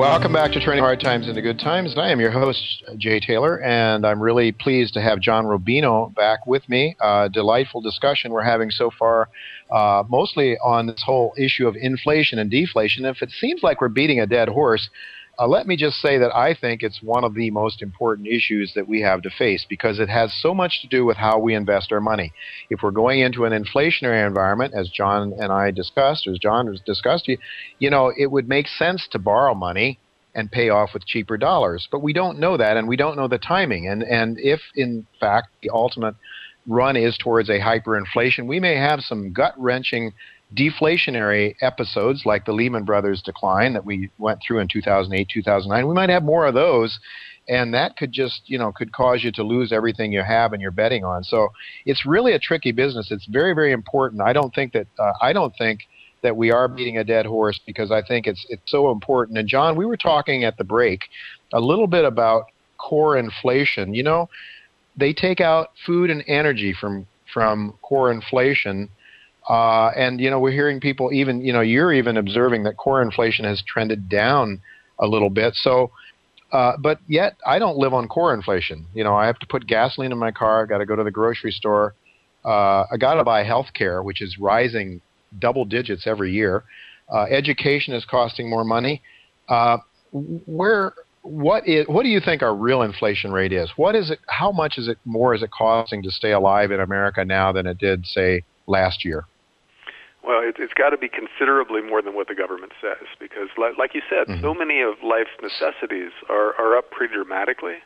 Welcome 0.00 0.32
back 0.32 0.52
to 0.52 0.60
Turning 0.60 0.82
Hard 0.82 0.98
Times 0.98 1.28
into 1.28 1.42
Good 1.42 1.58
Times. 1.58 1.94
I 1.98 2.10
am 2.10 2.20
your 2.20 2.30
host, 2.30 2.82
Jay 2.96 3.20
Taylor, 3.20 3.60
and 3.60 4.06
I'm 4.06 4.18
really 4.18 4.50
pleased 4.50 4.94
to 4.94 5.02
have 5.02 5.20
John 5.20 5.44
Rubino 5.44 6.14
back 6.14 6.46
with 6.46 6.66
me. 6.70 6.96
Uh, 6.98 7.28
delightful 7.28 7.82
discussion 7.82 8.32
we're 8.32 8.42
having 8.42 8.70
so 8.70 8.90
far, 8.98 9.28
uh, 9.70 10.02
mostly 10.08 10.56
on 10.64 10.86
this 10.86 11.02
whole 11.04 11.34
issue 11.36 11.68
of 11.68 11.76
inflation 11.76 12.38
and 12.38 12.50
deflation. 12.50 13.04
If 13.04 13.20
it 13.20 13.28
seems 13.30 13.62
like 13.62 13.82
we're 13.82 13.90
beating 13.90 14.20
a 14.20 14.26
dead 14.26 14.48
horse, 14.48 14.88
uh, 15.40 15.46
let 15.48 15.66
me 15.66 15.74
just 15.74 15.96
say 15.96 16.18
that 16.18 16.34
I 16.36 16.54
think 16.54 16.82
it's 16.82 17.02
one 17.02 17.24
of 17.24 17.34
the 17.34 17.50
most 17.50 17.80
important 17.80 18.28
issues 18.28 18.72
that 18.74 18.86
we 18.86 19.00
have 19.00 19.22
to 19.22 19.30
face 19.30 19.64
because 19.66 19.98
it 19.98 20.10
has 20.10 20.34
so 20.42 20.52
much 20.52 20.82
to 20.82 20.88
do 20.88 21.06
with 21.06 21.16
how 21.16 21.38
we 21.38 21.54
invest 21.54 21.92
our 21.92 22.00
money. 22.00 22.32
If 22.68 22.82
we're 22.82 22.90
going 22.90 23.20
into 23.20 23.46
an 23.46 23.52
inflationary 23.52 24.26
environment, 24.26 24.74
as 24.74 24.90
John 24.90 25.32
and 25.38 25.50
I 25.50 25.70
discussed, 25.70 26.26
as 26.26 26.38
John 26.38 26.66
has 26.66 26.80
discussed, 26.84 27.26
you, 27.26 27.38
you 27.78 27.88
know, 27.88 28.12
it 28.14 28.30
would 28.30 28.48
make 28.48 28.68
sense 28.68 29.08
to 29.12 29.18
borrow 29.18 29.54
money 29.54 29.98
and 30.34 30.52
pay 30.52 30.68
off 30.68 30.90
with 30.92 31.06
cheaper 31.06 31.38
dollars. 31.38 31.88
But 31.90 32.02
we 32.02 32.12
don't 32.12 32.38
know 32.38 32.58
that, 32.58 32.76
and 32.76 32.86
we 32.86 32.96
don't 32.96 33.16
know 33.16 33.26
the 33.26 33.38
timing. 33.38 33.88
And 33.88 34.02
and 34.02 34.38
if 34.38 34.60
in 34.76 35.06
fact 35.18 35.48
the 35.62 35.70
ultimate 35.72 36.16
run 36.66 36.96
is 36.96 37.16
towards 37.16 37.48
a 37.48 37.58
hyperinflation, 37.58 38.46
we 38.46 38.60
may 38.60 38.76
have 38.76 39.00
some 39.00 39.32
gut 39.32 39.54
wrenching 39.56 40.12
deflationary 40.56 41.54
episodes 41.60 42.22
like 42.26 42.44
the 42.44 42.52
Lehman 42.52 42.84
Brothers 42.84 43.22
decline 43.22 43.72
that 43.74 43.84
we 43.84 44.10
went 44.18 44.40
through 44.44 44.58
in 44.58 44.68
2008, 44.68 45.28
2009. 45.32 45.86
We 45.86 45.94
might 45.94 46.10
have 46.10 46.24
more 46.24 46.46
of 46.46 46.54
those 46.54 46.98
and 47.50 47.74
that 47.74 47.96
could 47.96 48.12
just, 48.12 48.42
you 48.46 48.58
know, 48.58 48.70
could 48.70 48.92
cause 48.92 49.24
you 49.24 49.32
to 49.32 49.42
lose 49.42 49.72
everything 49.72 50.12
you 50.12 50.22
have 50.22 50.52
and 50.52 50.62
you're 50.62 50.70
betting 50.70 51.04
on. 51.04 51.24
So 51.24 51.48
it's 51.84 52.06
really 52.06 52.32
a 52.32 52.38
tricky 52.38 52.70
business. 52.70 53.10
It's 53.10 53.26
very 53.26 53.54
very 53.54 53.72
important. 53.72 54.22
I 54.22 54.32
don't 54.32 54.54
think 54.54 54.72
that 54.72 54.86
uh, 54.98 55.12
I 55.20 55.32
don't 55.32 55.54
think 55.58 55.80
that 56.22 56.36
we 56.36 56.52
are 56.52 56.68
beating 56.68 56.98
a 56.98 57.04
dead 57.04 57.26
horse 57.26 57.58
because 57.66 57.90
I 57.90 58.02
think 58.02 58.26
it's 58.26 58.46
it's 58.48 58.70
so 58.70 58.92
important. 58.92 59.36
And 59.36 59.48
John, 59.48 59.76
we 59.76 59.84
were 59.84 59.96
talking 59.96 60.44
at 60.44 60.56
the 60.58 60.64
break 60.64 61.00
a 61.52 61.60
little 61.60 61.88
bit 61.88 62.04
about 62.04 62.44
core 62.78 63.18
inflation. 63.18 63.94
You 63.94 64.04
know, 64.04 64.28
they 64.96 65.12
take 65.12 65.40
out 65.40 65.70
food 65.84 66.08
and 66.08 66.22
energy 66.28 66.72
from 66.78 67.06
from 67.32 67.74
core 67.82 68.12
inflation 68.12 68.90
uh, 69.50 69.90
and 69.96 70.20
you 70.20 70.30
know, 70.30 70.38
we're 70.38 70.52
hearing 70.52 70.78
people 70.78 71.12
even 71.12 71.44
you 71.44 71.52
know 71.52 71.60
you're 71.60 71.92
even 71.92 72.16
observing 72.16 72.62
that 72.62 72.76
core 72.76 73.02
inflation 73.02 73.44
has 73.44 73.60
trended 73.66 74.08
down 74.08 74.62
a 75.00 75.06
little 75.08 75.28
bit. 75.28 75.56
So, 75.56 75.90
uh, 76.52 76.76
but 76.78 77.00
yet 77.08 77.36
I 77.44 77.58
don't 77.58 77.76
live 77.76 77.92
on 77.92 78.06
core 78.06 78.32
inflation. 78.32 78.86
You 78.94 79.02
know, 79.02 79.16
I 79.16 79.26
have 79.26 79.40
to 79.40 79.46
put 79.48 79.66
gasoline 79.66 80.12
in 80.12 80.18
my 80.18 80.30
car. 80.30 80.62
I 80.62 80.66
got 80.66 80.78
to 80.78 80.86
go 80.86 80.94
to 80.94 81.02
the 81.02 81.10
grocery 81.10 81.50
store. 81.50 81.94
Uh, 82.44 82.84
I 82.92 82.96
got 82.96 83.14
to 83.14 83.24
buy 83.24 83.42
health 83.42 83.66
care, 83.74 84.04
which 84.04 84.22
is 84.22 84.38
rising 84.38 85.00
double 85.40 85.64
digits 85.64 86.06
every 86.06 86.30
year. 86.30 86.62
Uh, 87.12 87.24
education 87.24 87.92
is 87.92 88.04
costing 88.04 88.48
more 88.48 88.64
money. 88.64 89.02
Uh, 89.48 89.78
where 90.12 90.92
what 91.22 91.66
is 91.66 91.88
what 91.88 92.04
do 92.04 92.08
you 92.08 92.20
think 92.20 92.40
our 92.40 92.54
real 92.54 92.82
inflation 92.82 93.32
rate 93.32 93.52
is? 93.52 93.68
What 93.74 93.96
is 93.96 94.12
it? 94.12 94.20
How 94.28 94.52
much 94.52 94.78
is 94.78 94.86
it 94.86 94.98
more 95.04 95.34
is 95.34 95.42
it 95.42 95.50
costing 95.50 96.04
to 96.04 96.12
stay 96.12 96.30
alive 96.30 96.70
in 96.70 96.78
America 96.78 97.24
now 97.24 97.50
than 97.50 97.66
it 97.66 97.78
did 97.78 98.06
say 98.06 98.44
last 98.68 99.04
year? 99.04 99.24
Well, 100.22 100.40
it, 100.42 100.56
it's 100.58 100.74
got 100.74 100.90
to 100.90 100.98
be 100.98 101.08
considerably 101.08 101.80
more 101.80 102.02
than 102.02 102.14
what 102.14 102.28
the 102.28 102.34
government 102.34 102.72
says, 102.80 103.08
because, 103.18 103.48
like, 103.56 103.78
like 103.78 103.94
you 103.94 104.02
said, 104.08 104.26
mm-hmm. 104.28 104.42
so 104.42 104.52
many 104.52 104.82
of 104.82 105.02
life's 105.02 105.30
necessities 105.40 106.12
are, 106.28 106.54
are 106.60 106.76
up 106.76 106.90
pretty 106.90 107.14
dramatically. 107.14 107.76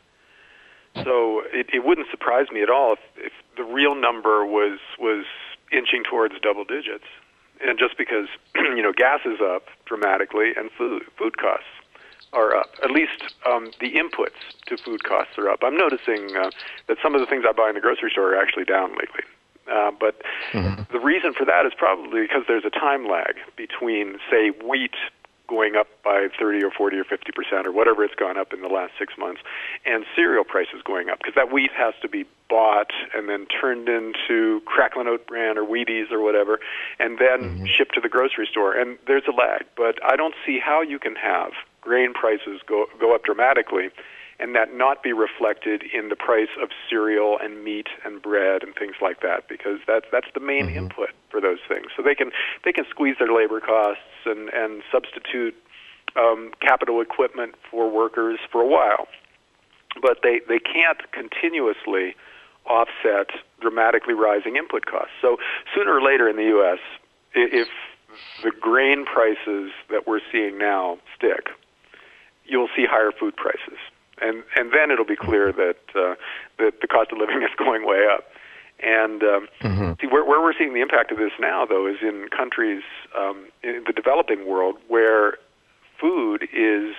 So 1.03 1.43
it, 1.51 1.67
it 1.73 1.83
wouldn't 1.83 2.07
surprise 2.09 2.47
me 2.51 2.61
at 2.61 2.69
all 2.69 2.93
if, 2.93 2.99
if 3.17 3.33
the 3.57 3.63
real 3.63 3.95
number 3.95 4.45
was 4.45 4.79
was 4.97 5.25
inching 5.71 6.03
towards 6.09 6.35
double 6.41 6.63
digits, 6.63 7.03
and 7.59 7.77
just 7.77 7.97
because 7.97 8.27
you 8.55 8.81
know 8.81 8.93
gas 8.95 9.19
is 9.25 9.39
up 9.43 9.67
dramatically 9.85 10.53
and 10.55 10.69
food 10.77 11.03
food 11.17 11.37
costs 11.37 11.67
are 12.31 12.55
up. 12.55 12.71
At 12.83 12.91
least 12.91 13.35
um, 13.45 13.71
the 13.79 13.91
inputs 13.91 14.39
to 14.67 14.77
food 14.77 15.03
costs 15.03 15.37
are 15.37 15.49
up. 15.49 15.59
I'm 15.63 15.77
noticing 15.77 16.35
uh, 16.35 16.49
that 16.87 16.97
some 17.03 17.13
of 17.13 17.19
the 17.19 17.27
things 17.27 17.43
I 17.47 17.51
buy 17.51 17.69
in 17.69 17.75
the 17.75 17.81
grocery 17.81 18.11
store 18.11 18.33
are 18.33 18.41
actually 18.41 18.65
down 18.65 18.91
lately. 18.91 19.23
Uh, 19.71 19.91
but 19.99 20.21
mm-hmm. 20.51 20.83
the 20.91 20.99
reason 20.99 21.33
for 21.33 21.45
that 21.45 21.65
is 21.65 21.73
probably 21.77 22.21
because 22.21 22.43
there's 22.47 22.65
a 22.65 22.69
time 22.69 23.07
lag 23.07 23.35
between, 23.55 24.17
say, 24.29 24.49
wheat 24.63 24.95
going 25.47 25.75
up 25.75 25.87
by 26.03 26.27
30 26.39 26.63
or 26.63 26.71
40 26.71 26.97
or 26.97 27.03
50 27.03 27.31
percent 27.31 27.67
or 27.67 27.71
whatever 27.71 28.03
it's 28.03 28.15
gone 28.15 28.37
up 28.37 28.53
in 28.53 28.61
the 28.61 28.67
last 28.67 28.93
six 28.97 29.13
months, 29.17 29.41
and 29.85 30.05
cereal 30.15 30.43
prices 30.43 30.81
going 30.83 31.09
up 31.09 31.19
because 31.19 31.35
that 31.35 31.51
wheat 31.51 31.71
has 31.75 31.93
to 32.01 32.09
be 32.09 32.25
bought 32.49 32.91
and 33.13 33.29
then 33.29 33.45
turned 33.47 33.89
into 33.89 34.61
Cracklin 34.65 35.07
Oat 35.07 35.25
Bran 35.27 35.57
or 35.57 35.63
Wheaties 35.63 36.11
or 36.11 36.21
whatever, 36.21 36.59
and 36.99 37.17
then 37.17 37.41
mm-hmm. 37.41 37.65
shipped 37.65 37.95
to 37.95 38.01
the 38.01 38.09
grocery 38.09 38.47
store. 38.49 38.73
And 38.73 38.97
there's 39.07 39.23
a 39.27 39.35
lag, 39.35 39.65
but 39.75 40.03
I 40.03 40.15
don't 40.15 40.35
see 40.45 40.59
how 40.59 40.81
you 40.81 40.99
can 40.99 41.15
have 41.15 41.51
grain 41.81 42.13
prices 42.13 42.61
go 42.65 42.85
go 42.99 43.13
up 43.13 43.23
dramatically 43.23 43.89
and 44.39 44.55
that 44.55 44.73
not 44.73 45.01
be 45.01 45.13
reflected 45.13 45.83
in 45.93 46.09
the 46.09 46.15
price 46.15 46.49
of 46.61 46.69
cereal 46.89 47.37
and 47.41 47.63
meat 47.63 47.87
and 48.03 48.21
bread 48.21 48.63
and 48.63 48.75
things 48.75 48.95
like 49.01 49.21
that 49.21 49.47
because 49.47 49.79
that's 49.87 50.05
that's 50.11 50.27
the 50.33 50.39
main 50.39 50.67
mm-hmm. 50.67 50.77
input 50.77 51.09
for 51.29 51.39
those 51.39 51.59
things. 51.67 51.87
So 51.95 52.03
they 52.03 52.15
can 52.15 52.31
they 52.63 52.73
can 52.73 52.85
squeeze 52.89 53.15
their 53.19 53.33
labor 53.33 53.59
costs 53.59 54.03
and 54.25 54.49
and 54.49 54.83
substitute 54.91 55.55
um, 56.15 56.51
capital 56.61 57.01
equipment 57.01 57.55
for 57.69 57.89
workers 57.89 58.39
for 58.51 58.61
a 58.61 58.67
while. 58.67 59.07
But 60.01 60.19
they 60.23 60.41
they 60.47 60.59
can't 60.59 60.99
continuously 61.11 62.15
offset 62.65 63.29
dramatically 63.61 64.13
rising 64.13 64.57
input 64.57 64.85
costs. 64.85 65.13
So 65.21 65.37
sooner 65.73 65.93
or 65.93 66.01
later 66.01 66.27
in 66.27 66.35
the 66.35 66.59
US 66.59 66.79
if 67.33 67.69
the 68.43 68.51
grain 68.51 69.05
prices 69.05 69.71
that 69.89 70.07
we're 70.07 70.21
seeing 70.31 70.57
now 70.57 70.97
stick 71.15 71.49
you'll 72.45 72.69
see 72.75 72.85
higher 72.85 73.11
food 73.11 73.35
prices 73.35 73.77
and 74.21 74.43
and 74.55 74.71
then 74.71 74.91
it'll 74.91 75.05
be 75.05 75.15
clear 75.15 75.51
that 75.51 75.77
uh, 75.95 76.15
that 76.59 76.81
the 76.81 76.87
cost 76.87 77.11
of 77.11 77.17
living 77.17 77.41
is 77.43 77.49
going 77.57 77.85
way 77.85 78.05
up. 78.11 78.25
And 78.83 79.23
um, 79.23 79.47
mm-hmm. 79.61 79.93
see 80.01 80.07
where, 80.07 80.25
where 80.25 80.41
we're 80.41 80.53
seeing 80.57 80.73
the 80.73 80.81
impact 80.81 81.09
of 81.09 81.17
this 81.17 81.31
now, 81.39 81.65
though, 81.65 81.87
is 81.87 81.95
in 82.01 82.27
countries 82.35 82.83
um, 83.17 83.47
in 83.63 83.83
the 83.87 83.93
developing 83.93 84.45
world 84.45 84.75
where 84.89 85.37
food 85.99 86.43
is 86.53 86.93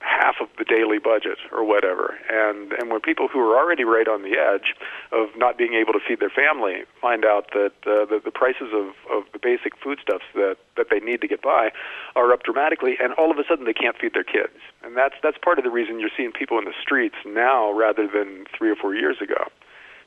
half 0.00 0.36
of 0.40 0.48
the 0.58 0.64
daily 0.64 0.98
budget 0.98 1.38
or 1.52 1.64
whatever. 1.64 2.18
And 2.30 2.72
and 2.72 2.90
when 2.90 3.00
people 3.00 3.28
who 3.28 3.40
are 3.40 3.58
already 3.58 3.84
right 3.84 4.06
on 4.06 4.22
the 4.22 4.38
edge 4.38 4.74
of 5.12 5.28
not 5.36 5.58
being 5.58 5.74
able 5.74 5.92
to 5.92 6.00
feed 6.06 6.20
their 6.20 6.30
family 6.30 6.84
find 7.00 7.24
out 7.24 7.50
that 7.52 7.74
uh, 7.86 8.06
the, 8.06 8.20
the 8.24 8.30
prices 8.30 8.70
of, 8.72 8.94
of 9.10 9.24
the 9.32 9.38
basic 9.42 9.76
foodstuffs 9.82 10.24
that, 10.34 10.56
that 10.76 10.86
they 10.90 11.00
need 11.00 11.20
to 11.20 11.28
get 11.28 11.42
by 11.42 11.70
are 12.14 12.32
up 12.32 12.42
dramatically, 12.42 12.96
and 13.02 13.12
all 13.14 13.30
of 13.30 13.38
a 13.38 13.44
sudden 13.48 13.64
they 13.64 13.72
can't 13.72 13.96
feed 13.98 14.14
their 14.14 14.24
kids. 14.24 14.58
And 14.82 14.96
that's 14.96 15.14
that's 15.22 15.38
part 15.38 15.58
of 15.58 15.64
the 15.64 15.70
reason 15.70 15.98
you're 15.98 16.14
seeing 16.16 16.32
people 16.32 16.58
in 16.58 16.64
the 16.64 16.78
streets 16.80 17.16
now 17.26 17.72
rather 17.72 18.06
than 18.06 18.46
three 18.56 18.70
or 18.70 18.76
four 18.76 18.94
years 18.94 19.16
ago, 19.20 19.50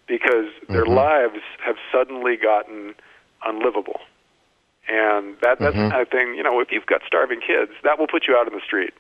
because 0.08 0.48
their 0.70 0.86
mm-hmm. 0.86 0.94
lives 0.94 1.44
have 1.66 1.76
suddenly 1.92 2.38
gotten 2.38 2.96
unlivable. 3.44 4.00
And 4.88 5.36
that 5.42 5.60
that's 5.60 5.76
mm-hmm. 5.76 5.84
the 5.84 5.90
kind 5.90 6.02
of 6.02 6.10
thing, 6.10 6.36
you 6.36 6.44
know, 6.44 6.60
if 6.60 6.72
you've 6.72 6.86
got 6.86 7.02
starving 7.06 7.40
kids, 7.40 7.72
that 7.84 8.00
will 8.00 8.08
put 8.08 8.28
you 8.28 8.36
out 8.36 8.48
in 8.48 8.54
the 8.54 8.64
street 8.66 8.94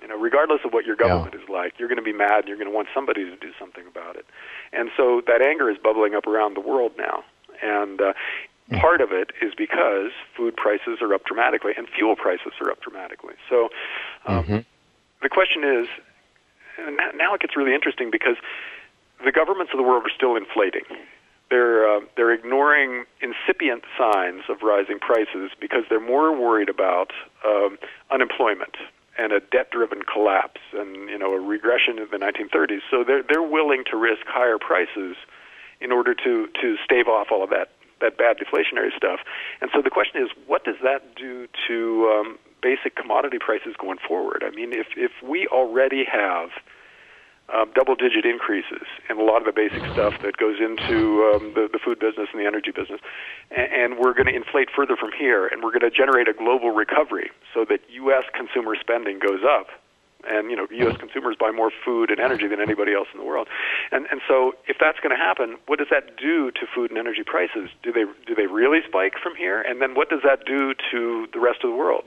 you 0.00 0.08
know, 0.08 0.16
regardless 0.16 0.60
of 0.64 0.72
what 0.72 0.84
your 0.84 0.96
government 0.96 1.34
yeah. 1.34 1.42
is 1.42 1.48
like, 1.48 1.78
you're 1.78 1.88
going 1.88 1.98
to 1.98 2.04
be 2.04 2.12
mad 2.12 2.40
and 2.40 2.48
you're 2.48 2.56
going 2.56 2.70
to 2.70 2.74
want 2.74 2.88
somebody 2.94 3.24
to 3.24 3.36
do 3.36 3.50
something 3.58 3.84
about 3.86 4.16
it. 4.16 4.26
And 4.72 4.90
so 4.96 5.22
that 5.26 5.42
anger 5.42 5.70
is 5.70 5.76
bubbling 5.78 6.14
up 6.14 6.26
around 6.26 6.54
the 6.54 6.60
world 6.60 6.92
now. 6.96 7.24
And 7.62 8.00
uh, 8.00 8.12
mm. 8.70 8.80
part 8.80 9.00
of 9.00 9.12
it 9.12 9.32
is 9.42 9.54
because 9.56 10.10
food 10.36 10.56
prices 10.56 10.98
are 11.00 11.12
up 11.12 11.24
dramatically 11.24 11.72
and 11.76 11.88
fuel 11.88 12.16
prices 12.16 12.52
are 12.60 12.70
up 12.70 12.80
dramatically. 12.80 13.34
So 13.48 13.70
um, 14.26 14.44
mm-hmm. 14.44 14.58
the 15.22 15.28
question 15.28 15.64
is, 15.64 15.88
and 16.78 16.96
now 17.16 17.34
it 17.34 17.40
gets 17.40 17.56
really 17.56 17.74
interesting 17.74 18.10
because 18.10 18.36
the 19.24 19.32
governments 19.32 19.72
of 19.72 19.78
the 19.78 19.82
world 19.82 20.04
are 20.04 20.14
still 20.14 20.36
inflating. 20.36 20.84
They're 21.50 21.88
uh, 21.88 22.00
they're 22.14 22.32
ignoring 22.32 23.04
incipient 23.20 23.82
signs 23.98 24.42
of 24.48 24.62
rising 24.62 24.98
prices 25.00 25.50
because 25.58 25.84
they're 25.88 25.98
more 25.98 26.30
worried 26.38 26.68
about 26.68 27.10
um, 27.44 27.78
unemployment 28.12 28.76
and 29.18 29.32
a 29.32 29.40
debt-driven 29.40 30.02
collapse 30.02 30.60
and 30.72 31.10
you 31.10 31.18
know 31.18 31.34
a 31.34 31.40
regression 31.40 31.98
of 31.98 32.10
the 32.10 32.16
1930s. 32.16 32.80
So 32.90 33.04
they're 33.04 33.22
they're 33.22 33.42
willing 33.42 33.84
to 33.90 33.96
risk 33.96 34.22
higher 34.26 34.58
prices 34.58 35.16
in 35.80 35.92
order 35.92 36.14
to 36.14 36.48
to 36.60 36.76
stave 36.84 37.08
off 37.08 37.28
all 37.30 37.42
of 37.42 37.50
that 37.50 37.70
that 38.00 38.16
bad 38.16 38.38
deflationary 38.38 38.96
stuff. 38.96 39.20
And 39.60 39.70
so 39.74 39.82
the 39.82 39.90
question 39.90 40.22
is, 40.22 40.30
what 40.46 40.64
does 40.64 40.76
that 40.84 41.16
do 41.16 41.48
to 41.66 42.14
um, 42.14 42.38
basic 42.62 42.94
commodity 42.94 43.38
prices 43.38 43.74
going 43.78 43.98
forward? 44.06 44.44
I 44.46 44.50
mean, 44.50 44.72
if 44.72 44.88
if 44.96 45.12
we 45.22 45.46
already 45.48 46.04
have 46.04 46.50
um, 47.54 47.70
double-digit 47.74 48.24
increases 48.24 48.86
in 49.08 49.18
a 49.18 49.22
lot 49.22 49.38
of 49.38 49.46
the 49.46 49.52
basic 49.52 49.80
stuff 49.92 50.20
that 50.22 50.36
goes 50.36 50.60
into 50.60 51.24
um, 51.32 51.52
the, 51.54 51.68
the 51.72 51.78
food 51.78 51.98
business 51.98 52.28
and 52.32 52.40
the 52.40 52.46
energy 52.46 52.70
business, 52.70 53.00
and, 53.50 53.72
and 53.72 53.98
we're 53.98 54.12
going 54.12 54.26
to 54.26 54.34
inflate 54.34 54.68
further 54.74 54.96
from 54.96 55.10
here, 55.12 55.46
and 55.46 55.62
we're 55.62 55.72
going 55.72 55.88
to 55.88 55.90
generate 55.90 56.28
a 56.28 56.34
global 56.34 56.70
recovery 56.70 57.30
so 57.54 57.64
that 57.64 57.80
U.S. 57.90 58.24
consumer 58.34 58.76
spending 58.76 59.18
goes 59.18 59.40
up 59.44 59.68
and 60.28 60.50
you 60.50 60.56
know 60.56 60.66
U.S. 60.70 60.96
consumers 60.96 61.36
buy 61.38 61.50
more 61.50 61.70
food 61.84 62.10
and 62.10 62.20
energy 62.20 62.48
than 62.48 62.60
anybody 62.60 62.92
else 62.92 63.08
in 63.12 63.20
the 63.20 63.24
world, 63.24 63.48
and 63.92 64.06
and 64.10 64.20
so 64.26 64.52
if 64.66 64.76
that's 64.78 64.98
going 65.00 65.10
to 65.10 65.16
happen, 65.16 65.56
what 65.66 65.78
does 65.78 65.88
that 65.90 66.16
do 66.16 66.50
to 66.50 66.66
food 66.74 66.90
and 66.90 66.98
energy 66.98 67.22
prices? 67.24 67.70
Do 67.82 67.92
they 67.92 68.04
do 68.26 68.34
they 68.34 68.46
really 68.46 68.80
spike 68.86 69.14
from 69.22 69.36
here? 69.36 69.60
And 69.62 69.80
then 69.80 69.94
what 69.94 70.10
does 70.10 70.20
that 70.24 70.44
do 70.44 70.74
to 70.90 71.28
the 71.32 71.40
rest 71.40 71.62
of 71.62 71.70
the 71.70 71.76
world? 71.76 72.04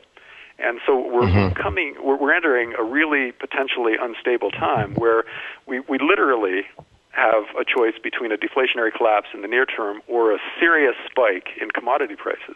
And 0.61 0.79
so 0.85 0.95
we're 0.97 1.21
mm-hmm. 1.21 1.61
coming, 1.61 1.95
we're, 2.03 2.17
we're 2.17 2.33
entering 2.33 2.73
a 2.77 2.83
really 2.83 3.31
potentially 3.31 3.93
unstable 3.99 4.51
time 4.51 4.95
where 4.95 5.23
we, 5.65 5.79
we 5.81 5.97
literally 5.97 6.63
have 7.11 7.43
a 7.59 7.65
choice 7.65 7.95
between 8.01 8.31
a 8.31 8.37
deflationary 8.37 8.93
collapse 8.93 9.27
in 9.33 9.41
the 9.41 9.47
near 9.47 9.65
term 9.65 10.01
or 10.07 10.33
a 10.33 10.39
serious 10.59 10.95
spike 11.09 11.49
in 11.59 11.69
commodity 11.71 12.15
prices, 12.15 12.55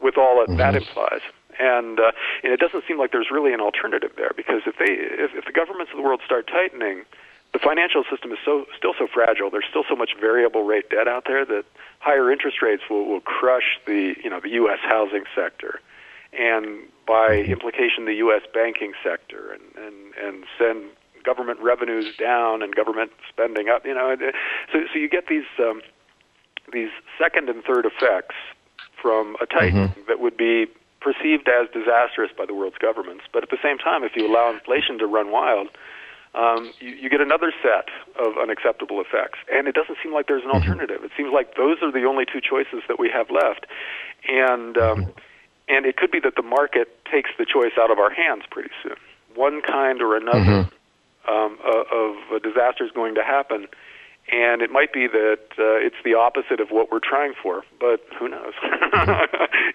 with 0.00 0.16
all 0.16 0.38
that 0.40 0.48
mm-hmm. 0.48 0.58
that 0.58 0.74
implies. 0.74 1.20
And, 1.58 2.00
uh, 2.00 2.12
and 2.42 2.52
it 2.52 2.60
doesn't 2.60 2.84
seem 2.86 2.98
like 2.98 3.12
there's 3.12 3.30
really 3.30 3.52
an 3.52 3.60
alternative 3.60 4.12
there 4.16 4.32
because 4.36 4.62
if 4.66 4.76
they, 4.78 4.92
if, 4.92 5.34
if 5.34 5.44
the 5.44 5.52
governments 5.52 5.90
of 5.92 5.96
the 5.96 6.02
world 6.02 6.20
start 6.24 6.46
tightening, 6.46 7.04
the 7.52 7.58
financial 7.58 8.04
system 8.10 8.32
is 8.32 8.38
so 8.44 8.66
still 8.76 8.92
so 8.98 9.06
fragile. 9.06 9.48
There's 9.48 9.64
still 9.70 9.84
so 9.88 9.96
much 9.96 10.10
variable 10.20 10.64
rate 10.64 10.90
debt 10.90 11.08
out 11.08 11.24
there 11.26 11.46
that 11.46 11.64
higher 12.00 12.30
interest 12.30 12.60
rates 12.60 12.82
will, 12.90 13.06
will 13.06 13.20
crush 13.20 13.80
the 13.86 14.14
you 14.22 14.28
know 14.28 14.40
the 14.40 14.50
U.S. 14.60 14.78
housing 14.82 15.24
sector 15.34 15.80
and 16.32 16.86
by 17.06 17.30
mm-hmm. 17.30 17.52
implication 17.52 18.04
the 18.04 18.14
U.S. 18.14 18.42
banking 18.52 18.92
sector, 19.02 19.52
and 19.52 19.62
and 19.84 20.14
and 20.14 20.44
send 20.58 20.90
government 21.24 21.60
revenues 21.60 22.06
down 22.16 22.62
and 22.62 22.74
government 22.74 23.10
spending 23.28 23.68
up. 23.68 23.86
You 23.86 23.94
know, 23.94 24.16
so 24.72 24.78
so 24.92 24.98
you 24.98 25.08
get 25.08 25.28
these 25.28 25.46
um, 25.58 25.82
these 26.72 26.90
second 27.18 27.48
and 27.48 27.62
third 27.64 27.86
effects 27.86 28.34
from 29.00 29.36
a 29.40 29.46
tightening 29.46 29.88
mm-hmm. 29.88 30.08
that 30.08 30.20
would 30.20 30.36
be 30.36 30.66
perceived 31.00 31.48
as 31.48 31.68
disastrous 31.72 32.30
by 32.36 32.46
the 32.46 32.54
world's 32.54 32.78
governments. 32.78 33.24
But 33.32 33.42
at 33.44 33.50
the 33.50 33.58
same 33.62 33.78
time, 33.78 34.02
if 34.02 34.12
you 34.16 34.26
allow 34.26 34.50
inflation 34.52 34.98
to 34.98 35.06
run 35.06 35.30
wild, 35.30 35.68
um, 36.34 36.72
you, 36.80 36.90
you 36.90 37.08
get 37.08 37.20
another 37.20 37.52
set 37.62 37.86
of 38.18 38.36
unacceptable 38.38 39.00
effects. 39.00 39.38
And 39.52 39.68
it 39.68 39.74
doesn't 39.76 39.98
seem 40.02 40.12
like 40.12 40.26
there's 40.26 40.42
an 40.42 40.48
mm-hmm. 40.48 40.58
alternative. 40.58 41.04
It 41.04 41.12
seems 41.16 41.30
like 41.32 41.54
those 41.56 41.78
are 41.82 41.92
the 41.92 42.04
only 42.04 42.24
two 42.24 42.40
choices 42.40 42.82
that 42.88 42.98
we 42.98 43.08
have 43.10 43.30
left. 43.30 43.66
And 44.28 44.76
um, 44.76 45.02
mm-hmm 45.02 45.20
and 45.68 45.86
it 45.86 45.96
could 45.96 46.10
be 46.10 46.20
that 46.20 46.36
the 46.36 46.42
market 46.42 47.04
takes 47.10 47.30
the 47.38 47.44
choice 47.44 47.72
out 47.78 47.90
of 47.90 47.98
our 47.98 48.10
hands 48.10 48.44
pretty 48.50 48.70
soon. 48.82 48.96
One 49.34 49.62
kind 49.62 50.00
or 50.00 50.16
another 50.16 50.68
mm-hmm. 50.68 51.32
um, 51.32 51.58
of 51.64 52.36
a 52.36 52.40
disaster 52.40 52.84
is 52.84 52.90
going 52.92 53.14
to 53.16 53.22
happen, 53.22 53.66
and 54.32 54.62
it 54.62 54.70
might 54.70 54.92
be 54.92 55.06
that 55.06 55.40
uh, 55.58 55.78
it's 55.78 55.96
the 56.04 56.14
opposite 56.14 56.60
of 56.60 56.68
what 56.70 56.90
we're 56.90 57.00
trying 57.00 57.34
for, 57.42 57.62
but 57.78 58.00
who 58.18 58.28
knows? 58.28 58.54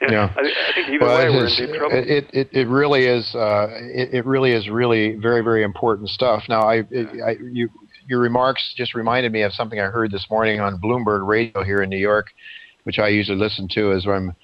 yeah, 0.10 0.34
I, 0.36 0.42
I, 0.42 0.72
think 0.74 0.90
either 0.90 1.06
well, 1.06 1.18
way 1.18 1.30
we're 1.30 1.48
in 1.48 1.56
deep 1.56 1.76
trouble. 1.76 1.98
It, 1.98 2.30
it, 2.34 2.50
it 2.52 2.68
really 2.68 3.06
is 3.06 3.36
uh, 3.36 3.68
it, 3.72 4.14
it 4.14 4.26
really 4.26 4.52
is 4.52 4.68
really 4.68 5.16
very 5.16 5.42
very 5.42 5.64
important 5.64 6.10
stuff. 6.10 6.44
Now, 6.50 6.62
I, 6.62 6.84
I 7.26 7.38
you 7.52 7.70
your 8.08 8.20
remarks 8.20 8.74
just 8.76 8.96
reminded 8.96 9.32
me 9.32 9.44
of 9.44 9.54
something 9.54 9.80
I 9.80 9.86
heard 9.86 10.12
this 10.12 10.26
morning 10.30 10.60
on 10.60 10.80
Bloomberg 10.82 11.26
Radio 11.28 11.64
here 11.64 11.82
in 11.82 11.90
New 11.90 12.00
York, 12.00 12.28
which 12.84 13.00
I 13.00 13.10
usually 13.10 13.38
listen 13.38 13.68
to 13.74 13.94
as 13.94 14.06
I'm 14.08 14.36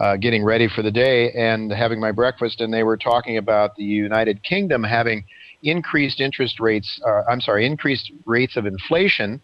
uh, 0.00 0.16
getting 0.16 0.44
ready 0.44 0.68
for 0.68 0.82
the 0.82 0.90
day 0.90 1.30
and 1.32 1.72
having 1.72 2.00
my 2.00 2.12
breakfast, 2.12 2.60
and 2.60 2.72
they 2.72 2.82
were 2.82 2.96
talking 2.96 3.38
about 3.38 3.76
the 3.76 3.84
United 3.84 4.42
Kingdom 4.42 4.84
having 4.84 5.24
increased 5.62 6.20
interest 6.20 6.60
rates, 6.60 7.00
uh, 7.06 7.22
I'm 7.30 7.40
sorry, 7.40 7.66
increased 7.66 8.12
rates 8.24 8.56
of 8.56 8.66
inflation. 8.66 9.40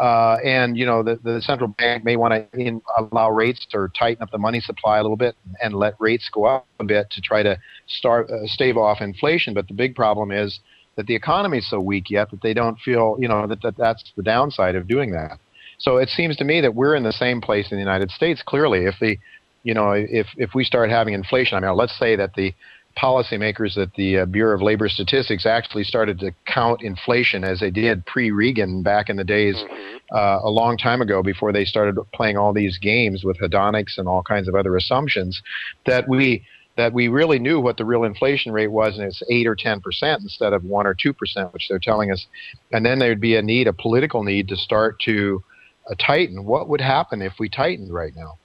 Uh, 0.00 0.38
and 0.42 0.78
you 0.78 0.86
know 0.86 1.02
the, 1.02 1.20
the 1.22 1.42
central 1.42 1.68
bank 1.68 2.02
may 2.02 2.16
want 2.16 2.32
to 2.32 2.80
allow 2.96 3.30
rates 3.30 3.66
or 3.74 3.92
tighten 3.98 4.22
up 4.22 4.30
the 4.30 4.38
money 4.38 4.58
supply 4.58 4.96
a 4.96 5.02
little 5.02 5.18
bit 5.18 5.36
and 5.62 5.74
let 5.74 5.92
rates 6.00 6.30
go 6.32 6.46
up 6.46 6.66
a 6.80 6.84
bit 6.84 7.10
to 7.10 7.20
try 7.20 7.42
to 7.42 7.58
start 7.88 8.30
uh, 8.30 8.46
stave 8.46 8.78
off 8.78 9.02
inflation. 9.02 9.52
But 9.52 9.68
the 9.68 9.74
big 9.74 9.94
problem 9.94 10.32
is 10.32 10.60
that 10.96 11.06
the 11.06 11.14
economy 11.14 11.58
is 11.58 11.68
so 11.68 11.78
weak 11.78 12.08
yet 12.08 12.30
that 12.30 12.40
they 12.40 12.54
don't 12.54 12.78
feel 12.78 13.18
you 13.20 13.28
know 13.28 13.46
that, 13.46 13.60
that 13.60 13.76
that's 13.76 14.12
the 14.16 14.22
downside 14.22 14.76
of 14.76 14.88
doing 14.88 15.12
that. 15.12 15.38
So 15.76 15.98
it 15.98 16.08
seems 16.08 16.36
to 16.36 16.44
me 16.44 16.62
that 16.62 16.74
we're 16.74 16.94
in 16.94 17.02
the 17.02 17.12
same 17.12 17.42
place 17.42 17.70
in 17.70 17.76
the 17.76 17.82
United 17.82 18.10
States. 18.10 18.42
Clearly, 18.42 18.86
if 18.86 18.94
the 18.98 19.18
you 19.62 19.74
know 19.74 19.92
if 19.92 20.26
if 20.36 20.54
we 20.54 20.64
start 20.64 20.90
having 20.90 21.14
inflation, 21.14 21.56
I 21.56 21.66
mean, 21.66 21.76
let's 21.76 21.98
say 21.98 22.16
that 22.16 22.34
the 22.34 22.54
policymakers 22.96 23.76
at 23.78 23.94
the 23.94 24.18
uh, 24.18 24.26
Bureau 24.26 24.54
of 24.54 24.62
Labor 24.62 24.88
Statistics 24.88 25.46
actually 25.46 25.84
started 25.84 26.18
to 26.20 26.32
count 26.46 26.82
inflation 26.82 27.44
as 27.44 27.60
they 27.60 27.70
did 27.70 28.04
pre 28.06 28.30
Reagan 28.30 28.82
back 28.82 29.08
in 29.08 29.16
the 29.16 29.24
days 29.24 29.56
mm-hmm. 29.56 29.96
uh, 30.14 30.40
a 30.42 30.50
long 30.50 30.76
time 30.76 31.00
ago 31.00 31.22
before 31.22 31.52
they 31.52 31.64
started 31.64 31.96
playing 32.12 32.36
all 32.36 32.52
these 32.52 32.78
games 32.78 33.24
with 33.24 33.38
hedonics 33.38 33.98
and 33.98 34.08
all 34.08 34.22
kinds 34.22 34.48
of 34.48 34.54
other 34.54 34.76
assumptions 34.76 35.40
that 35.86 36.08
we 36.08 36.44
that 36.76 36.92
we 36.92 37.08
really 37.08 37.38
knew 37.38 37.60
what 37.60 37.76
the 37.76 37.84
real 37.84 38.04
inflation 38.04 38.50
rate 38.50 38.70
was 38.70 38.96
and 38.96 39.06
it's 39.06 39.22
8 39.30 39.46
or 39.46 39.54
10 39.54 39.80
percent 39.80 40.22
instead 40.22 40.52
of 40.52 40.64
1 40.64 40.86
or 40.86 40.94
2 40.94 41.12
percent 41.12 41.52
which 41.52 41.68
they're 41.68 41.78
telling 41.78 42.10
us. 42.10 42.26
And 42.72 42.84
then 42.84 42.98
there 42.98 43.10
would 43.10 43.20
be 43.20 43.36
a 43.36 43.42
need 43.42 43.68
a 43.68 43.72
political 43.72 44.22
need 44.22 44.48
to 44.48 44.56
start 44.56 45.00
to 45.04 45.42
uh, 45.90 45.94
tighten. 45.98 46.44
What 46.44 46.68
would 46.68 46.80
happen 46.80 47.22
if 47.22 47.34
we 47.38 47.48
tightened 47.48 47.92
right 47.92 48.12
now 48.14 48.38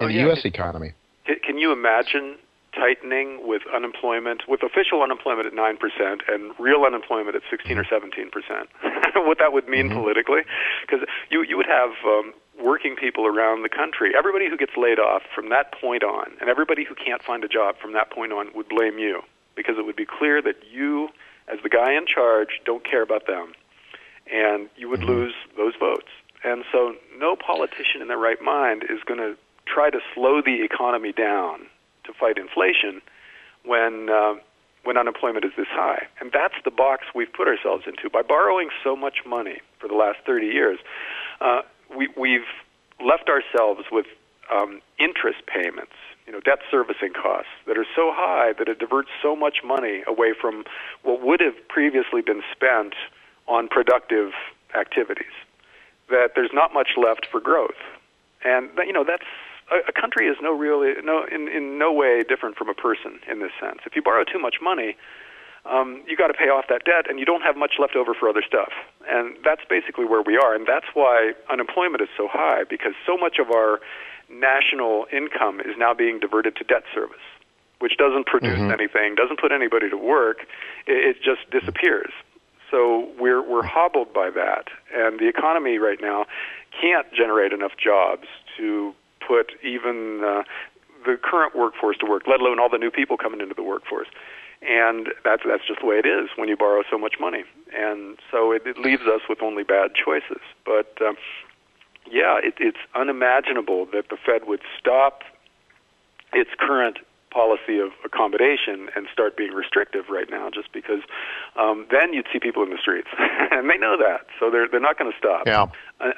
in 0.00 0.04
oh, 0.04 0.08
the 0.08 0.14
yeah. 0.14 0.26
U.S. 0.26 0.44
economy 0.44 0.92
can 1.42 1.58
you 1.58 1.72
imagine 1.72 2.36
tightening 2.74 3.46
with 3.46 3.62
unemployment, 3.72 4.42
with 4.48 4.62
official 4.62 5.02
unemployment 5.02 5.46
at 5.46 5.52
9% 5.52 5.78
and 6.28 6.52
real 6.58 6.84
unemployment 6.84 7.36
at 7.36 7.42
16 7.48 7.78
or 7.78 7.84
17%. 7.84 8.30
what 9.26 9.38
that 9.38 9.52
would 9.52 9.68
mean 9.68 9.86
mm-hmm. 9.86 9.98
politically. 10.00 10.40
Because 10.82 11.06
you, 11.30 11.42
you 11.42 11.56
would 11.56 11.66
have 11.66 11.90
um, 12.04 12.34
working 12.60 12.96
people 12.96 13.26
around 13.26 13.62
the 13.62 13.68
country, 13.68 14.12
everybody 14.16 14.48
who 14.48 14.56
gets 14.56 14.72
laid 14.76 14.98
off 14.98 15.22
from 15.34 15.50
that 15.50 15.72
point 15.80 16.02
on, 16.02 16.32
and 16.40 16.50
everybody 16.50 16.84
who 16.84 16.94
can't 16.94 17.22
find 17.22 17.44
a 17.44 17.48
job 17.48 17.76
from 17.80 17.92
that 17.92 18.10
point 18.10 18.32
on 18.32 18.48
would 18.54 18.68
blame 18.68 18.98
you. 18.98 19.22
Because 19.54 19.76
it 19.78 19.86
would 19.86 19.96
be 19.96 20.06
clear 20.06 20.42
that 20.42 20.56
you, 20.68 21.10
as 21.46 21.60
the 21.62 21.68
guy 21.68 21.92
in 21.92 22.06
charge, 22.06 22.60
don't 22.64 22.84
care 22.84 23.02
about 23.02 23.28
them. 23.28 23.52
And 24.32 24.68
you 24.76 24.88
would 24.88 25.00
mm-hmm. 25.00 25.30
lose 25.30 25.34
those 25.56 25.74
votes. 25.78 26.08
And 26.42 26.64
so 26.72 26.96
no 27.16 27.36
politician 27.36 28.02
in 28.02 28.08
their 28.08 28.18
right 28.18 28.42
mind 28.42 28.82
is 28.82 28.98
going 29.06 29.20
to 29.20 29.36
try 29.66 29.90
to 29.90 30.00
slow 30.14 30.40
the 30.42 30.62
economy 30.62 31.12
down 31.12 31.66
to 32.04 32.12
fight 32.12 32.38
inflation 32.38 33.00
when 33.64 34.08
uh, 34.10 34.34
when 34.84 34.98
unemployment 34.98 35.44
is 35.44 35.52
this 35.56 35.68
high. 35.70 36.06
And 36.20 36.30
that's 36.32 36.54
the 36.64 36.70
box 36.70 37.06
we've 37.14 37.32
put 37.32 37.48
ourselves 37.48 37.84
into 37.86 38.10
by 38.10 38.22
borrowing 38.22 38.68
so 38.82 38.94
much 38.94 39.24
money 39.26 39.60
for 39.78 39.88
the 39.88 39.94
last 39.94 40.18
30 40.26 40.46
years. 40.46 40.78
Uh, 41.40 41.62
we, 41.96 42.08
we've 42.16 42.46
left 43.04 43.28
ourselves 43.28 43.86
with 43.90 44.06
um, 44.52 44.80
interest 44.98 45.40
payments, 45.46 45.96
you 46.26 46.32
know, 46.32 46.40
debt 46.40 46.58
servicing 46.70 47.12
costs 47.14 47.50
that 47.66 47.78
are 47.78 47.86
so 47.96 48.12
high 48.12 48.52
that 48.58 48.68
it 48.68 48.78
diverts 48.78 49.08
so 49.22 49.34
much 49.34 49.58
money 49.64 50.02
away 50.06 50.34
from 50.38 50.64
what 51.02 51.22
would 51.22 51.40
have 51.40 51.56
previously 51.68 52.20
been 52.20 52.42
spent 52.52 52.94
on 53.48 53.68
productive 53.68 54.32
activities 54.78 55.32
that 56.10 56.32
there's 56.34 56.50
not 56.52 56.74
much 56.74 56.90
left 56.96 57.26
for 57.30 57.40
growth. 57.40 57.80
And 58.44 58.68
you 58.86 58.92
know 58.92 59.04
that's 59.04 59.24
a, 59.70 59.88
a 59.88 59.92
country 59.92 60.28
is 60.28 60.36
no 60.40 60.52
really 60.56 60.94
no 61.02 61.24
in 61.24 61.48
in 61.48 61.78
no 61.78 61.92
way 61.92 62.22
different 62.22 62.56
from 62.56 62.68
a 62.68 62.74
person 62.74 63.20
in 63.30 63.40
this 63.40 63.52
sense. 63.60 63.80
If 63.86 63.96
you 63.96 64.02
borrow 64.02 64.24
too 64.24 64.38
much 64.38 64.56
money, 64.62 64.96
um, 65.66 66.02
you 66.06 66.16
got 66.16 66.28
to 66.28 66.34
pay 66.34 66.48
off 66.48 66.66
that 66.68 66.84
debt, 66.84 67.08
and 67.08 67.18
you 67.18 67.24
don't 67.24 67.42
have 67.42 67.56
much 67.56 67.74
left 67.78 67.96
over 67.96 68.14
for 68.14 68.28
other 68.28 68.42
stuff. 68.46 68.72
And 69.08 69.36
that's 69.44 69.62
basically 69.68 70.04
where 70.04 70.22
we 70.22 70.36
are, 70.36 70.54
and 70.54 70.66
that's 70.66 70.86
why 70.94 71.32
unemployment 71.50 72.02
is 72.02 72.08
so 72.16 72.28
high 72.30 72.64
because 72.68 72.92
so 73.06 73.16
much 73.16 73.38
of 73.38 73.50
our 73.50 73.80
national 74.28 75.06
income 75.12 75.60
is 75.60 75.76
now 75.78 75.94
being 75.94 76.20
diverted 76.20 76.56
to 76.56 76.64
debt 76.64 76.82
service, 76.94 77.24
which 77.78 77.96
doesn't 77.96 78.26
produce 78.26 78.58
mm-hmm. 78.58 78.72
anything, 78.72 79.14
doesn't 79.14 79.40
put 79.40 79.52
anybody 79.52 79.88
to 79.88 79.96
work. 79.96 80.42
It, 80.86 81.16
it 81.16 81.22
just 81.22 81.48
disappears. 81.50 82.12
So 82.70 83.08
we're 83.18 83.42
we're 83.42 83.64
hobbled 83.64 84.12
by 84.12 84.30
that, 84.30 84.68
and 84.92 85.18
the 85.18 85.28
economy 85.28 85.78
right 85.78 86.00
now 86.00 86.26
can't 86.80 87.06
generate 87.14 87.52
enough 87.52 87.72
jobs 87.82 88.26
to 88.56 88.94
put 89.26 89.52
even 89.62 90.22
uh, 90.24 90.42
the 91.04 91.18
current 91.22 91.54
workforce 91.54 91.96
to 91.98 92.06
work, 92.06 92.24
let 92.26 92.40
alone 92.40 92.58
all 92.58 92.68
the 92.68 92.78
new 92.78 92.90
people 92.90 93.16
coming 93.16 93.40
into 93.40 93.54
the 93.54 93.62
workforce. 93.62 94.08
And 94.66 95.08
that's 95.24 95.42
that's 95.46 95.66
just 95.66 95.80
the 95.80 95.86
way 95.86 95.96
it 95.96 96.06
is 96.06 96.30
when 96.36 96.48
you 96.48 96.56
borrow 96.56 96.82
so 96.90 96.96
much 96.96 97.16
money. 97.20 97.44
And 97.76 98.16
so 98.30 98.52
it, 98.52 98.62
it 98.66 98.78
leaves 98.78 99.02
us 99.02 99.20
with 99.28 99.42
only 99.42 99.62
bad 99.62 99.90
choices. 99.94 100.40
But 100.64 100.96
um, 101.02 101.16
yeah, 102.10 102.38
it, 102.42 102.54
it's 102.58 102.78
unimaginable 102.94 103.86
that 103.92 104.08
the 104.08 104.16
Fed 104.16 104.46
would 104.46 104.60
stop 104.78 105.22
its 106.32 106.50
current 106.58 106.98
policy 107.34 107.80
of 107.80 107.90
accommodation 108.04 108.88
and 108.94 109.08
start 109.12 109.36
being 109.36 109.52
restrictive 109.52 110.04
right 110.08 110.30
now, 110.30 110.48
just 110.54 110.72
because 110.72 111.00
um, 111.56 111.86
then 111.90 112.12
you'd 112.12 112.26
see 112.32 112.38
people 112.38 112.62
in 112.62 112.70
the 112.70 112.78
streets, 112.80 113.08
and 113.50 113.68
they 113.68 113.76
know 113.76 113.96
that, 113.98 114.26
so 114.38 114.50
they're 114.50 114.68
they're 114.68 114.80
not 114.80 114.96
going 114.98 115.10
to 115.10 115.18
stop. 115.18 115.42
Yeah. 115.46 115.66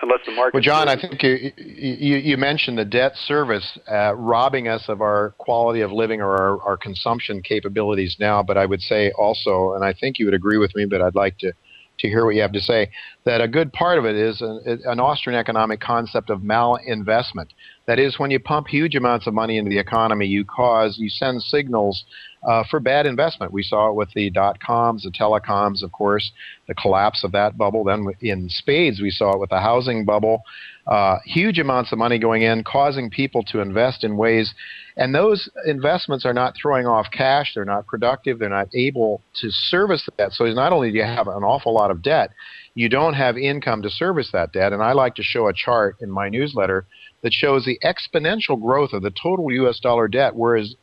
Unless 0.02 0.20
the 0.26 0.32
market. 0.32 0.54
Well, 0.54 0.62
John, 0.62 0.88
I 0.88 1.00
think 1.00 1.22
you, 1.22 1.52
you, 1.56 2.16
you 2.16 2.36
mentioned 2.36 2.78
the 2.78 2.84
debt 2.84 3.12
service 3.14 3.78
uh, 3.90 4.14
robbing 4.14 4.68
us 4.68 4.84
of 4.88 5.00
our 5.00 5.34
quality 5.38 5.80
of 5.80 5.92
living 5.92 6.20
or 6.20 6.30
our, 6.30 6.60
our 6.62 6.76
consumption 6.76 7.42
capabilities 7.42 8.16
now. 8.18 8.42
But 8.42 8.56
I 8.56 8.66
would 8.66 8.80
say 8.80 9.12
also, 9.12 9.74
and 9.74 9.84
I 9.84 9.92
think 9.92 10.18
you 10.18 10.24
would 10.24 10.34
agree 10.34 10.58
with 10.58 10.74
me, 10.74 10.86
but 10.86 11.02
I'd 11.02 11.14
like 11.14 11.38
to 11.38 11.52
to 11.98 12.08
hear 12.08 12.24
what 12.24 12.34
you 12.34 12.42
have 12.42 12.52
to 12.52 12.60
say. 12.60 12.90
That 13.24 13.40
a 13.40 13.48
good 13.48 13.72
part 13.72 13.98
of 13.98 14.04
it 14.04 14.16
is 14.16 14.40
an, 14.40 14.82
an 14.84 15.00
Austrian 15.00 15.38
economic 15.38 15.80
concept 15.80 16.30
of 16.30 16.40
malinvestment. 16.40 17.48
That 17.86 18.00
is, 18.00 18.18
when 18.18 18.32
you 18.32 18.40
pump 18.40 18.66
huge 18.66 18.96
amounts 18.96 19.26
of 19.26 19.34
money 19.34 19.58
into 19.58 19.68
the 19.68 19.78
economy, 19.78 20.26
you 20.26 20.44
cause, 20.44 20.98
you 20.98 21.08
send 21.08 21.42
signals 21.42 22.04
uh, 22.46 22.64
for 22.68 22.80
bad 22.80 23.06
investment. 23.06 23.52
We 23.52 23.62
saw 23.62 23.90
it 23.90 23.94
with 23.94 24.10
the 24.14 24.30
dot 24.30 24.58
coms, 24.60 25.04
the 25.04 25.10
telecoms, 25.10 25.82
of 25.82 25.92
course, 25.92 26.32
the 26.66 26.74
collapse 26.74 27.22
of 27.22 27.32
that 27.32 27.56
bubble. 27.56 27.84
Then 27.84 28.06
in 28.20 28.48
spades, 28.48 29.00
we 29.00 29.10
saw 29.10 29.34
it 29.34 29.40
with 29.40 29.50
the 29.50 29.60
housing 29.60 30.04
bubble. 30.04 30.42
Uh, 30.86 31.18
huge 31.24 31.58
amounts 31.58 31.90
of 31.90 31.98
money 31.98 32.18
going 32.18 32.42
in, 32.42 32.62
causing 32.62 33.10
people 33.10 33.42
to 33.42 33.60
invest 33.60 34.04
in 34.04 34.16
ways, 34.16 34.54
and 34.96 35.12
those 35.12 35.48
investments 35.66 36.24
are 36.24 36.32
not 36.32 36.54
throwing 36.60 36.86
off 36.86 37.06
cash. 37.12 37.52
They're 37.54 37.64
not 37.64 37.86
productive. 37.86 38.38
They're 38.38 38.48
not 38.48 38.68
able 38.72 39.20
to 39.40 39.50
service 39.50 40.08
debt. 40.16 40.32
So 40.32 40.44
not 40.46 40.72
only 40.72 40.92
do 40.92 40.98
you 40.98 41.04
have 41.04 41.26
an 41.26 41.42
awful 41.42 41.74
lot 41.74 41.90
of 41.90 42.02
debt, 42.02 42.30
you 42.74 42.88
don't 42.88 43.14
have 43.14 43.36
income 43.36 43.82
to 43.82 43.90
service 43.90 44.30
that 44.32 44.52
debt. 44.52 44.72
And 44.72 44.82
I 44.82 44.92
like 44.92 45.16
to 45.16 45.22
show 45.22 45.48
a 45.48 45.52
chart 45.52 45.96
in 46.00 46.10
my 46.10 46.28
newsletter 46.28 46.86
that 47.22 47.32
shows 47.32 47.64
the 47.64 47.78
exponential 47.84 48.60
growth 48.60 48.92
of 48.92 49.02
the 49.02 49.10
total 49.10 49.50
U.S. 49.52 49.80
dollar 49.80 50.08
debt, 50.08 50.34
whereas 50.34 50.74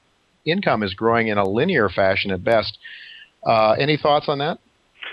income 0.46 0.84
is 0.84 0.94
growing 0.94 1.28
in 1.28 1.38
a 1.38 1.48
linear 1.48 1.90
fashion 1.90 2.32
at 2.32 2.44
best. 2.44 2.78
Uh, 3.46 3.72
any 3.74 3.98
thoughts 3.98 4.26
on 4.28 4.40
that? 4.40 4.60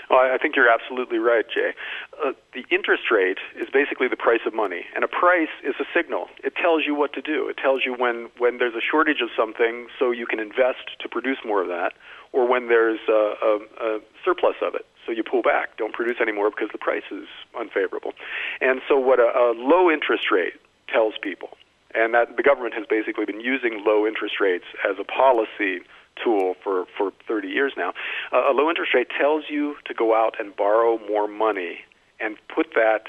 Well, 0.09 0.19
I 0.19 0.37
think 0.37 0.55
you're 0.55 0.69
absolutely 0.69 1.19
right, 1.19 1.45
Jay. 1.47 1.71
Uh, 2.19 2.31
the 2.53 2.63
interest 2.69 3.03
rate 3.11 3.37
is 3.55 3.69
basically 3.71 4.09
the 4.09 4.17
price 4.17 4.41
of 4.45 4.53
money, 4.53 4.83
and 4.93 5.05
a 5.05 5.07
price 5.07 5.51
is 5.63 5.75
a 5.79 5.85
signal. 5.95 6.27
It 6.43 6.53
tells 6.55 6.83
you 6.85 6.93
what 6.95 7.13
to 7.13 7.21
do. 7.21 7.47
It 7.47 7.57
tells 7.57 7.83
you 7.85 7.93
when, 7.93 8.29
when 8.37 8.57
there's 8.57 8.75
a 8.75 8.81
shortage 8.81 9.21
of 9.21 9.29
something 9.37 9.87
so 9.97 10.11
you 10.11 10.25
can 10.25 10.39
invest 10.39 10.99
to 10.99 11.07
produce 11.07 11.37
more 11.45 11.61
of 11.61 11.69
that, 11.69 11.93
or 12.33 12.47
when 12.47 12.67
there's 12.67 12.99
a, 13.07 13.35
a, 13.41 13.59
a 13.79 13.99
surplus 14.23 14.55
of 14.61 14.75
it 14.75 14.85
so 15.05 15.11
you 15.11 15.23
pull 15.23 15.41
back. 15.41 15.77
Don't 15.77 15.93
produce 15.93 16.19
anymore 16.21 16.49
because 16.49 16.69
the 16.71 16.77
price 16.77 17.07
is 17.11 17.27
unfavorable. 17.57 18.11
And 18.59 18.81
so, 18.87 18.97
what 18.97 19.19
a, 19.19 19.31
a 19.31 19.53
low 19.55 19.89
interest 19.89 20.31
rate 20.31 20.53
tells 20.91 21.13
people. 21.21 21.49
And 21.93 22.13
that 22.13 22.37
the 22.37 22.43
government 22.43 22.73
has 22.75 22.85
basically 22.89 23.25
been 23.25 23.41
using 23.41 23.83
low 23.85 24.07
interest 24.07 24.35
rates 24.39 24.65
as 24.89 24.95
a 24.99 25.03
policy 25.03 25.81
tool 26.23 26.55
for, 26.63 26.85
for 26.97 27.11
30 27.27 27.47
years 27.47 27.73
now. 27.75 27.93
Uh, 28.31 28.51
a 28.51 28.53
low 28.53 28.69
interest 28.69 28.93
rate 28.93 29.07
tells 29.17 29.45
you 29.49 29.75
to 29.85 29.93
go 29.93 30.15
out 30.15 30.35
and 30.39 30.55
borrow 30.55 30.99
more 31.07 31.27
money 31.27 31.79
and 32.19 32.37
put 32.53 32.67
that 32.75 33.07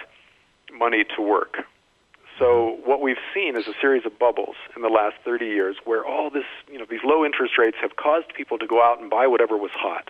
money 0.72 1.04
to 1.16 1.22
work. 1.22 1.58
So 2.38 2.78
what 2.84 3.02
we've 3.02 3.20
seen 3.34 3.56
is 3.56 3.68
a 3.68 3.74
series 3.80 4.06
of 4.06 4.18
bubbles 4.18 4.56
in 4.74 4.82
the 4.82 4.88
last 4.88 5.16
30 5.24 5.46
years 5.46 5.76
where 5.84 6.04
all 6.04 6.30
this, 6.30 6.46
you 6.70 6.78
know, 6.78 6.86
these 6.88 7.04
low 7.04 7.24
interest 7.24 7.54
rates 7.58 7.76
have 7.80 7.96
caused 7.96 8.32
people 8.34 8.58
to 8.58 8.66
go 8.66 8.82
out 8.82 9.00
and 9.00 9.10
buy 9.10 9.26
whatever 9.26 9.56
was 9.56 9.70
hot. 9.74 10.08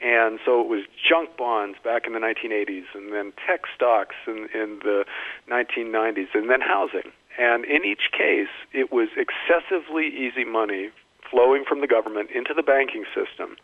And 0.00 0.38
so 0.44 0.60
it 0.60 0.68
was 0.68 0.84
junk 1.08 1.36
bonds 1.36 1.76
back 1.82 2.06
in 2.06 2.12
the 2.12 2.20
1980s, 2.20 2.86
and 2.94 3.12
then 3.12 3.32
tech 3.46 3.62
stocks 3.74 4.14
in, 4.26 4.48
in 4.54 4.78
the 4.84 5.04
1990s, 5.50 6.28
and 6.34 6.48
then 6.48 6.60
housing. 6.60 7.10
And 7.38 7.64
in 7.64 7.84
each 7.84 8.10
case, 8.12 8.50
it 8.72 8.92
was 8.92 9.08
excessively 9.16 10.06
easy 10.06 10.44
money 10.44 10.90
flowing 11.30 11.64
from 11.68 11.80
the 11.80 11.86
government 11.86 12.30
into 12.30 12.54
the 12.54 12.62
banking 12.62 13.04
system. 13.14 13.56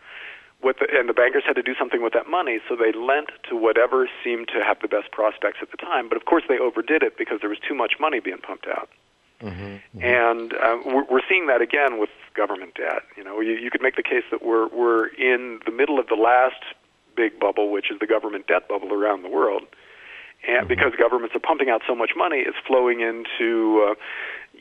With 0.63 0.79
the, 0.79 0.87
and 0.91 1.09
the 1.09 1.13
bankers 1.13 1.43
had 1.47 1.57
to 1.57 1.63
do 1.63 1.75
something 1.79 2.03
with 2.03 2.15
that 2.15 2.29
money, 2.29 2.59
so 2.69 2.75
they 2.75 2.93
lent 2.97 3.31
to 3.51 3.57
whatever 3.57 4.09
seemed 4.23 4.49
to 4.49 4.65
have 4.65 4.79
the 4.81 4.89
best 4.89 5.11
prospects 5.13 5.59
at 5.61 5.71
the 5.71 5.77
time. 5.77 6.09
But 6.09 6.17
of 6.17 6.25
course, 6.25 6.45
they 6.49 6.59
overdid 6.59 7.03
it 7.03 7.19
because 7.19 7.41
there 7.41 7.51
was 7.51 7.59
too 7.59 7.75
much 7.75 7.95
money 8.01 8.19
being 8.19 8.39
pumped 8.39 8.67
out. 8.67 8.89
Mm-hmm, 9.45 10.03
And 10.03 10.53
uh, 10.55 10.79
we're, 10.87 11.05
we're 11.05 11.27
seeing 11.29 11.47
that 11.49 11.61
again 11.61 11.99
with 11.99 12.11
government 12.35 12.75
debt. 12.75 13.03
You 13.17 13.25
know, 13.25 13.41
you, 13.41 13.53
you 13.53 13.71
could 13.71 13.83
make 13.83 13.97
the 13.97 14.03
case 14.03 14.25
that 14.31 14.43
we're 14.43 14.69
we're 14.69 15.07
in 15.09 15.61
the 15.67 15.73
middle 15.73 15.99
of 15.99 16.07
the 16.09 16.15
last 16.15 16.63
big 17.15 17.39
bubble, 17.39 17.71
which 17.71 17.91
is 17.91 17.99
the 18.01 18.07
government 18.07 18.47
debt 18.47 18.69
bubble 18.69 18.93
around 18.93 19.23
the 19.23 19.29
world. 19.29 19.63
And 20.47 20.61
mm-hmm. 20.61 20.69
because 20.69 20.93
governments 20.99 21.35
are 21.37 21.41
pumping 21.41 21.69
out 21.69 21.83
so 21.87 21.95
much 21.95 22.13
money, 22.17 22.39
it's 22.39 22.57
flowing 22.67 23.01
into 23.01 23.87
uh, 23.91 23.95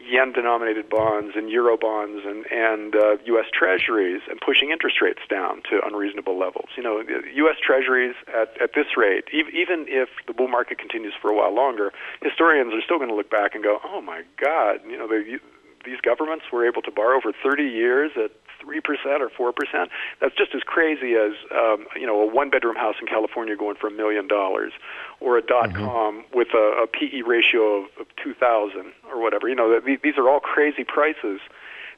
yen-denominated 0.09 0.89
bonds 0.89 1.33
and 1.35 1.49
euro 1.49 1.77
bonds 1.77 2.23
and 2.25 2.45
and 2.51 2.95
uh, 2.95 3.17
U.S. 3.25 3.45
Treasuries 3.53 4.21
and 4.29 4.39
pushing 4.39 4.71
interest 4.71 5.01
rates 5.01 5.21
down 5.29 5.61
to 5.69 5.79
unreasonable 5.85 6.37
levels. 6.37 6.69
You 6.75 6.83
know, 6.83 7.01
U.S. 7.01 7.57
Treasuries 7.61 8.15
at 8.27 8.59
at 8.61 8.71
this 8.75 8.97
rate, 8.97 9.25
even 9.31 9.85
if 9.87 10.09
the 10.27 10.33
bull 10.33 10.47
market 10.47 10.77
continues 10.77 11.13
for 11.21 11.29
a 11.29 11.35
while 11.35 11.53
longer, 11.53 11.91
historians 12.21 12.73
are 12.73 12.81
still 12.81 12.97
going 12.97 13.09
to 13.09 13.15
look 13.15 13.29
back 13.29 13.55
and 13.55 13.63
go, 13.63 13.79
"Oh 13.83 14.01
my 14.01 14.23
God!" 14.37 14.79
You 14.87 14.97
know, 14.97 15.07
they, 15.07 15.39
these 15.85 15.99
governments 16.01 16.45
were 16.51 16.67
able 16.67 16.81
to 16.81 16.91
borrow 16.91 17.19
for 17.21 17.33
30 17.43 17.63
years 17.63 18.11
at 18.15 18.31
three 18.63 18.79
percent 18.79 19.21
or 19.21 19.29
four 19.29 19.51
percent. 19.51 19.89
That's 20.21 20.35
just 20.35 20.55
as 20.55 20.61
crazy 20.63 21.13
as 21.13 21.33
um, 21.51 21.85
you 21.99 22.07
know 22.07 22.21
a 22.21 22.33
one-bedroom 22.33 22.75
house 22.75 22.95
in 23.01 23.07
California 23.07 23.55
going 23.55 23.75
for 23.75 23.87
a 23.87 23.91
million 23.91 24.27
dollars, 24.27 24.71
or 25.19 25.37
a 25.37 25.41
dot 25.41 25.69
mm-hmm. 25.69 25.85
com 25.85 26.23
with 26.33 26.49
a, 26.53 26.83
a 26.83 26.87
PE 26.87 27.21
ratio 27.21 27.83
of, 27.83 27.85
of 27.99 28.07
2,000 28.23 28.93
or 29.09 29.21
whatever. 29.21 29.47
You 29.49 29.55
know, 29.55 29.79
these 29.79 30.17
are 30.17 30.29
all 30.29 30.39
crazy 30.39 30.83
prices 30.83 31.39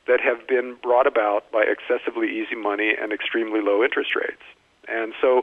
that 0.08 0.20
have 0.22 0.48
been 0.48 0.76
brought 0.82 1.08
about 1.08 1.52
by 1.52 1.64
excessively 1.64 2.28
easy 2.28 2.56
money 2.56 2.94
and 3.00 3.12
extremely 3.12 3.62
low 3.62 3.84
interest 3.84 4.16
rates. 4.16 4.42
And 4.88 5.14
so 5.22 5.42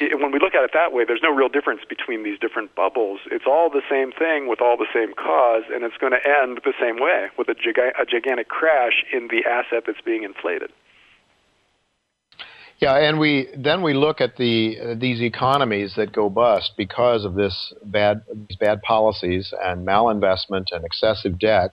when 0.00 0.32
we 0.32 0.38
look 0.38 0.54
at 0.54 0.64
it 0.64 0.70
that 0.74 0.92
way, 0.92 1.04
there's 1.06 1.22
no 1.22 1.30
real 1.30 1.48
difference 1.48 1.82
between 1.88 2.24
these 2.24 2.38
different 2.38 2.74
bubbles. 2.74 3.20
It's 3.30 3.46
all 3.46 3.70
the 3.70 3.82
same 3.90 4.12
thing 4.12 4.48
with 4.48 4.60
all 4.60 4.76
the 4.76 4.88
same 4.92 5.14
cause, 5.14 5.64
and 5.72 5.84
it's 5.84 5.96
going 5.96 6.12
to 6.12 6.22
end 6.22 6.60
the 6.64 6.74
same 6.80 7.00
way 7.00 7.28
with 7.38 7.48
a, 7.48 7.54
gig- 7.54 7.78
a 7.78 8.04
gigantic 8.04 8.48
crash 8.48 9.04
in 9.12 9.28
the 9.28 9.44
asset 9.48 9.84
that's 9.86 10.00
being 10.00 10.22
inflated. 10.22 10.70
Yeah, 12.80 12.96
and 12.96 13.18
we 13.18 13.48
then 13.56 13.82
we 13.82 13.94
look 13.94 14.20
at 14.20 14.36
the 14.36 14.76
uh, 14.80 14.94
these 14.98 15.22
economies 15.22 15.94
that 15.96 16.12
go 16.12 16.28
bust 16.28 16.72
because 16.76 17.24
of 17.24 17.34
this 17.34 17.72
bad 17.84 18.22
these 18.48 18.58
bad 18.58 18.82
policies 18.82 19.54
and 19.62 19.86
malinvestment 19.86 20.66
and 20.72 20.84
excessive 20.84 21.38
debt. 21.38 21.72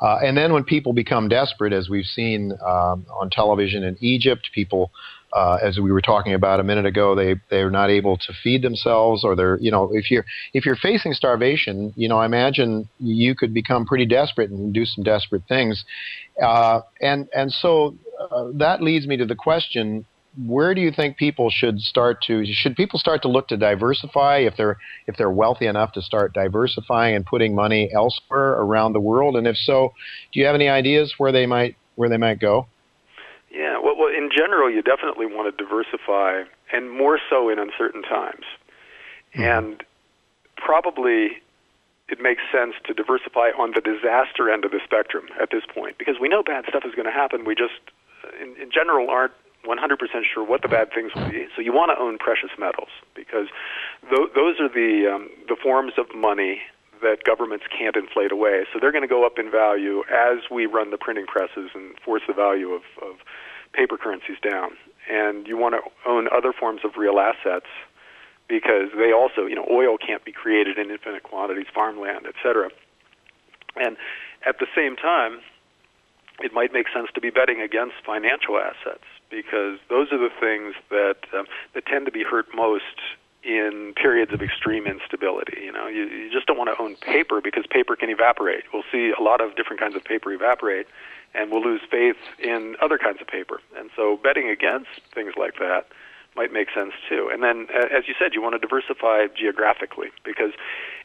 Uh, 0.00 0.18
and 0.24 0.36
then 0.36 0.52
when 0.52 0.64
people 0.64 0.92
become 0.92 1.28
desperate, 1.28 1.72
as 1.72 1.88
we've 1.88 2.06
seen 2.06 2.52
um, 2.66 3.06
on 3.20 3.30
television 3.30 3.84
in 3.84 3.96
Egypt, 4.00 4.50
people 4.52 4.90
uh, 5.32 5.58
as 5.62 5.78
we 5.78 5.90
were 5.90 6.02
talking 6.02 6.34
about 6.34 6.60
a 6.60 6.62
minute 6.62 6.84
ago, 6.86 7.14
they 7.14 7.36
they're 7.50 7.70
not 7.70 7.90
able 7.90 8.16
to 8.18 8.32
feed 8.42 8.62
themselves, 8.62 9.24
or 9.24 9.34
they're 9.34 9.58
you 9.60 9.70
know 9.70 9.90
if 9.92 10.10
you're 10.10 10.24
if 10.52 10.66
you're 10.66 10.76
facing 10.76 11.12
starvation, 11.14 11.92
you 11.96 12.08
know 12.08 12.18
I 12.18 12.26
imagine 12.26 12.88
you 12.98 13.34
could 13.34 13.54
become 13.54 13.86
pretty 13.86 14.06
desperate 14.06 14.50
and 14.50 14.74
do 14.74 14.84
some 14.84 15.04
desperate 15.04 15.42
things, 15.48 15.84
uh, 16.42 16.80
and 17.00 17.28
and 17.34 17.50
so 17.50 17.96
uh, 18.20 18.48
that 18.54 18.82
leads 18.82 19.06
me 19.06 19.16
to 19.16 19.24
the 19.24 19.34
question: 19.34 20.04
Where 20.46 20.74
do 20.74 20.82
you 20.82 20.92
think 20.92 21.16
people 21.16 21.48
should 21.50 21.80
start 21.80 22.20
to 22.26 22.44
should 22.44 22.76
people 22.76 22.98
start 22.98 23.22
to 23.22 23.28
look 23.28 23.48
to 23.48 23.56
diversify 23.56 24.38
if 24.38 24.56
they're 24.58 24.76
if 25.06 25.16
they're 25.16 25.30
wealthy 25.30 25.66
enough 25.66 25.92
to 25.92 26.02
start 26.02 26.34
diversifying 26.34 27.16
and 27.16 27.24
putting 27.24 27.54
money 27.54 27.90
elsewhere 27.90 28.50
around 28.50 28.92
the 28.92 29.00
world, 29.00 29.36
and 29.36 29.46
if 29.46 29.56
so, 29.56 29.94
do 30.32 30.40
you 30.40 30.46
have 30.46 30.54
any 30.54 30.68
ideas 30.68 31.14
where 31.16 31.32
they 31.32 31.46
might 31.46 31.76
where 31.94 32.10
they 32.10 32.18
might 32.18 32.38
go? 32.38 32.66
Yeah, 33.52 33.78
well, 33.78 33.94
well, 33.96 34.08
in 34.08 34.30
general, 34.34 34.70
you 34.70 34.82
definitely 34.82 35.26
want 35.26 35.54
to 35.54 35.64
diversify, 35.64 36.44
and 36.72 36.90
more 36.90 37.20
so 37.28 37.50
in 37.50 37.58
uncertain 37.58 38.02
times. 38.02 38.44
Mm-hmm. 39.34 39.42
And 39.42 39.84
probably 40.56 41.42
it 42.08 42.20
makes 42.20 42.42
sense 42.50 42.74
to 42.86 42.94
diversify 42.94 43.50
on 43.58 43.72
the 43.74 43.80
disaster 43.80 44.50
end 44.50 44.64
of 44.64 44.70
the 44.70 44.80
spectrum 44.84 45.26
at 45.40 45.50
this 45.50 45.62
point, 45.72 45.98
because 45.98 46.16
we 46.20 46.28
know 46.28 46.42
bad 46.42 46.64
stuff 46.68 46.84
is 46.86 46.94
going 46.94 47.06
to 47.06 47.12
happen. 47.12 47.44
We 47.44 47.54
just, 47.54 47.80
in, 48.40 48.56
in 48.60 48.70
general, 48.72 49.10
aren't 49.10 49.32
100% 49.66 49.98
sure 50.32 50.44
what 50.44 50.62
the 50.62 50.68
bad 50.68 50.92
things 50.92 51.12
will 51.14 51.28
be. 51.30 51.46
So 51.54 51.62
you 51.62 51.72
want 51.72 51.92
to 51.94 52.02
own 52.02 52.18
precious 52.18 52.50
metals 52.58 52.88
because 53.14 53.46
th- 54.08 54.30
those 54.34 54.60
are 54.60 54.68
the 54.68 55.12
um, 55.14 55.30
the 55.48 55.56
forms 55.56 55.92
of 55.98 56.06
money 56.14 56.60
that 57.02 57.24
governments 57.24 57.66
can't 57.76 57.96
inflate 57.96 58.32
away. 58.32 58.64
So 58.72 58.78
they're 58.80 58.92
going 58.92 59.02
to 59.02 59.08
go 59.08 59.26
up 59.26 59.38
in 59.38 59.50
value 59.50 60.02
as 60.10 60.38
we 60.50 60.66
run 60.66 60.90
the 60.90 60.98
printing 60.98 61.26
presses 61.26 61.70
and 61.74 61.98
force 62.04 62.22
the 62.26 62.34
value 62.34 62.70
of, 62.70 62.82
of 63.02 63.16
paper 63.72 63.96
currencies 63.96 64.38
down. 64.42 64.70
And 65.10 65.46
you 65.46 65.56
want 65.56 65.74
to 65.74 65.82
own 66.08 66.28
other 66.34 66.52
forms 66.52 66.82
of 66.84 66.96
real 66.96 67.18
assets 67.18 67.66
because 68.48 68.90
they 68.96 69.12
also, 69.12 69.46
you 69.46 69.54
know, 69.54 69.66
oil 69.70 69.96
can't 69.98 70.24
be 70.24 70.32
created 70.32 70.78
in 70.78 70.90
infinite 70.90 71.22
quantities, 71.22 71.66
farmland, 71.74 72.26
etc. 72.26 72.70
And 73.76 73.96
at 74.46 74.58
the 74.58 74.66
same 74.74 74.96
time, 74.96 75.40
it 76.40 76.52
might 76.52 76.72
make 76.72 76.86
sense 76.94 77.08
to 77.14 77.20
be 77.20 77.30
betting 77.30 77.60
against 77.60 77.94
financial 78.04 78.58
assets 78.58 79.04
because 79.30 79.78
those 79.88 80.12
are 80.12 80.18
the 80.18 80.32
things 80.40 80.74
that 80.90 81.16
um, 81.32 81.46
that 81.74 81.86
tend 81.86 82.06
to 82.06 82.12
be 82.12 82.22
hurt 82.22 82.46
most 82.54 82.98
in 83.44 83.92
periods 83.96 84.32
of 84.32 84.40
extreme 84.40 84.86
instability. 84.86 85.60
You 85.62 85.72
know, 85.72 85.86
you, 85.86 86.04
you 86.04 86.30
just 86.30 86.46
don't 86.46 86.58
want 86.58 86.70
to 86.74 86.80
own 86.82 86.96
paper 86.96 87.40
because 87.40 87.64
paper 87.68 87.96
can 87.96 88.10
evaporate. 88.10 88.64
We'll 88.72 88.84
see 88.92 89.12
a 89.18 89.22
lot 89.22 89.40
of 89.40 89.56
different 89.56 89.80
kinds 89.80 89.96
of 89.96 90.04
paper 90.04 90.32
evaporate, 90.32 90.86
and 91.34 91.50
we'll 91.50 91.62
lose 91.62 91.80
faith 91.90 92.16
in 92.38 92.76
other 92.80 92.98
kinds 92.98 93.20
of 93.20 93.26
paper. 93.26 93.60
And 93.76 93.90
so, 93.96 94.18
betting 94.22 94.48
against 94.48 94.90
things 95.14 95.34
like 95.36 95.58
that 95.58 95.86
might 96.36 96.52
make 96.52 96.68
sense 96.74 96.92
too. 97.08 97.30
And 97.32 97.42
then, 97.42 97.66
as 97.74 98.08
you 98.08 98.14
said, 98.18 98.32
you 98.32 98.40
want 98.40 98.54
to 98.54 98.58
diversify 98.58 99.26
geographically 99.36 100.08
because 100.24 100.52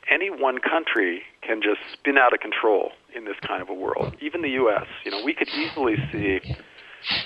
any 0.09 0.29
one 0.29 0.59
country 0.59 1.23
can 1.41 1.61
just 1.61 1.79
spin 1.91 2.17
out 2.17 2.33
of 2.33 2.39
control 2.39 2.91
in 3.15 3.25
this 3.25 3.35
kind 3.45 3.61
of 3.61 3.69
a 3.69 3.73
world. 3.73 4.15
Even 4.21 4.41
the 4.41 4.51
U.S. 4.51 4.85
You 5.03 5.11
know, 5.11 5.23
we 5.23 5.33
could 5.33 5.49
easily 5.49 5.95
see 6.11 6.39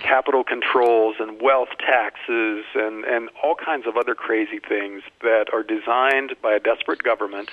capital 0.02 0.44
controls 0.44 1.16
and 1.20 1.42
wealth 1.42 1.70
taxes 1.80 2.66
and, 2.76 3.04
and 3.06 3.30
all 3.44 3.56
kinds 3.56 3.88
of 3.88 3.98
other 3.98 4.16
crazy 4.16 4.60
things 4.60 5.04
that 5.22 5.46
are 5.54 5.64
designed 5.64 6.36
by 6.42 6.54
a 6.54 6.60
desperate 6.60 7.04
government 7.04 7.50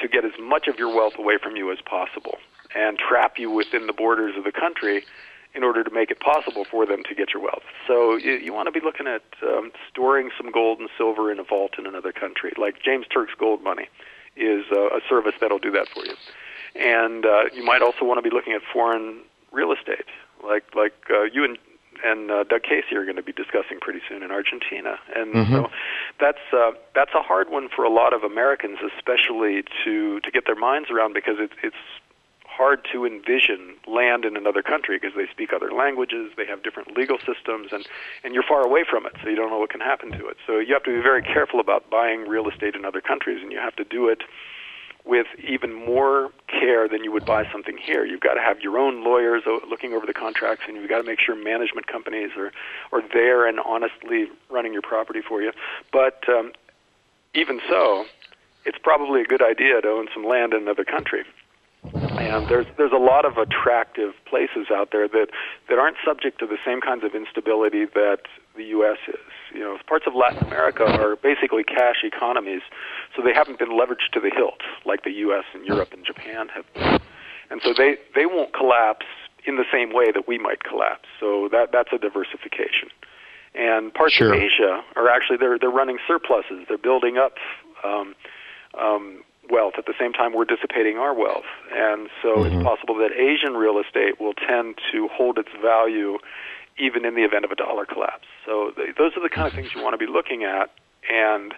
to 0.00 0.08
get 0.08 0.24
as 0.24 0.32
much 0.40 0.68
of 0.68 0.78
your 0.78 0.94
wealth 0.94 1.14
away 1.18 1.38
from 1.42 1.56
you 1.56 1.70
as 1.72 1.78
possible 1.84 2.38
and 2.74 2.98
trap 2.98 3.38
you 3.38 3.50
within 3.50 3.86
the 3.86 3.92
borders 3.92 4.34
of 4.36 4.44
the 4.44 4.52
country 4.52 5.04
in 5.54 5.62
order 5.62 5.84
to 5.84 5.90
make 5.90 6.10
it 6.10 6.18
possible 6.18 6.64
for 6.70 6.86
them 6.86 7.02
to 7.06 7.14
get 7.14 7.34
your 7.34 7.42
wealth. 7.42 7.62
So 7.86 8.16
you, 8.16 8.32
you 8.32 8.52
want 8.54 8.68
to 8.68 8.72
be 8.72 8.80
looking 8.82 9.06
at 9.06 9.22
um, 9.42 9.70
storing 9.90 10.30
some 10.36 10.50
gold 10.50 10.78
and 10.78 10.88
silver 10.96 11.30
in 11.30 11.38
a 11.38 11.44
vault 11.44 11.72
in 11.78 11.86
another 11.86 12.12
country, 12.12 12.52
like 12.56 12.82
James 12.82 13.06
Turk's 13.06 13.34
Gold 13.38 13.62
Money 13.62 13.88
is 14.34 14.64
uh, 14.72 14.86
a 14.86 15.00
service 15.08 15.34
that'll 15.40 15.58
do 15.58 15.70
that 15.72 15.88
for 15.88 16.06
you. 16.06 16.14
And 16.74 17.26
uh, 17.26 17.44
you 17.52 17.62
might 17.62 17.82
also 17.82 18.06
want 18.06 18.16
to 18.16 18.22
be 18.22 18.34
looking 18.34 18.54
at 18.54 18.62
foreign 18.72 19.20
real 19.52 19.72
estate 19.72 20.06
like 20.42 20.64
like 20.74 20.94
uh, 21.10 21.22
you 21.24 21.44
and 21.44 21.58
and 22.04 22.30
uh, 22.30 22.44
Doug 22.44 22.62
Casey 22.62 22.96
are 22.96 23.04
going 23.04 23.16
to 23.16 23.22
be 23.22 23.32
discussing 23.32 23.78
pretty 23.80 24.00
soon 24.08 24.22
in 24.22 24.30
Argentina, 24.30 24.98
and 25.14 25.34
mm-hmm. 25.34 25.52
so 25.52 25.70
that's 26.20 26.42
uh, 26.52 26.72
that's 26.94 27.14
a 27.14 27.22
hard 27.22 27.50
one 27.50 27.68
for 27.68 27.84
a 27.84 27.90
lot 27.90 28.12
of 28.12 28.22
Americans, 28.22 28.78
especially 28.96 29.62
to 29.84 30.20
to 30.20 30.30
get 30.30 30.46
their 30.46 30.56
minds 30.56 30.90
around 30.90 31.14
because 31.14 31.36
it's 31.38 31.54
it's 31.62 31.76
hard 32.44 32.86
to 32.92 33.06
envision 33.06 33.74
land 33.86 34.24
in 34.24 34.36
another 34.36 34.62
country 34.62 34.98
because 34.98 35.16
they 35.16 35.26
speak 35.30 35.52
other 35.54 35.72
languages, 35.72 36.30
they 36.36 36.44
have 36.44 36.62
different 36.62 36.96
legal 36.96 37.18
systems, 37.18 37.72
and 37.72 37.86
and 38.24 38.34
you're 38.34 38.46
far 38.46 38.64
away 38.64 38.84
from 38.88 39.06
it, 39.06 39.12
so 39.22 39.28
you 39.28 39.36
don't 39.36 39.50
know 39.50 39.58
what 39.58 39.70
can 39.70 39.80
happen 39.80 40.10
to 40.12 40.26
it. 40.28 40.36
So 40.46 40.58
you 40.58 40.74
have 40.74 40.84
to 40.84 40.94
be 40.94 41.02
very 41.02 41.22
careful 41.22 41.60
about 41.60 41.88
buying 41.90 42.28
real 42.28 42.48
estate 42.48 42.74
in 42.74 42.84
other 42.84 43.00
countries, 43.00 43.40
and 43.42 43.52
you 43.52 43.58
have 43.58 43.76
to 43.76 43.84
do 43.84 44.08
it 44.08 44.22
with 45.04 45.26
even 45.46 45.72
more 45.72 46.30
care 46.46 46.88
than 46.88 47.02
you 47.02 47.10
would 47.10 47.24
buy 47.26 47.44
something 47.50 47.76
here. 47.76 48.04
You've 48.04 48.20
got 48.20 48.34
to 48.34 48.40
have 48.40 48.60
your 48.60 48.78
own 48.78 49.02
lawyers 49.02 49.42
looking 49.68 49.92
over 49.94 50.06
the 50.06 50.14
contracts, 50.14 50.64
and 50.68 50.76
you've 50.76 50.88
got 50.88 50.98
to 50.98 51.04
make 51.04 51.18
sure 51.20 51.34
management 51.34 51.86
companies 51.86 52.30
are 52.36 52.52
are 52.92 53.02
there 53.12 53.46
and 53.46 53.58
honestly 53.60 54.26
running 54.50 54.72
your 54.72 54.82
property 54.82 55.20
for 55.20 55.42
you. 55.42 55.52
But 55.92 56.28
um, 56.28 56.52
even 57.34 57.60
so, 57.68 58.06
it's 58.64 58.78
probably 58.78 59.22
a 59.22 59.24
good 59.24 59.42
idea 59.42 59.80
to 59.80 59.88
own 59.88 60.08
some 60.14 60.24
land 60.24 60.54
in 60.54 60.62
another 60.62 60.84
country. 60.84 61.24
And 61.94 62.48
there's 62.48 62.66
there's 62.76 62.92
a 62.92 63.04
lot 63.12 63.24
of 63.24 63.38
attractive 63.38 64.12
places 64.26 64.68
out 64.72 64.90
there 64.92 65.08
that 65.08 65.28
that 65.68 65.78
aren't 65.78 65.96
subject 66.04 66.38
to 66.38 66.46
the 66.46 66.58
same 66.64 66.80
kinds 66.80 67.02
of 67.02 67.14
instability 67.14 67.86
that 67.86 68.20
the 68.56 68.64
U.S. 68.64 68.98
is. 69.08 69.31
You 69.54 69.60
know, 69.60 69.78
parts 69.86 70.06
of 70.06 70.14
Latin 70.14 70.46
America 70.46 70.84
are 70.84 71.16
basically 71.16 71.64
cash 71.64 72.04
economies, 72.04 72.62
so 73.14 73.22
they 73.22 73.34
haven't 73.34 73.58
been 73.58 73.70
leveraged 73.70 74.12
to 74.12 74.20
the 74.20 74.30
hilt 74.34 74.60
like 74.84 75.04
the 75.04 75.12
U.S. 75.26 75.44
and 75.54 75.64
Europe 75.66 75.92
and 75.92 76.04
Japan 76.04 76.48
have 76.48 76.64
been. 76.74 77.00
And 77.50 77.60
so 77.62 77.74
they, 77.76 77.96
they 78.14 78.26
won't 78.26 78.54
collapse 78.54 79.06
in 79.44 79.56
the 79.56 79.64
same 79.72 79.92
way 79.92 80.10
that 80.12 80.26
we 80.26 80.38
might 80.38 80.64
collapse. 80.64 81.08
So 81.20 81.48
that, 81.52 81.70
that's 81.72 81.90
a 81.92 81.98
diversification. 81.98 82.88
And 83.54 83.92
parts 83.92 84.14
sure. 84.14 84.32
of 84.32 84.40
Asia 84.40 84.82
are 84.96 85.08
actually, 85.08 85.36
they're, 85.36 85.58
they're 85.58 85.70
running 85.70 85.98
surpluses. 86.06 86.64
They're 86.68 86.78
building 86.78 87.18
up 87.18 87.34
um, 87.84 88.14
um, 88.78 89.22
wealth 89.50 89.74
at 89.76 89.86
the 89.86 89.94
same 89.98 90.12
time 90.12 90.32
we're 90.32 90.44
dissipating 90.44 90.96
our 90.96 91.14
wealth. 91.14 91.44
And 91.72 92.08
so 92.22 92.36
mm-hmm. 92.36 92.56
it's 92.56 92.64
possible 92.64 92.94
that 92.96 93.12
Asian 93.12 93.54
real 93.54 93.78
estate 93.78 94.20
will 94.20 94.34
tend 94.34 94.78
to 94.92 95.08
hold 95.12 95.38
its 95.38 95.50
value 95.60 96.18
even 96.78 97.04
in 97.04 97.14
the 97.14 97.22
event 97.22 97.44
of 97.44 97.50
a 97.50 97.56
dollar 97.56 97.84
collapse. 97.84 98.26
So 98.46 98.72
th- 98.76 98.96
those 98.96 99.12
are 99.16 99.22
the 99.22 99.28
kind 99.28 99.46
of 99.46 99.52
things 99.52 99.70
you 99.74 99.82
want 99.82 99.94
to 99.94 99.98
be 99.98 100.10
looking 100.10 100.44
at. 100.44 100.70
And 101.10 101.54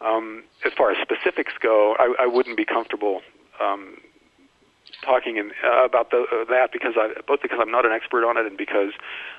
um, 0.00 0.44
as 0.64 0.72
far 0.72 0.90
as 0.90 0.96
specifics 1.02 1.52
go, 1.60 1.94
I, 1.98 2.24
I 2.24 2.26
wouldn't 2.26 2.56
be 2.56 2.64
comfortable 2.64 3.20
um, 3.60 3.98
talking 5.04 5.36
in, 5.36 5.52
uh, 5.64 5.84
about 5.84 6.10
the, 6.10 6.24
uh, 6.32 6.44
that 6.50 6.72
because 6.72 6.94
I 6.96 7.20
both 7.26 7.42
because 7.42 7.58
I'm 7.60 7.70
not 7.70 7.84
an 7.84 7.92
expert 7.92 8.24
on 8.24 8.36
it 8.36 8.46
and 8.46 8.56
because 8.56 8.92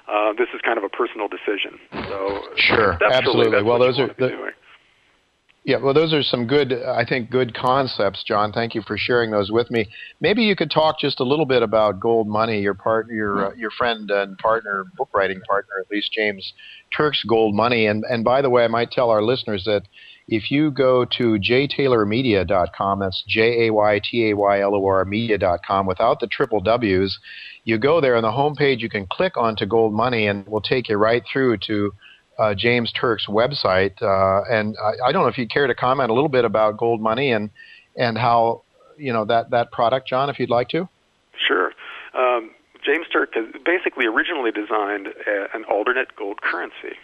uh, 0.08 0.34
this 0.34 0.48
is 0.54 0.62
kind 0.62 0.78
of 0.78 0.84
a 0.84 0.90
personal 0.90 1.28
decision. 1.28 1.80
So 2.08 2.42
sure, 2.56 2.98
absolutely. 3.04 3.62
Well, 3.64 3.80
those 3.80 4.00
are 4.00 4.08
the, 4.08 4.54
yeah, 5.64 5.78
well, 5.78 5.94
those 5.94 6.12
are 6.12 6.24
some 6.24 6.48
good, 6.48 6.74
I 6.74 7.06
think, 7.06 7.30
good 7.30 7.54
concepts, 7.54 8.24
John. 8.24 8.52
Thank 8.52 8.74
you 8.74 8.82
for 8.82 8.98
sharing 8.98 9.30
those 9.30 9.52
with 9.52 9.70
me. 9.70 9.88
Maybe 10.20 10.42
you 10.42 10.56
could 10.56 10.72
talk 10.72 11.00
just 11.00 11.20
a 11.20 11.24
little 11.24 11.46
bit 11.46 11.62
about 11.62 12.00
Gold 12.00 12.28
Money, 12.28 12.62
your 12.62 12.74
partner, 12.74 13.14
your 13.14 13.46
uh, 13.46 13.56
your 13.56 13.70
friend 13.70 14.10
and 14.10 14.38
partner, 14.40 14.86
book 14.98 15.10
writing 15.14 15.40
partner, 15.48 15.74
at 15.80 15.92
least 15.92 16.14
James 16.14 16.54
Turk's 16.96 17.24
Gold 17.24 17.54
Money. 17.54 17.86
And 17.86 18.04
and 18.10 18.24
by 18.24 18.42
the 18.42 18.50
way, 18.50 18.64
I 18.64 18.70
might 18.70 18.90
tell 18.90 19.12
our 19.12 19.22
listeners 19.22 19.64
that 19.66 19.84
if 20.28 20.50
you 20.50 20.72
go 20.72 21.06
to 21.06 21.38
jtaylormedia.com, 21.38 23.00
that's 23.00 23.24
J 23.28 23.68
A 23.68 23.74
Y 23.74 24.02
T 24.04 24.32
A 24.32 24.36
Y 24.36 24.62
L 24.62 24.74
O 24.74 24.86
R 24.86 25.06
media.com, 25.06 25.86
without 25.86 26.20
the 26.20 26.28
triple 26.28 26.62
W's, 26.62 27.20
you 27.66 27.78
go 27.78 28.02
there 28.02 28.16
on 28.16 28.24
the 28.24 28.32
homepage, 28.32 28.80
you 28.80 28.90
can 28.90 29.06
click 29.06 29.38
onto 29.38 29.68
Gold 29.68 29.94
Money, 29.94 30.26
and 30.26 30.48
we'll 30.48 30.62
take 30.62 30.90
you 30.90 30.98
right 30.98 31.22
through 31.32 31.58
to 31.68 31.94
uh, 32.42 32.56
James 32.56 32.92
Turk's 32.92 33.28
website. 33.28 34.02
Uh, 34.02 34.42
and 34.50 34.76
I, 34.84 35.10
I, 35.10 35.12
don't 35.12 35.22
know 35.22 35.28
if 35.28 35.38
you'd 35.38 35.52
care 35.52 35.68
to 35.68 35.76
comment 35.76 36.10
a 36.10 36.14
little 36.14 36.30
bit 36.30 36.44
about 36.44 36.78
Gold 36.78 37.00
Money 37.00 37.32
and 37.32 37.52
and 37.96 38.18
how 38.18 38.64
you 38.98 39.14
know 39.14 39.26
that 39.26 39.52
that 39.52 39.72
product, 39.72 40.08
John, 40.08 40.30
if 40.30 40.40
you'd 40.40 40.50
like 40.50 40.70
to. 40.70 40.90
Sure. 41.48 41.72
Um, 42.18 42.52
James 42.84 43.06
Turk 43.14 43.36
has 43.36 43.46
basically 43.64 44.08
originally 44.08 44.52
designed 44.52 45.08
a, 45.28 45.56
an 45.56 45.66
alternate 45.66 46.16
gold 46.16 46.42
currency. 46.42 46.98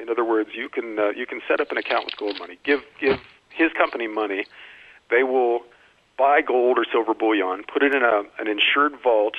In 0.00 0.08
other 0.08 0.24
words, 0.24 0.50
you 0.54 0.68
can 0.70 0.98
uh, 0.98 1.10
you 1.10 1.26
can 1.26 1.40
set 1.46 1.60
up 1.60 1.70
an 1.70 1.76
account 1.76 2.06
with 2.06 2.16
Gold 2.16 2.36
Money. 2.38 2.58
Give 2.64 2.80
give 2.98 3.18
his 3.50 3.70
company 3.76 4.08
money. 4.08 4.46
They 5.10 5.22
will 5.22 5.60
buy 6.16 6.40
gold 6.40 6.78
or 6.78 6.86
silver 6.90 7.14
bullion, 7.14 7.62
put 7.72 7.82
it 7.82 7.94
in 7.94 8.02
a, 8.02 8.22
an 8.38 8.48
insured 8.48 9.00
vault 9.02 9.36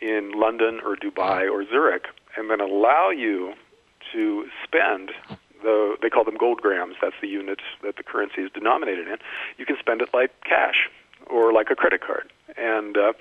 in 0.00 0.32
London 0.34 0.80
or 0.84 0.96
Dubai 0.96 1.50
or 1.50 1.64
Zurich, 1.68 2.04
and 2.36 2.50
then 2.50 2.60
allow 2.60 3.10
you 3.10 3.54
to 4.14 4.46
spend 4.64 5.10
the 5.62 5.96
they 6.00 6.10
call 6.10 6.24
them 6.24 6.36
gold 6.38 6.60
grams. 6.60 6.96
That's 7.02 7.16
the 7.20 7.28
unit 7.28 7.60
that 7.82 7.96
the 7.96 8.02
currency 8.02 8.42
is 8.42 8.50
denominated 8.52 9.08
in. 9.08 9.16
You 9.58 9.66
can 9.66 9.76
spend 9.80 10.00
it 10.02 10.08
like 10.14 10.30
cash 10.44 10.88
or 11.26 11.52
like 11.52 11.70
a 11.70 11.74
credit 11.74 12.00
card, 12.00 12.30
and 12.56 12.96
uh, 12.96 13.12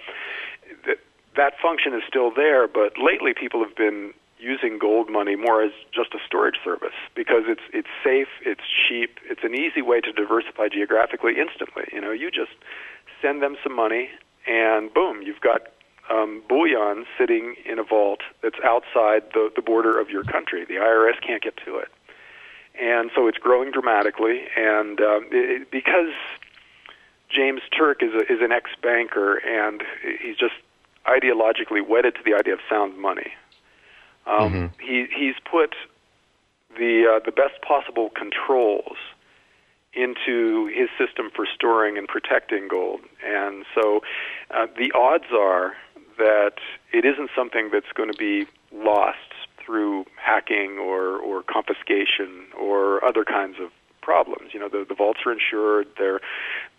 th- 0.86 1.00
that 1.36 1.54
function 1.62 1.94
is 1.94 2.04
still 2.08 2.32
there. 2.34 2.68
But 2.68 2.94
lately, 3.02 3.34
people 3.34 3.64
have 3.64 3.76
been 3.76 4.14
using 4.38 4.78
gold 4.78 5.10
money 5.10 5.36
more 5.36 5.64
as 5.64 5.72
just 5.94 6.14
a 6.14 6.20
storage 6.26 6.58
service 6.64 6.96
because 7.16 7.44
it's 7.48 7.64
it's 7.74 7.88
safe, 8.04 8.28
it's 8.46 8.68
cheap, 8.88 9.18
it's 9.30 9.44
an 9.44 9.56
easy 9.56 9.82
way 9.82 10.02
to 10.02 10.12
diversify 10.12 10.68
geographically 10.68 11.40
instantly. 11.40 11.86
You 11.92 12.02
know, 12.02 12.12
you 12.12 12.30
just 12.30 12.52
send 13.22 13.42
them 13.42 13.56
some 13.64 13.76
money, 13.76 14.10
and 14.46 14.94
boom, 14.94 15.22
you've 15.22 15.42
got 15.42 15.73
um, 16.10 16.44
bullion 16.48 17.06
sitting 17.18 17.56
in 17.66 17.80
a 17.80 17.84
vault 17.84 18.22
that's 18.42 18.60
outside 18.64 19.24
the, 19.34 19.50
the 19.56 19.62
border 19.62 20.00
of 20.00 20.10
your 20.10 20.24
country. 20.24 20.66
The 20.66 20.76
IRS 20.76 21.22
can't 21.26 21.42
get 21.42 21.58
to 21.66 21.78
it. 21.78 21.90
And 22.80 23.12
so 23.16 23.28
it's 23.28 23.38
growing 23.38 23.72
dramatically. 23.72 24.42
And 24.58 25.00
um, 25.00 25.28
it, 25.32 25.72
because 25.72 26.14
James 27.30 27.62
Turk 27.76 28.04
is, 28.04 28.14
a, 28.14 28.32
is 28.32 28.42
an 28.42 28.52
ex 28.52 28.72
banker 28.82 29.38
and 29.38 29.84
he's 30.22 30.38
just 30.38 30.56
ideologically 31.06 31.86
wedded 31.88 32.16
to 32.16 32.22
the 32.24 32.34
idea 32.34 32.54
of 32.54 32.60
sound 32.70 32.98
money, 32.98 33.34
um, 34.26 34.54
mm-hmm. 34.54 34.82
he, 34.82 35.08
he's 35.16 35.36
put 35.50 35.76
the, 36.78 37.16
uh, 37.16 37.26
the 37.26 37.32
best 37.32 37.62
possible 37.62 38.10
controls 38.10 38.98
into 39.94 40.68
his 40.68 40.90
system 40.98 41.30
for 41.36 41.46
storing 41.54 41.98
and 41.98 42.08
protecting 42.08 42.68
gold. 42.68 43.02
And 43.24 43.66
so 43.76 44.02
uh, 44.50 44.66
the 44.78 44.92
odds 44.94 45.26
are 45.32 45.74
that 46.18 46.54
it 46.92 47.06
isn't 47.06 47.30
something 47.36 47.70
that's 47.72 47.92
going 47.94 48.12
to 48.12 48.18
be 48.18 48.46
lost 48.74 49.18
through 49.58 50.06
hacking 50.16 50.78
or, 50.78 51.18
or 51.18 51.44
confiscation 51.44 52.46
or 52.60 53.04
other 53.04 53.24
kinds 53.24 53.58
of 53.60 53.72
problems. 54.04 54.54
You 54.54 54.60
know, 54.60 54.70
the, 54.70 54.86
the 54.88 54.94
vaults 54.94 55.22
are 55.26 55.32
insured. 55.32 55.88
They're 55.98 56.20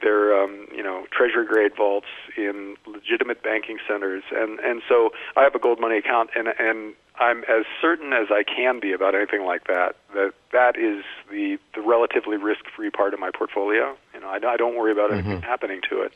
they're 0.02 0.40
um, 0.40 0.66
you 0.72 0.82
know 0.82 1.06
treasury 1.10 1.46
grade 1.46 1.72
vaults 1.76 2.06
in 2.36 2.76
legitimate 2.86 3.42
banking 3.42 3.78
centers, 3.88 4.22
and 4.30 4.60
and 4.60 4.82
so 4.88 5.10
I 5.36 5.42
have 5.42 5.54
a 5.54 5.58
gold 5.58 5.80
money 5.80 5.96
account, 5.96 6.30
and 6.36 6.48
and 6.58 6.94
I'm 7.16 7.38
as 7.44 7.64
certain 7.80 8.12
as 8.12 8.28
I 8.30 8.44
can 8.44 8.78
be 8.80 8.92
about 8.92 9.14
anything 9.14 9.44
like 9.44 9.66
that. 9.66 9.96
That 10.14 10.34
that 10.52 10.76
is 10.76 11.04
the 11.30 11.58
the 11.74 11.80
relatively 11.80 12.36
risk 12.36 12.66
free 12.76 12.90
part 12.90 13.14
of 13.14 13.20
my 13.20 13.30
portfolio. 13.36 13.96
You 14.12 14.20
know, 14.20 14.28
I, 14.28 14.36
I 14.46 14.56
don't 14.56 14.76
worry 14.76 14.92
about 14.92 15.10
mm-hmm. 15.10 15.30
anything 15.30 15.42
happening 15.42 15.80
to 15.90 16.02
it, 16.02 16.12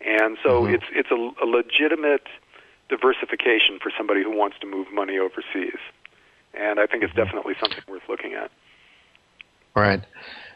and 0.00 0.36
so 0.42 0.62
mm-hmm. 0.62 0.74
it's 0.74 0.84
it's 0.92 1.10
a, 1.10 1.44
a 1.44 1.46
legitimate 1.46 2.28
diversification 2.94 3.78
for 3.82 3.90
somebody 3.96 4.22
who 4.22 4.36
wants 4.36 4.56
to 4.60 4.66
move 4.66 4.86
money 4.92 5.18
overseas. 5.18 5.80
And 6.54 6.78
I 6.78 6.86
think 6.86 7.02
it's 7.02 7.12
mm-hmm. 7.12 7.24
definitely 7.24 7.54
something 7.60 7.82
worth 7.88 8.02
looking 8.08 8.34
at. 8.34 8.50
Right. 9.74 10.00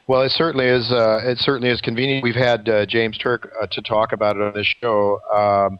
Well, 0.06 0.22
it 0.22 0.30
certainly 0.30 0.66
is. 0.66 0.90
Uh, 0.90 1.20
it 1.22 1.38
certainly 1.38 1.70
is 1.70 1.80
convenient. 1.80 2.22
We've 2.22 2.34
had 2.34 2.68
uh, 2.68 2.86
James 2.86 3.18
Turk 3.18 3.50
uh, 3.60 3.66
to 3.72 3.82
talk 3.82 4.12
about 4.12 4.36
it 4.36 4.42
on 4.42 4.54
this 4.54 4.72
show, 4.80 5.20
um, 5.34 5.78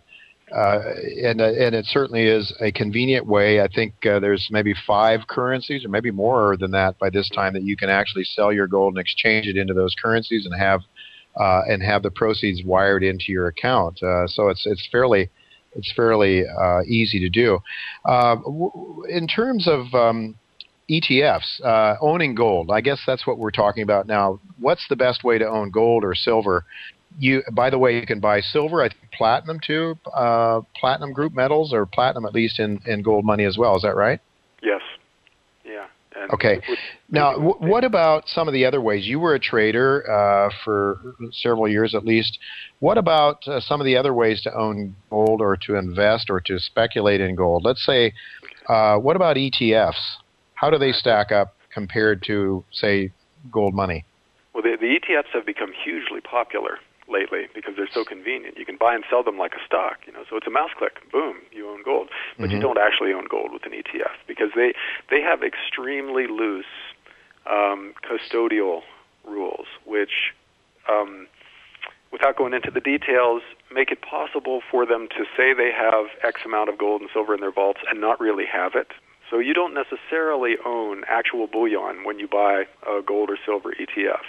uh, 0.55 0.81
and 1.25 1.41
uh, 1.41 1.45
and 1.45 1.75
it 1.75 1.87
certainly 1.87 2.27
is 2.27 2.53
a 2.61 2.71
convenient 2.73 3.27
way. 3.27 3.63
I 3.63 3.69
think 3.69 3.95
uh, 4.05 4.19
there's 4.19 4.47
maybe 4.51 4.75
five 4.87 5.21
currencies, 5.29 5.83
or 5.85 5.89
maybe 5.89 6.11
more 6.11 6.59
than 6.59 6.73
that, 6.73 6.99
by 6.99 7.09
this 7.09 7.31
time 7.31 7.55
that 7.55 7.63
you 7.63 7.75
can 7.75 7.89
actually 7.89 8.25
sell 8.25 8.53
your 8.53 8.67
gold 8.67 8.95
and 8.95 9.01
exchange 9.01 9.47
it 9.47 9.57
into 9.57 9.73
those 9.73 9.95
currencies 9.95 10.45
and 10.45 10.55
have 10.61 10.81
and 11.37 11.83
have 11.83 12.03
the 12.03 12.11
proceeds 12.11 12.63
wired 12.65 13.03
into 13.05 13.27
your 13.33 13.47
account. 13.47 13.99
so 14.27 14.49
it's 14.49 14.67
it's 14.67 14.87
fairly 14.93 15.31
it's 15.75 15.93
fairly 15.95 16.45
uh, 16.47 16.83
easy 16.87 17.19
to 17.21 17.29
do. 17.29 17.59
Uh, 18.05 18.37
w- 18.37 19.05
in 19.09 19.27
terms 19.27 19.69
of 19.69 19.93
um, 19.95 20.35
ETFs, 20.91 21.63
uh, 21.65 21.97
owning 22.01 22.35
gold, 22.35 22.71
I 22.73 22.81
guess 22.81 23.01
that's 23.07 23.27
what 23.27 23.39
we're 23.39 23.51
talking 23.51 23.83
about 23.83 24.07
now. 24.07 24.41
What's 24.59 24.87
the 24.89 24.97
best 24.97 25.25
way 25.25 25.39
to 25.39 25.47
own 25.47 25.71
gold 25.71 26.05
or 26.05 26.15
silver? 26.15 26.65
You, 27.19 27.43
by 27.53 27.71
the 27.71 27.79
way, 27.79 27.99
you 27.99 28.07
can 28.07 28.21
buy 28.21 28.41
silver. 28.41 28.83
I 28.83 28.89
think 28.89 29.13
platinum 29.13 29.61
too, 29.65 29.99
uh, 30.15 30.61
platinum 30.77 31.13
group 31.13 31.35
metals 31.35 31.73
or 31.73 31.87
platinum 31.87 32.25
at 32.27 32.35
least 32.35 32.59
in, 32.59 32.81
in 32.87 33.03
gold 33.03 33.25
money 33.25 33.45
as 33.45 33.59
well. 33.59 33.77
Is 33.77 33.83
that 33.83 33.97
right? 33.97 34.21
Yes. 34.63 34.81
Okay. 36.33 36.61
Now, 37.11 37.39
what 37.39 37.85
about 37.85 38.29
some 38.29 38.49
of 38.49 38.55
the 38.55 38.65
other 38.67 38.81
ways? 38.81 39.07
You 39.07 39.21
were 39.21 39.35
a 39.35 39.39
trader 39.39 40.05
uh, 40.11 40.51
for 40.65 41.15
several 41.33 41.69
years 41.69 41.95
at 41.95 42.05
least. 42.05 42.39
What 42.81 42.99
about 42.99 43.47
uh, 43.47 43.61
some 43.61 43.81
of 43.81 43.85
the 43.85 43.97
other 43.97 44.13
ways 44.15 44.43
to 44.43 44.55
own 44.55 44.95
gold 45.11 45.41
or 45.41 45.57
to 45.67 45.77
invest 45.77 46.31
or 46.31 46.41
to 46.43 46.59
speculate 46.59 47.21
in 47.21 47.35
gold? 47.35 47.65
Let's 47.65 47.85
say, 47.85 48.13
uh, 48.69 48.99
what 48.99 49.17
about 49.17 49.37
ETFs? 49.37 50.17
How 50.55 50.71
do 50.71 50.79
they 50.79 50.93
stack 50.93 51.33
up 51.33 51.55
compared 51.73 52.23
to, 52.27 52.65
say, 52.73 53.13
gold 53.51 53.75
money? 53.75 54.05
Well, 54.53 54.63
the, 54.63 54.77
the 54.79 54.99
ETFs 54.99 55.33
have 55.33 55.47
become 55.47 55.73
hugely 55.85 56.21
popular 56.21 56.79
lately 57.09 57.49
because 57.55 57.75
they're 57.77 57.89
so 57.93 58.05
convenient. 58.05 58.59
You 58.59 58.67
can 58.67 58.77
buy 58.77 58.95
and 58.95 59.05
sell 59.09 59.23
them 59.23 59.39
like 59.39 59.53
a 59.55 59.65
stock, 59.65 59.99
you 60.07 60.13
know. 60.13 60.25
So 60.29 60.37
it's 60.37 60.47
a 60.47 60.51
mouse 60.51 60.71
click, 60.77 60.99
boom, 61.11 61.37
gold. 61.89 62.09
But 62.37 62.53
mm-hmm. 62.53 62.57
you 62.57 62.61
don't 62.61 62.79
actually 62.79 63.13
own 63.13 63.27
gold 63.29 63.51
with 63.53 63.65
an 63.65 63.73
ETF 63.73 64.13
because 64.27 64.51
they 64.55 64.75
they 65.11 65.21
have 65.25 65.41
extremely 65.43 66.27
loose 66.29 66.69
um, 67.49 67.95
custodial 68.05 68.83
rules, 69.25 69.67
which, 69.85 70.35
um, 70.89 71.27
without 72.13 72.37
going 72.37 72.53
into 72.53 72.71
the 72.71 72.81
details, 72.81 73.43
make 73.73 73.91
it 73.91 74.01
possible 74.03 74.61
for 74.71 74.87
them 74.87 75.09
to 75.17 75.25
say 75.37 75.53
they 75.55 75.73
have 75.73 76.07
X 76.23 76.41
amount 76.45 76.69
of 76.69 76.79
gold 76.79 77.01
and 77.01 77.11
silver 77.13 77.35
in 77.35 77.41
their 77.41 77.53
vaults 77.53 77.81
and 77.91 78.01
not 78.01 78.21
really 78.21 78.47
have 78.47 78.75
it. 78.75 78.89
So 79.31 79.39
you 79.39 79.53
don't 79.53 79.75
necessarily 79.75 80.57
own 80.65 81.05
actual 81.07 81.47
bullion 81.47 82.05
when 82.05 82.19
you 82.19 82.29
buy 82.29 82.65
a 82.87 83.03
gold 83.03 83.29
or 83.31 83.39
silver 83.45 83.73
ETF. 83.73 84.25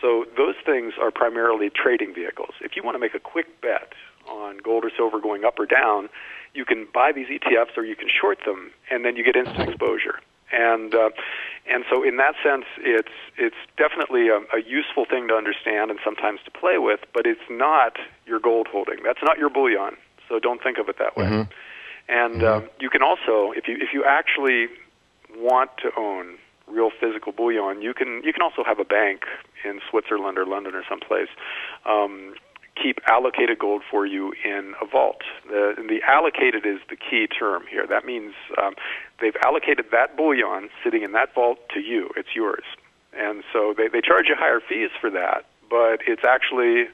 So 0.00 0.24
those 0.36 0.54
things 0.64 0.94
are 1.00 1.10
primarily 1.10 1.70
trading 1.70 2.14
vehicles. 2.14 2.54
If 2.60 2.74
you 2.74 2.82
want 2.82 2.94
to 2.94 2.98
make 2.98 3.14
a 3.14 3.20
quick 3.20 3.60
bet 3.60 3.92
on 4.28 4.58
gold 4.58 4.84
or 4.84 4.90
silver 4.96 5.20
going 5.20 5.44
up 5.44 5.58
or 5.58 5.66
down, 5.66 6.08
you 6.54 6.64
can 6.64 6.86
buy 6.92 7.12
these 7.12 7.28
ETFs 7.28 7.76
or 7.76 7.84
you 7.84 7.96
can 7.96 8.08
short 8.08 8.38
them, 8.44 8.70
and 8.90 9.04
then 9.04 9.16
you 9.16 9.24
get 9.24 9.36
instant 9.36 9.68
exposure. 9.68 10.20
And 10.52 10.94
uh, 10.94 11.10
and 11.70 11.84
so 11.88 12.02
in 12.02 12.16
that 12.16 12.34
sense, 12.42 12.64
it's 12.78 13.14
it's 13.36 13.56
definitely 13.76 14.28
a, 14.28 14.38
a 14.52 14.60
useful 14.66 15.04
thing 15.04 15.28
to 15.28 15.34
understand 15.34 15.90
and 15.90 16.00
sometimes 16.04 16.40
to 16.44 16.50
play 16.50 16.78
with, 16.78 17.00
but 17.14 17.26
it's 17.26 17.48
not 17.48 17.96
your 18.26 18.40
gold 18.40 18.66
holding. 18.66 19.02
That's 19.04 19.22
not 19.22 19.38
your 19.38 19.50
bullion. 19.50 19.96
So 20.28 20.38
don't 20.38 20.62
think 20.62 20.78
of 20.78 20.88
it 20.88 20.98
that 20.98 21.16
way. 21.16 21.24
Mm-hmm. 21.24 21.52
And 22.08 22.42
mm-hmm. 22.42 22.66
Uh, 22.66 22.68
you 22.80 22.90
can 22.90 23.02
also, 23.02 23.52
if 23.52 23.68
you 23.68 23.76
if 23.80 23.92
you 23.92 24.04
actually 24.04 24.68
want 25.36 25.70
to 25.82 25.90
own 25.96 26.36
real 26.66 26.90
physical 26.90 27.32
bullion, 27.32 27.82
you 27.82 27.94
can 27.94 28.22
you 28.24 28.32
can 28.32 28.42
also 28.42 28.64
have 28.64 28.80
a 28.80 28.84
bank 28.84 29.22
in 29.64 29.80
Switzerland 29.88 30.38
or 30.38 30.46
London 30.46 30.74
or 30.74 30.82
someplace 30.88 31.28
um, 31.86 32.34
keep 32.80 32.98
allocated 33.06 33.58
gold 33.58 33.82
for 33.90 34.06
you 34.06 34.32
in 34.44 34.74
a 34.80 34.86
vault. 34.86 35.22
The, 35.48 35.74
the 35.76 36.00
allocated 36.06 36.66
is 36.66 36.78
the 36.88 36.96
key 36.96 37.26
term 37.26 37.64
here. 37.70 37.86
That 37.86 38.04
means 38.04 38.34
um, 38.60 38.74
they've 39.20 39.36
allocated 39.44 39.86
that 39.92 40.16
bullion 40.16 40.70
sitting 40.82 41.02
in 41.02 41.12
that 41.12 41.34
vault 41.34 41.58
to 41.74 41.80
you. 41.80 42.10
It's 42.16 42.34
yours. 42.34 42.64
And 43.12 43.42
so 43.52 43.74
they, 43.76 43.88
they 43.88 44.00
charge 44.00 44.26
you 44.28 44.36
higher 44.38 44.60
fees 44.60 44.90
for 45.00 45.10
that, 45.10 45.44
but 45.68 46.00
it's 46.06 46.24
actually 46.24 46.86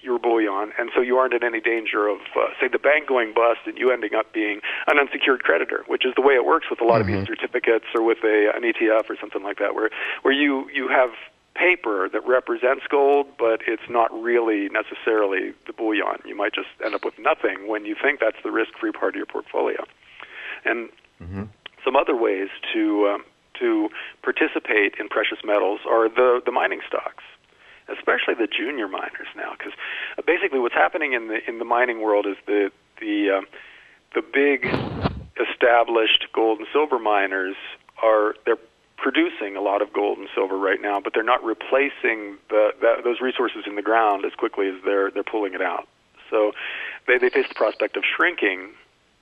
your 0.00 0.18
bullion, 0.18 0.72
and 0.78 0.90
so 0.94 1.00
you 1.00 1.16
aren't 1.16 1.34
in 1.34 1.42
any 1.42 1.60
danger 1.60 2.06
of, 2.06 2.18
uh, 2.36 2.46
say, 2.60 2.68
the 2.68 2.78
bank 2.78 3.08
going 3.08 3.34
bust 3.34 3.60
and 3.66 3.76
you 3.76 3.90
ending 3.90 4.14
up 4.14 4.32
being 4.32 4.60
an 4.86 4.98
unsecured 4.98 5.42
creditor, 5.42 5.84
which 5.88 6.06
is 6.06 6.14
the 6.14 6.22
way 6.22 6.34
it 6.34 6.46
works 6.46 6.66
with 6.70 6.80
a 6.80 6.84
lot 6.84 7.02
mm-hmm. 7.02 7.14
of 7.14 7.20
these 7.20 7.26
certificates 7.26 7.86
or 7.94 8.02
with 8.02 8.18
a 8.22 8.52
an 8.54 8.62
ETF 8.62 9.10
or 9.10 9.16
something 9.20 9.42
like 9.42 9.58
that, 9.58 9.74
where 9.74 9.90
where 10.22 10.34
you 10.34 10.70
you 10.72 10.88
have 10.88 11.10
paper 11.54 12.08
that 12.12 12.26
represents 12.26 12.84
gold, 12.88 13.26
but 13.38 13.60
it's 13.66 13.88
not 13.90 14.12
really 14.12 14.68
necessarily 14.68 15.52
the 15.66 15.72
bullion. 15.72 16.18
You 16.24 16.36
might 16.36 16.54
just 16.54 16.68
end 16.84 16.94
up 16.94 17.04
with 17.04 17.18
nothing 17.18 17.66
when 17.66 17.84
you 17.84 17.96
think 18.00 18.20
that's 18.20 18.36
the 18.44 18.50
risk-free 18.50 18.92
part 18.92 19.14
of 19.14 19.16
your 19.16 19.26
portfolio. 19.26 19.84
And 20.64 20.88
mm-hmm. 21.20 21.44
some 21.84 21.96
other 21.96 22.16
ways 22.16 22.48
to 22.72 23.08
um, 23.14 23.24
to 23.58 23.88
participate 24.22 24.94
in 25.00 25.08
precious 25.08 25.38
metals 25.44 25.80
are 25.88 26.08
the 26.08 26.40
the 26.44 26.52
mining 26.52 26.80
stocks 26.86 27.24
especially 27.88 28.34
the 28.34 28.46
junior 28.46 28.86
miners 28.86 29.28
now, 29.34 29.52
because 29.56 29.72
basically 30.26 30.58
what's 30.58 30.74
happening 30.74 31.14
in 31.14 31.28
the 31.28 31.38
in 31.48 31.58
the 31.58 31.64
mining 31.64 32.02
world 32.02 32.26
is 32.26 32.36
the 32.46 32.70
the 33.00 33.30
um, 33.30 33.46
the 34.14 34.22
big 34.22 34.66
established 35.40 36.26
gold 36.32 36.58
and 36.58 36.68
silver 36.72 36.98
miners 36.98 37.56
are 38.02 38.34
they're 38.44 38.58
producing 39.02 39.56
a 39.56 39.60
lot 39.60 39.80
of 39.80 39.92
gold 39.92 40.18
and 40.18 40.28
silver 40.34 40.58
right 40.58 40.80
now, 40.80 41.00
but 41.00 41.14
they're 41.14 41.22
not 41.22 41.42
replacing 41.42 42.36
the, 42.50 42.70
that, 42.82 43.04
those 43.04 43.20
resources 43.20 43.64
in 43.66 43.76
the 43.76 43.82
ground 43.82 44.24
as 44.24 44.32
quickly 44.34 44.68
as 44.68 44.74
they're 44.84 45.10
they're 45.10 45.22
pulling 45.22 45.54
it 45.54 45.62
out. 45.62 45.88
So 46.30 46.52
they 47.06 47.18
they 47.18 47.30
face 47.30 47.48
the 47.48 47.54
prospect 47.54 47.96
of 47.96 48.02
shrinking 48.04 48.70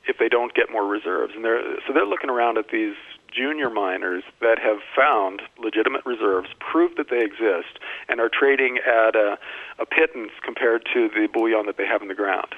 if 0.09 0.19
they 0.19 0.29
don't 0.29 0.55
get 0.55 0.71
more 0.71 0.87
reserves, 0.87 1.35
and 1.35 1.45
they're 1.45 1.63
so 1.87 1.93
they're 1.93 2.07
looking 2.07 2.31
around 2.31 2.59
at 2.59 2.71
these 2.71 2.95
junior 3.37 3.69
miners 3.69 4.23
that 4.41 4.59
have 4.59 4.79
found 4.95 5.43
legitimate 5.59 6.05
reserves, 6.07 6.49
proved 6.59 6.97
that 6.97 7.11
they 7.11 7.23
exist, 7.23 7.79
and 8.09 8.21
are 8.21 8.31
trading 8.31 8.79
at 8.79 9.15
a, 9.15 9.37
a 9.79 9.85
pittance 9.85 10.33
compared 10.43 10.87
to 10.95 11.09
the 11.09 11.29
bullion 11.33 11.67
that 11.67 11.77
they 11.77 11.87
have 11.87 12.01
in 12.01 12.09
the 12.09 12.15
ground. 12.15 12.55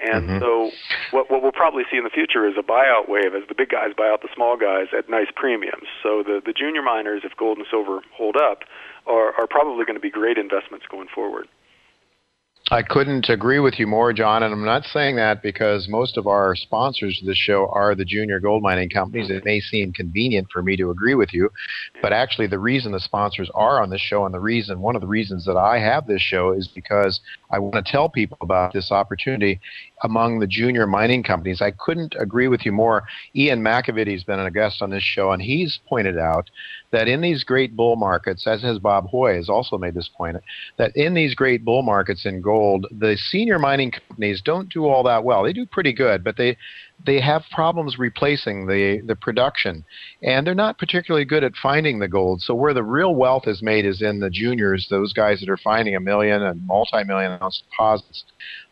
And 0.00 0.28
Mhm. 0.28 0.40
so, 0.40 0.70
what, 1.10 1.30
what 1.30 1.42
we'll 1.42 1.52
probably 1.52 1.84
see 1.90 1.96
in 1.96 2.04
the 2.04 2.10
future 2.10 2.46
is 2.46 2.56
a 2.56 2.62
buyout 2.62 3.08
wave 3.08 3.34
as 3.34 3.46
the 3.48 3.54
big 3.54 3.70
guys 3.70 3.92
buy 3.96 4.08
out 4.08 4.22
the 4.22 4.28
small 4.34 4.56
guys 4.56 4.88
at 4.96 5.08
nice 5.08 5.30
premiums. 5.34 5.88
So, 6.02 6.22
the, 6.22 6.40
the 6.44 6.52
junior 6.52 6.82
miners, 6.82 7.22
if 7.24 7.36
gold 7.36 7.58
and 7.58 7.66
silver 7.70 8.00
hold 8.12 8.36
up, 8.36 8.62
are, 9.06 9.34
are 9.38 9.46
probably 9.48 9.84
going 9.84 9.96
to 9.96 10.00
be 10.00 10.10
great 10.10 10.38
investments 10.38 10.86
going 10.86 11.08
forward. 11.08 11.48
I 12.70 12.82
couldn't 12.82 13.30
agree 13.30 13.60
with 13.60 13.78
you 13.78 13.86
more, 13.86 14.12
John, 14.12 14.42
and 14.42 14.52
I'm 14.52 14.64
not 14.64 14.84
saying 14.84 15.16
that 15.16 15.42
because 15.42 15.88
most 15.88 16.18
of 16.18 16.26
our 16.26 16.54
sponsors 16.54 17.18
of 17.18 17.26
this 17.26 17.38
show 17.38 17.70
are 17.72 17.94
the 17.94 18.04
junior 18.04 18.40
gold 18.40 18.62
mining 18.62 18.90
companies. 18.90 19.30
It 19.30 19.46
may 19.46 19.58
seem 19.60 19.94
convenient 19.94 20.48
for 20.52 20.62
me 20.62 20.76
to 20.76 20.90
agree 20.90 21.14
with 21.14 21.32
you, 21.32 21.48
but 22.02 22.12
actually 22.12 22.46
the 22.46 22.58
reason 22.58 22.92
the 22.92 23.00
sponsors 23.00 23.50
are 23.54 23.82
on 23.82 23.88
this 23.88 24.02
show 24.02 24.26
and 24.26 24.34
the 24.34 24.40
reason 24.40 24.82
one 24.82 24.96
of 24.96 25.00
the 25.00 25.08
reasons 25.08 25.46
that 25.46 25.56
I 25.56 25.78
have 25.78 26.06
this 26.06 26.20
show 26.20 26.52
is 26.52 26.68
because 26.68 27.20
I 27.50 27.58
want 27.58 27.74
to 27.74 27.90
tell 27.90 28.10
people 28.10 28.36
about 28.42 28.74
this 28.74 28.92
opportunity 28.92 29.60
among 30.02 30.38
the 30.38 30.46
junior 30.46 30.86
mining 30.86 31.22
companies. 31.22 31.62
I 31.62 31.70
couldn't 31.70 32.16
agree 32.18 32.48
with 32.48 32.66
you 32.66 32.72
more. 32.72 33.04
Ian 33.34 33.62
McAvity's 33.62 34.24
been 34.24 34.40
a 34.40 34.50
guest 34.50 34.82
on 34.82 34.90
this 34.90 35.02
show 35.02 35.32
and 35.32 35.40
he's 35.40 35.80
pointed 35.88 36.18
out 36.18 36.50
that 36.90 37.08
in 37.08 37.22
these 37.22 37.44
great 37.44 37.74
bull 37.74 37.96
markets, 37.96 38.46
as 38.46 38.60
has 38.62 38.78
Bob 38.78 39.08
Hoye, 39.10 39.36
has 39.36 39.48
also 39.48 39.78
made 39.78 39.94
this 39.94 40.10
point, 40.14 40.36
that 40.76 40.94
in 40.94 41.14
these 41.14 41.34
great 41.34 41.64
bull 41.64 41.82
markets 41.82 42.26
in 42.26 42.42
gold, 42.42 42.57
the 42.90 43.16
senior 43.30 43.58
mining 43.58 43.90
companies 43.90 44.42
don't 44.44 44.68
do 44.68 44.86
all 44.86 45.02
that 45.04 45.24
well. 45.24 45.42
They 45.42 45.52
do 45.52 45.66
pretty 45.66 45.92
good, 45.92 46.24
but 46.24 46.36
they 46.36 46.56
they 47.06 47.20
have 47.20 47.42
problems 47.52 47.98
replacing 47.98 48.66
the 48.66 49.00
the 49.06 49.16
production, 49.16 49.84
and 50.22 50.46
they're 50.46 50.54
not 50.54 50.78
particularly 50.78 51.24
good 51.24 51.44
at 51.44 51.52
finding 51.62 51.98
the 51.98 52.08
gold. 52.08 52.42
So 52.42 52.54
where 52.54 52.74
the 52.74 52.82
real 52.82 53.14
wealth 53.14 53.46
is 53.46 53.62
made 53.62 53.84
is 53.86 54.02
in 54.02 54.20
the 54.20 54.30
juniors, 54.30 54.88
those 54.90 55.12
guys 55.12 55.40
that 55.40 55.48
are 55.48 55.56
finding 55.56 55.94
a 55.94 56.00
million 56.00 56.42
and 56.42 56.66
multi-million 56.66 57.38
ounce 57.40 57.62
deposits. 57.70 58.24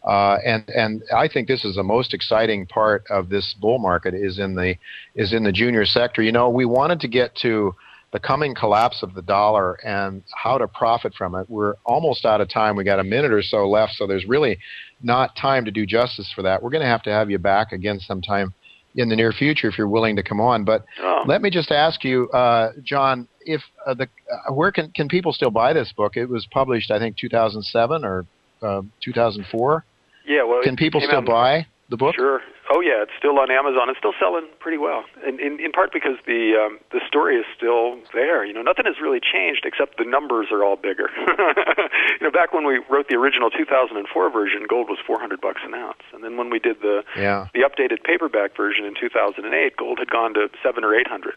Uh, 0.04 0.38
and 0.44 0.68
and 0.70 1.02
I 1.14 1.28
think 1.28 1.48
this 1.48 1.64
is 1.64 1.76
the 1.76 1.82
most 1.82 2.14
exciting 2.14 2.66
part 2.66 3.04
of 3.10 3.28
this 3.28 3.54
bull 3.60 3.78
market 3.78 4.14
is 4.14 4.38
in 4.38 4.54
the 4.54 4.74
is 5.14 5.32
in 5.32 5.44
the 5.44 5.52
junior 5.52 5.84
sector. 5.84 6.22
You 6.22 6.32
know, 6.32 6.48
we 6.48 6.64
wanted 6.64 7.00
to 7.00 7.08
get 7.08 7.34
to 7.42 7.74
the 8.12 8.20
coming 8.20 8.54
collapse 8.54 9.02
of 9.02 9.14
the 9.14 9.22
dollar 9.22 9.74
and 9.84 10.22
how 10.34 10.56
to 10.58 10.68
profit 10.68 11.12
from 11.14 11.34
it. 11.34 11.46
We're 11.50 11.74
almost 11.84 12.24
out 12.24 12.40
of 12.40 12.48
time. 12.48 12.76
We 12.76 12.84
got 12.84 13.00
a 13.00 13.04
minute 13.04 13.32
or 13.32 13.42
so 13.42 13.68
left, 13.68 13.94
so 13.94 14.06
there's 14.06 14.24
really 14.26 14.58
not 15.02 15.36
time 15.36 15.64
to 15.64 15.70
do 15.70 15.84
justice 15.86 16.30
for 16.34 16.42
that. 16.42 16.62
We're 16.62 16.70
going 16.70 16.82
to 16.82 16.88
have 16.88 17.02
to 17.02 17.10
have 17.10 17.30
you 17.30 17.38
back 17.38 17.72
again 17.72 17.98
sometime 18.00 18.54
in 18.94 19.08
the 19.10 19.16
near 19.16 19.32
future 19.32 19.68
if 19.68 19.76
you're 19.76 19.88
willing 19.88 20.16
to 20.16 20.22
come 20.22 20.40
on. 20.40 20.64
But 20.64 20.84
Oh. 21.02 21.24
let 21.26 21.42
me 21.42 21.50
just 21.50 21.70
ask 21.70 22.02
you, 22.04 22.30
uh, 22.30 22.72
John, 22.82 23.28
if 23.42 23.60
uh, 23.86 23.94
the 23.94 24.08
uh, 24.32 24.52
where 24.54 24.72
can 24.72 24.90
can 24.92 25.08
people 25.08 25.32
still 25.32 25.50
buy 25.50 25.72
this 25.74 25.92
book? 25.92 26.16
It 26.16 26.26
was 26.28 26.46
published, 26.50 26.90
I 26.90 26.98
think, 26.98 27.16
2007 27.18 28.04
or 28.04 28.24
uh, 28.62 28.82
2004. 29.02 29.84
Yeah, 30.26 30.42
well, 30.44 30.62
Can 30.62 30.76
people 30.76 31.00
still 31.00 31.22
buy 31.22 31.66
the 31.88 31.96
book? 31.96 32.14
Sure. 32.16 32.40
Oh 32.68 32.80
yeah, 32.80 33.02
it's 33.02 33.12
still 33.18 33.38
on 33.38 33.50
Amazon. 33.50 33.88
It's 33.90 33.98
still 33.98 34.14
selling 34.18 34.46
pretty 34.58 34.78
well, 34.78 35.04
in 35.26 35.38
in, 35.38 35.60
in 35.60 35.70
part 35.72 35.92
because 35.92 36.16
the 36.26 36.54
um, 36.58 36.78
the 36.90 37.00
story 37.06 37.36
is 37.36 37.44
still 37.56 37.96
there. 38.12 38.44
You 38.44 38.52
know, 38.52 38.62
nothing 38.62 38.86
has 38.86 38.96
really 39.00 39.20
changed 39.20 39.62
except 39.64 39.98
the 39.98 40.04
numbers 40.04 40.48
are 40.50 40.64
all 40.64 40.76
bigger. 40.76 41.08
you 41.16 42.22
know, 42.22 42.30
back 42.32 42.52
when 42.52 42.66
we 42.66 42.80
wrote 42.90 43.08
the 43.08 43.14
original 43.14 43.50
2004 43.50 44.30
version, 44.30 44.66
gold 44.68 44.88
was 44.88 44.98
400 45.06 45.40
bucks 45.40 45.60
an 45.64 45.74
ounce, 45.74 46.02
and 46.12 46.24
then 46.24 46.36
when 46.36 46.50
we 46.50 46.58
did 46.58 46.80
the 46.82 47.04
Yeah. 47.16 47.46
the 47.54 47.60
updated 47.60 48.02
paperback 48.02 48.56
version 48.56 48.84
in 48.84 48.94
2008, 48.98 49.76
gold 49.76 49.98
had 49.98 50.10
gone 50.10 50.34
to 50.34 50.50
seven 50.62 50.82
or 50.84 50.94
eight 50.94 51.06
hundred, 51.08 51.36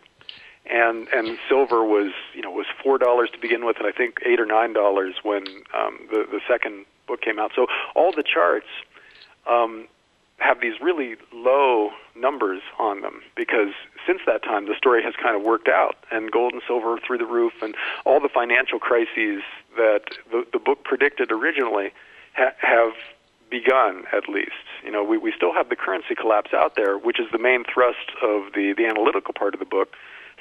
and 0.65 1.07
and 1.13 1.37
silver 1.47 1.83
was 1.83 2.11
you 2.33 2.41
know 2.41 2.49
was 2.51 2.65
four 2.83 2.97
dollars 2.97 3.29
to 3.33 3.37
begin 3.39 3.65
with, 3.65 3.77
and 3.77 3.85
I 3.87 3.91
think 3.91 4.17
eight 4.25 4.39
or 4.39 4.45
nine 4.47 4.73
dollars 4.73 5.15
when 5.23 5.45
um, 5.77 5.99
the 6.09 6.25
the 6.31 6.41
second 6.47 6.85
book 7.07 7.21
came 7.21 7.37
out. 7.39 7.51
So 7.55 7.67
all 7.95 8.11
the 8.11 8.23
charts 8.23 8.67
um, 9.47 9.87
have 10.39 10.61
these 10.61 10.79
really 10.81 11.15
low 11.33 11.89
numbers 12.15 12.61
on 12.77 13.01
them 13.01 13.21
because 13.35 13.73
since 14.05 14.19
that 14.25 14.43
time 14.43 14.67
the 14.67 14.75
story 14.75 15.03
has 15.03 15.13
kind 15.21 15.35
of 15.35 15.41
worked 15.41 15.67
out 15.67 15.95
and 16.11 16.31
gold 16.31 16.53
and 16.53 16.61
silver 16.67 16.97
through 17.05 17.17
the 17.17 17.25
roof 17.25 17.53
and 17.61 17.75
all 18.05 18.19
the 18.19 18.29
financial 18.29 18.79
crises 18.79 19.41
that 19.77 20.03
the, 20.31 20.45
the 20.51 20.59
book 20.59 20.83
predicted 20.83 21.31
originally 21.31 21.91
ha- 22.33 22.53
have 22.59 22.93
begun 23.49 24.03
at 24.13 24.29
least. 24.29 24.51
You 24.83 24.91
know 24.91 25.03
we, 25.03 25.17
we 25.17 25.33
still 25.35 25.53
have 25.53 25.69
the 25.69 25.75
currency 25.75 26.15
collapse 26.15 26.53
out 26.53 26.75
there 26.75 26.97
which 26.97 27.19
is 27.19 27.27
the 27.31 27.39
main 27.39 27.63
thrust 27.63 28.11
of 28.21 28.53
the, 28.53 28.73
the 28.75 28.85
analytical 28.85 29.33
part 29.33 29.53
of 29.53 29.59
the 29.59 29.65
book 29.65 29.95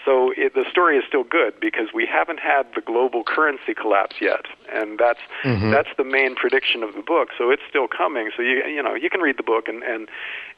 so 0.09 0.33
it, 0.39 0.55
the 0.55 0.65
story 0.71 0.97
is 0.97 1.05
still 1.07 1.25
good 1.25 1.61
because 1.61 1.89
we 1.93 2.07
haven't 2.11 2.41
had 2.41 2.65
the 2.75 2.81
global 2.81 3.23
currency 3.25 3.75
collapse 3.75 4.17
yet, 4.23 4.47
and 4.73 4.99
that's 4.99 5.21
Mhm. 5.45 5.71
that's 5.71 5.91
the 5.99 6.05
main 6.05 6.35
prediction 6.35 6.83
of 6.83 6.95
the 6.95 7.03
book. 7.03 7.29
So 7.37 7.51
it's 7.51 7.63
still 7.69 7.89
coming. 7.89 8.31
So 8.35 8.41
you 8.43 8.65
you 8.65 8.83
know 8.83 8.95
you 8.95 9.11
can 9.11 9.21
read 9.21 9.37
the 9.37 9.43
book 9.43 9.69
and 9.69 9.83
and 9.83 10.09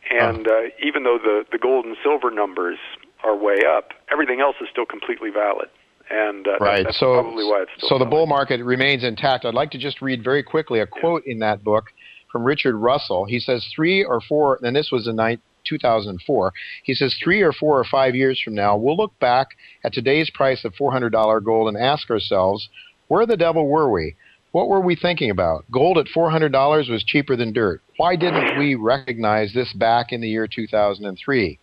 and 0.08 0.46
uh, 0.46 0.60
even 0.80 1.02
though 1.02 1.18
the 1.18 1.44
the 1.50 1.58
gold 1.58 1.84
and 1.84 1.96
silver 2.00 2.30
numbers 2.30 2.78
are 3.24 3.34
way 3.34 3.64
up, 3.66 3.92
everything 4.12 4.40
else 4.40 4.56
is 4.60 4.68
still 4.70 4.86
completely 4.86 5.30
valid. 5.30 5.68
And 6.10 6.46
uh, 6.46 6.52
that- 6.52 6.60
Right. 6.60 6.84
that's 6.84 6.98
so, 6.98 7.14
probably 7.14 7.44
why 7.44 7.62
it's 7.62 7.72
still 7.76 7.88
so 7.88 7.98
the 7.98 8.04
bull 8.14 8.26
market 8.26 8.62
remains 8.64 9.02
intact. 9.02 9.44
I'd 9.44 9.54
like 9.54 9.72
to 9.72 9.78
just 9.78 10.00
read 10.00 10.22
very 10.22 10.42
quickly 10.44 10.78
a 10.80 10.86
quote 10.86 11.24
in 11.26 11.40
that 11.40 11.64
book 11.64 11.86
from 12.30 12.44
Richard 12.44 12.76
Russell. 12.76 13.24
He 13.24 13.40
says 13.40 13.66
three 13.74 14.04
or 14.04 14.20
four, 14.20 14.58
and 14.62 14.74
this 14.76 14.90
was 14.92 15.08
in 15.08 15.16
2004. 15.64 16.52
He 16.84 16.94
says 16.94 17.16
three 17.22 17.42
or 17.42 17.52
four 17.52 17.78
or 17.78 17.84
five 17.84 18.14
years 18.14 18.40
from 18.42 18.54
now, 18.54 18.76
we'll 18.76 18.96
look 18.96 19.18
back 19.18 19.48
at 19.84 19.92
today's 19.92 20.30
price 20.30 20.64
of 20.64 20.74
$400 20.74 21.44
gold 21.44 21.68
and 21.68 21.76
ask 21.76 22.10
ourselves, 22.10 22.68
where 23.08 23.26
the 23.26 23.36
devil 23.36 23.66
were 23.66 23.90
we? 23.90 24.14
What 24.52 24.68
were 24.68 24.80
we 24.80 24.96
thinking 24.96 25.30
about? 25.30 25.64
Gold 25.70 25.98
at 25.98 26.06
$400 26.06 26.90
was 26.90 27.04
cheaper 27.04 27.36
than 27.36 27.52
dirt. 27.52 27.82
Why 27.96 28.16
didn't 28.16 28.58
we 28.58 28.74
recognize 28.74 29.52
this 29.52 29.72
back 29.74 30.12
in 30.12 30.20
the 30.20 30.28
year 30.28 30.48
2003? 30.48 31.58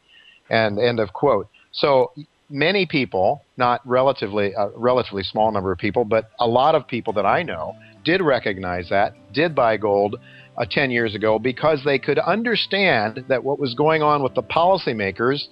And 0.49 0.79
end 0.79 0.99
of 0.99 1.11
quote. 1.11 1.49
So 1.73 2.11
many 2.49 2.85
people, 2.85 3.41
not 3.57 3.81
relatively 3.85 4.53
a 4.53 4.69
relatively 4.75 5.23
small 5.23 5.51
number 5.51 5.71
of 5.71 5.77
people, 5.77 6.05
but 6.05 6.31
a 6.39 6.47
lot 6.47 6.75
of 6.75 6.87
people 6.87 7.13
that 7.13 7.25
I 7.25 7.43
know 7.43 7.75
did 8.05 8.21
recognize 8.21 8.87
that, 8.89 9.13
did 9.33 9.53
buy 9.53 9.75
gold 9.75 10.15
uh, 10.57 10.65
10 10.69 10.91
years 10.91 11.15
ago 11.15 11.37
because 11.37 11.81
they 11.85 11.99
could 11.99 12.19
understand 12.19 13.23
that 13.27 13.43
what 13.43 13.59
was 13.59 13.73
going 13.75 14.01
on 14.01 14.23
with 14.23 14.33
the 14.33 14.43
policymakers 14.43 15.45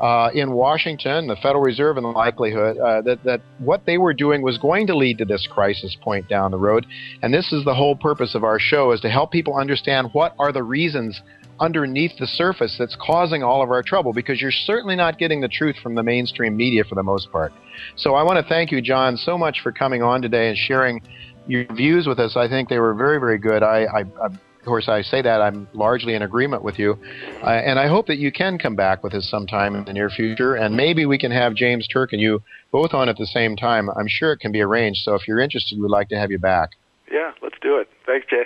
uh, 0.00 0.30
in 0.34 0.52
Washington, 0.52 1.26
the 1.26 1.36
Federal 1.36 1.62
Reserve, 1.62 1.96
and 1.96 2.04
the 2.04 2.10
likelihood 2.10 2.76
uh, 2.78 3.02
that, 3.02 3.22
that 3.24 3.40
what 3.58 3.84
they 3.86 3.98
were 3.98 4.14
doing 4.14 4.42
was 4.42 4.58
going 4.58 4.86
to 4.86 4.96
lead 4.96 5.18
to 5.18 5.24
this 5.24 5.46
crisis 5.50 5.96
point 6.02 6.28
down 6.28 6.50
the 6.50 6.58
road. 6.58 6.86
And 7.22 7.32
this 7.32 7.52
is 7.52 7.64
the 7.64 7.74
whole 7.74 7.96
purpose 7.96 8.34
of 8.34 8.44
our 8.44 8.58
show 8.58 8.92
is 8.92 9.00
to 9.00 9.10
help 9.10 9.30
people 9.30 9.56
understand 9.56 10.10
what 10.12 10.34
are 10.38 10.52
the 10.52 10.62
reasons 10.62 11.20
underneath 11.60 12.12
the 12.18 12.26
surface 12.26 12.76
that's 12.78 12.96
causing 13.00 13.42
all 13.42 13.62
of 13.62 13.70
our 13.70 13.82
trouble 13.82 14.12
because 14.12 14.40
you're 14.40 14.52
certainly 14.52 14.94
not 14.94 15.18
getting 15.18 15.40
the 15.40 15.48
truth 15.48 15.74
from 15.82 15.96
the 15.96 16.02
mainstream 16.02 16.56
media 16.56 16.84
for 16.84 16.94
the 16.94 17.02
most 17.02 17.30
part. 17.32 17.52
So 17.96 18.14
I 18.14 18.22
want 18.22 18.38
to 18.44 18.48
thank 18.48 18.70
you, 18.70 18.80
John, 18.80 19.16
so 19.16 19.36
much 19.36 19.60
for 19.62 19.72
coming 19.72 20.02
on 20.02 20.22
today 20.22 20.48
and 20.48 20.56
sharing 20.56 21.00
your 21.48 21.64
views 21.74 22.06
with 22.06 22.20
us. 22.20 22.36
I 22.36 22.48
think 22.48 22.68
they 22.68 22.78
were 22.78 22.94
very, 22.94 23.18
very 23.18 23.38
good. 23.38 23.64
I, 23.64 23.86
I, 23.86 24.00
I 24.00 24.28
of 24.60 24.64
course, 24.64 24.88
I 24.88 25.02
say 25.02 25.22
that 25.22 25.40
I'm 25.40 25.68
largely 25.72 26.14
in 26.14 26.22
agreement 26.22 26.62
with 26.62 26.78
you, 26.78 26.98
uh, 27.42 27.46
and 27.46 27.78
I 27.78 27.86
hope 27.86 28.06
that 28.08 28.18
you 28.18 28.30
can 28.32 28.58
come 28.58 28.76
back 28.76 29.02
with 29.02 29.14
us 29.14 29.28
sometime 29.30 29.74
in 29.74 29.84
the 29.84 29.92
near 29.92 30.10
future, 30.10 30.54
and 30.56 30.76
maybe 30.76 31.06
we 31.06 31.18
can 31.18 31.30
have 31.30 31.54
James 31.54 31.86
Turk 31.86 32.12
and 32.12 32.20
you 32.20 32.42
both 32.70 32.92
on 32.92 33.08
at 33.08 33.16
the 33.16 33.26
same 33.26 33.56
time. 33.56 33.88
I'm 33.90 34.08
sure 34.08 34.32
it 34.32 34.40
can 34.40 34.52
be 34.52 34.60
arranged. 34.60 35.00
So 35.04 35.14
if 35.14 35.26
you're 35.26 35.40
interested, 35.40 35.80
we'd 35.80 35.88
like 35.88 36.08
to 36.10 36.18
have 36.18 36.30
you 36.30 36.38
back. 36.38 36.70
Yeah, 37.10 37.32
let's 37.40 37.56
do 37.62 37.78
it. 37.78 37.88
Thanks, 38.04 38.26
Jay. 38.28 38.42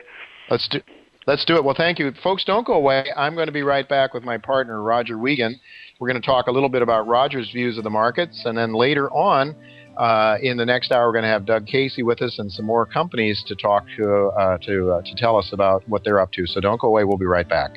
Let's 0.50 0.68
do. 0.68 0.80
Let's 1.26 1.44
do 1.44 1.56
it. 1.56 1.64
Well, 1.64 1.74
thank 1.76 1.98
you, 1.98 2.12
folks. 2.22 2.44
Don't 2.44 2.66
go 2.66 2.74
away. 2.74 3.06
I'm 3.16 3.34
going 3.34 3.46
to 3.46 3.52
be 3.52 3.62
right 3.62 3.88
back 3.88 4.12
with 4.12 4.24
my 4.24 4.38
partner 4.38 4.82
Roger 4.82 5.16
Wiegand. 5.16 5.56
We're 6.00 6.08
going 6.08 6.20
to 6.20 6.26
talk 6.26 6.48
a 6.48 6.50
little 6.50 6.68
bit 6.68 6.82
about 6.82 7.06
Roger's 7.06 7.50
views 7.52 7.78
of 7.78 7.84
the 7.84 7.90
markets, 7.90 8.42
and 8.44 8.58
then 8.58 8.74
later 8.74 9.08
on, 9.10 9.54
uh, 9.96 10.38
in 10.40 10.56
the 10.56 10.66
next 10.66 10.92
hour, 10.92 11.06
we're 11.06 11.12
going 11.12 11.24
to 11.24 11.28
have 11.28 11.44
Doug 11.44 11.66
Casey 11.66 12.02
with 12.02 12.22
us 12.22 12.38
and 12.38 12.50
some 12.50 12.64
more 12.64 12.86
companies 12.86 13.42
to 13.46 13.54
talk 13.54 13.84
to 13.96 14.26
uh, 14.38 14.58
to 14.58 14.92
uh, 14.92 15.02
to 15.02 15.14
tell 15.16 15.36
us 15.36 15.50
about 15.52 15.86
what 15.88 16.04
they're 16.04 16.20
up 16.20 16.32
to. 16.32 16.46
So 16.46 16.60
don't 16.60 16.80
go 16.80 16.88
away. 16.88 17.04
We'll 17.04 17.18
be 17.18 17.26
right 17.26 17.48
back. 17.48 17.76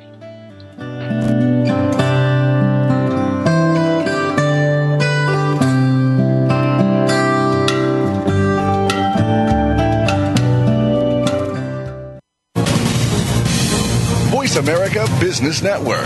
Voice 14.31 14.55
America 14.57 15.07
Business 15.19 15.61
Network, 15.61 16.05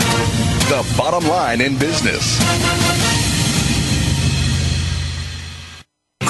the 0.68 0.94
bottom 0.96 1.28
line 1.28 1.60
in 1.60 1.78
business. 1.78 3.09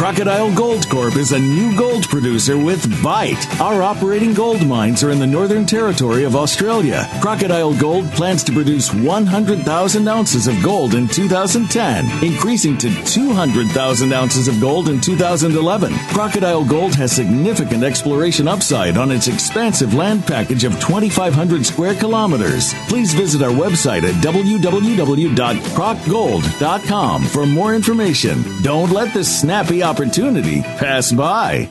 Crocodile 0.00 0.48
Gold 0.54 0.88
Corp 0.88 1.16
is 1.16 1.32
a 1.32 1.38
new 1.38 1.76
gold 1.76 2.08
producer 2.08 2.56
with 2.56 3.02
Bite. 3.02 3.60
Our 3.60 3.82
operating 3.82 4.32
gold 4.32 4.66
mines 4.66 5.04
are 5.04 5.10
in 5.10 5.18
the 5.18 5.26
Northern 5.26 5.66
Territory 5.66 6.24
of 6.24 6.34
Australia. 6.34 7.06
Crocodile 7.20 7.74
Gold 7.74 8.10
plans 8.12 8.42
to 8.44 8.52
produce 8.52 8.94
100,000 8.94 10.08
ounces 10.08 10.46
of 10.46 10.62
gold 10.62 10.94
in 10.94 11.06
2010, 11.06 12.24
increasing 12.24 12.78
to 12.78 12.88
200,000 13.04 14.12
ounces 14.14 14.48
of 14.48 14.58
gold 14.58 14.88
in 14.88 15.02
2011. 15.02 15.92
Crocodile 16.08 16.64
Gold 16.64 16.94
has 16.94 17.12
significant 17.12 17.84
exploration 17.84 18.48
upside 18.48 18.96
on 18.96 19.12
its 19.12 19.28
expansive 19.28 19.92
land 19.92 20.26
package 20.26 20.64
of 20.64 20.80
2,500 20.80 21.66
square 21.66 21.94
kilometers. 21.94 22.72
Please 22.88 23.12
visit 23.12 23.42
our 23.42 23.50
website 23.50 24.04
at 24.04 24.14
www.crocgold.com 24.24 27.24
for 27.26 27.44
more 27.44 27.74
information. 27.74 28.42
Don't 28.62 28.92
let 28.92 29.12
this 29.12 29.40
snappy 29.40 29.82
opportunity 29.90 30.62
pass 30.62 31.10
by. 31.10 31.68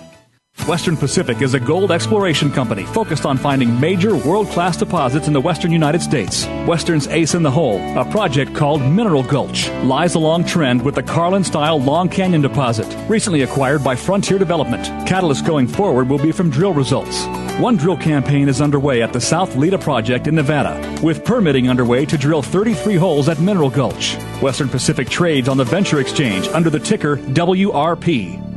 Western 0.67 0.97
Pacific 0.97 1.41
is 1.41 1.55
a 1.55 1.59
gold 1.59 1.91
exploration 1.91 2.51
company 2.51 2.83
focused 2.83 3.25
on 3.25 3.37
finding 3.37 3.79
major 3.79 4.15
world 4.15 4.47
class 4.49 4.77
deposits 4.77 5.25
in 5.25 5.33
the 5.33 5.41
western 5.41 5.71
United 5.71 6.01
States. 6.01 6.45
Western's 6.67 7.07
Ace 7.07 7.33
in 7.33 7.41
the 7.41 7.49
Hole, 7.49 7.79
a 7.97 8.05
project 8.11 8.53
called 8.53 8.81
Mineral 8.81 9.23
Gulch, 9.23 9.67
lies 9.83 10.13
along 10.13 10.45
trend 10.45 10.83
with 10.83 10.93
the 10.93 11.01
Carlin 11.01 11.43
style 11.43 11.79
Long 11.79 12.07
Canyon 12.07 12.41
deposit, 12.41 12.87
recently 13.09 13.41
acquired 13.41 13.83
by 13.83 13.95
Fronteer 13.95 14.37
Development. 14.37 14.85
Catalyst 15.07 15.45
going 15.45 15.67
forward 15.67 16.07
will 16.07 16.19
be 16.19 16.31
from 16.31 16.51
drill 16.51 16.73
results. 16.73 17.25
One 17.59 17.75
drill 17.75 17.97
campaign 17.97 18.47
is 18.47 18.61
underway 18.61 19.01
at 19.01 19.11
the 19.11 19.21
South 19.21 19.55
Leda 19.55 19.79
project 19.79 20.27
in 20.27 20.35
Nevada, 20.35 20.99
with 21.01 21.25
permitting 21.25 21.69
underway 21.69 22.05
to 22.05 22.17
drill 22.17 22.43
33 22.43 22.95
holes 22.95 23.27
at 23.27 23.39
Mineral 23.39 23.71
Gulch. 23.71 24.15
Western 24.41 24.69
Pacific 24.69 25.09
trades 25.09 25.49
on 25.49 25.57
the 25.57 25.65
Venture 25.65 25.99
Exchange 25.99 26.47
under 26.49 26.69
the 26.69 26.79
ticker 26.79 27.17
WRP. 27.17 28.48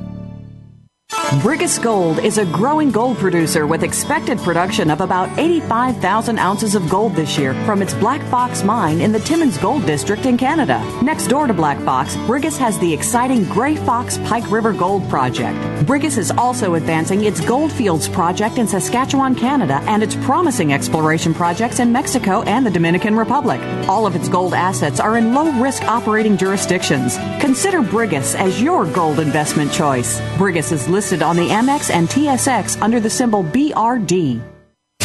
Brigus 1.41 1.83
Gold 1.83 2.18
is 2.18 2.37
a 2.37 2.45
growing 2.45 2.91
gold 2.91 3.16
producer 3.16 3.66
with 3.66 3.83
expected 3.83 4.39
production 4.41 4.91
of 4.91 5.01
about 5.01 5.30
85,000 5.39 6.39
ounces 6.39 6.74
of 6.74 6.89
gold 6.91 7.16
this 7.16 7.39
year 7.39 7.55
from 7.64 7.80
its 7.80 7.95
Black 7.95 8.22
Fox 8.28 8.62
mine 8.62 9.01
in 9.01 9.12
the 9.12 9.18
Timmins 9.20 9.57
Gold 9.57 9.87
District 9.87 10.26
in 10.26 10.37
Canada. 10.37 10.78
Next 11.03 11.28
door 11.28 11.47
to 11.47 11.55
Black 11.55 11.80
Fox, 11.80 12.16
Brigus 12.28 12.59
has 12.59 12.78
the 12.78 12.93
exciting 12.93 13.45
Grey 13.45 13.76
Fox 13.76 14.18
Pike 14.18 14.49
River 14.51 14.74
Gold 14.74 15.09
Project. 15.09 15.59
Brigus 15.87 16.18
is 16.18 16.30
also 16.33 16.74
advancing 16.74 17.24
its 17.24 17.41
Goldfields 17.41 18.11
project 18.11 18.59
in 18.59 18.68
Saskatchewan, 18.68 19.35
Canada, 19.35 19.80
and 19.87 20.03
its 20.03 20.14
promising 20.16 20.74
exploration 20.74 21.33
projects 21.33 21.80
in 21.80 21.91
Mexico 21.91 22.43
and 22.43 22.64
the 22.64 22.70
Dominican 22.70 23.16
Republic. 23.16 23.61
All 23.89 24.07
of 24.07 24.14
its 24.14 24.28
gold 24.28 24.53
assets 24.53 25.01
are 25.01 25.16
in 25.16 25.33
low 25.33 25.51
risk 25.61 25.83
operating 25.85 26.37
jurisdictions. 26.37 27.16
Consider 27.41 27.80
Brigus 27.80 28.35
as 28.35 28.61
your 28.61 28.85
gold 28.85 29.18
investment 29.18 29.72
choice. 29.72 30.20
Brigus 30.37 30.72
is 30.72 30.89
listed 30.89 31.22
on 31.23 31.37
the 31.37 31.49
Amex 31.49 31.91
and 31.91 32.09
TSX 32.09 32.81
under 32.83 33.01
the 33.01 33.11
symbol 33.11 33.43
BRD. 33.45 34.51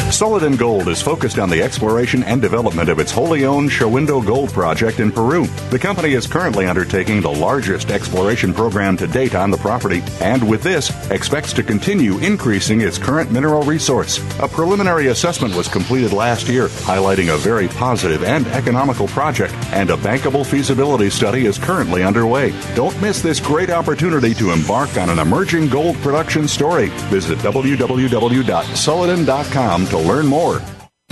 Sulliden 0.07 0.57
Gold 0.57 0.87
is 0.87 1.01
focused 1.01 1.37
on 1.37 1.49
the 1.49 1.61
exploration 1.61 2.23
and 2.23 2.41
development 2.41 2.87
of 2.89 2.97
its 2.97 3.11
wholly 3.11 3.43
owned 3.43 3.69
Shahuindo 3.69 4.25
Gold 4.25 4.53
Project 4.53 5.01
in 5.01 5.11
Peru. 5.11 5.47
The 5.69 5.77
company 5.77 6.13
is 6.13 6.25
currently 6.25 6.65
undertaking 6.65 7.21
the 7.21 7.29
largest 7.29 7.91
exploration 7.91 8.53
program 8.53 8.95
to 8.97 9.05
date 9.05 9.35
on 9.35 9.51
the 9.51 9.57
property, 9.57 10.01
and 10.21 10.49
with 10.49 10.63
this, 10.63 10.91
expects 11.11 11.51
to 11.53 11.61
continue 11.61 12.17
increasing 12.19 12.79
its 12.81 12.97
current 12.97 13.33
mineral 13.33 13.63
resource. 13.63 14.19
A 14.39 14.47
preliminary 14.47 15.07
assessment 15.07 15.53
was 15.53 15.67
completed 15.67 16.13
last 16.13 16.47
year, 16.47 16.67
highlighting 16.67 17.33
a 17.33 17.37
very 17.37 17.67
positive 17.67 18.23
and 18.23 18.47
economical 18.47 19.09
project, 19.09 19.53
and 19.73 19.89
a 19.89 19.97
bankable 19.97 20.45
feasibility 20.45 21.09
study 21.09 21.45
is 21.45 21.59
currently 21.59 22.03
underway. 22.03 22.53
Don't 22.75 22.99
miss 23.01 23.21
this 23.21 23.41
great 23.41 23.69
opportunity 23.69 24.33
to 24.35 24.51
embark 24.51 24.95
on 24.97 25.09
an 25.09 25.19
emerging 25.19 25.67
gold 25.67 25.97
production 25.97 26.47
story. 26.47 26.87
Visit 27.09 27.39
www.sulliden.com 27.39 29.87
to 29.87 29.96
learn 29.99 30.27
more. 30.27 30.61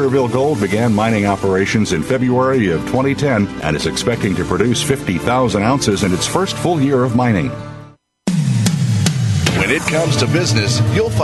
Barkerville 0.00 0.32
Gold 0.32 0.60
began 0.62 0.94
mining 0.94 1.26
operations 1.26 1.92
in 1.92 2.02
February 2.02 2.70
of 2.70 2.80
2010 2.86 3.46
and 3.60 3.76
is 3.76 3.84
expecting 3.84 4.34
to 4.34 4.46
produce 4.46 4.82
50,000 4.82 5.62
ounces 5.62 6.04
in 6.04 6.14
its 6.14 6.26
first 6.26 6.56
full 6.56 6.80
year 6.80 7.04
of 7.04 7.14
mining. 7.14 7.50
When 9.58 9.70
it 9.70 9.82
comes 9.82 10.16
to 10.16 10.26
business, 10.26 10.80
you'll 10.94 11.10
find 11.10 11.18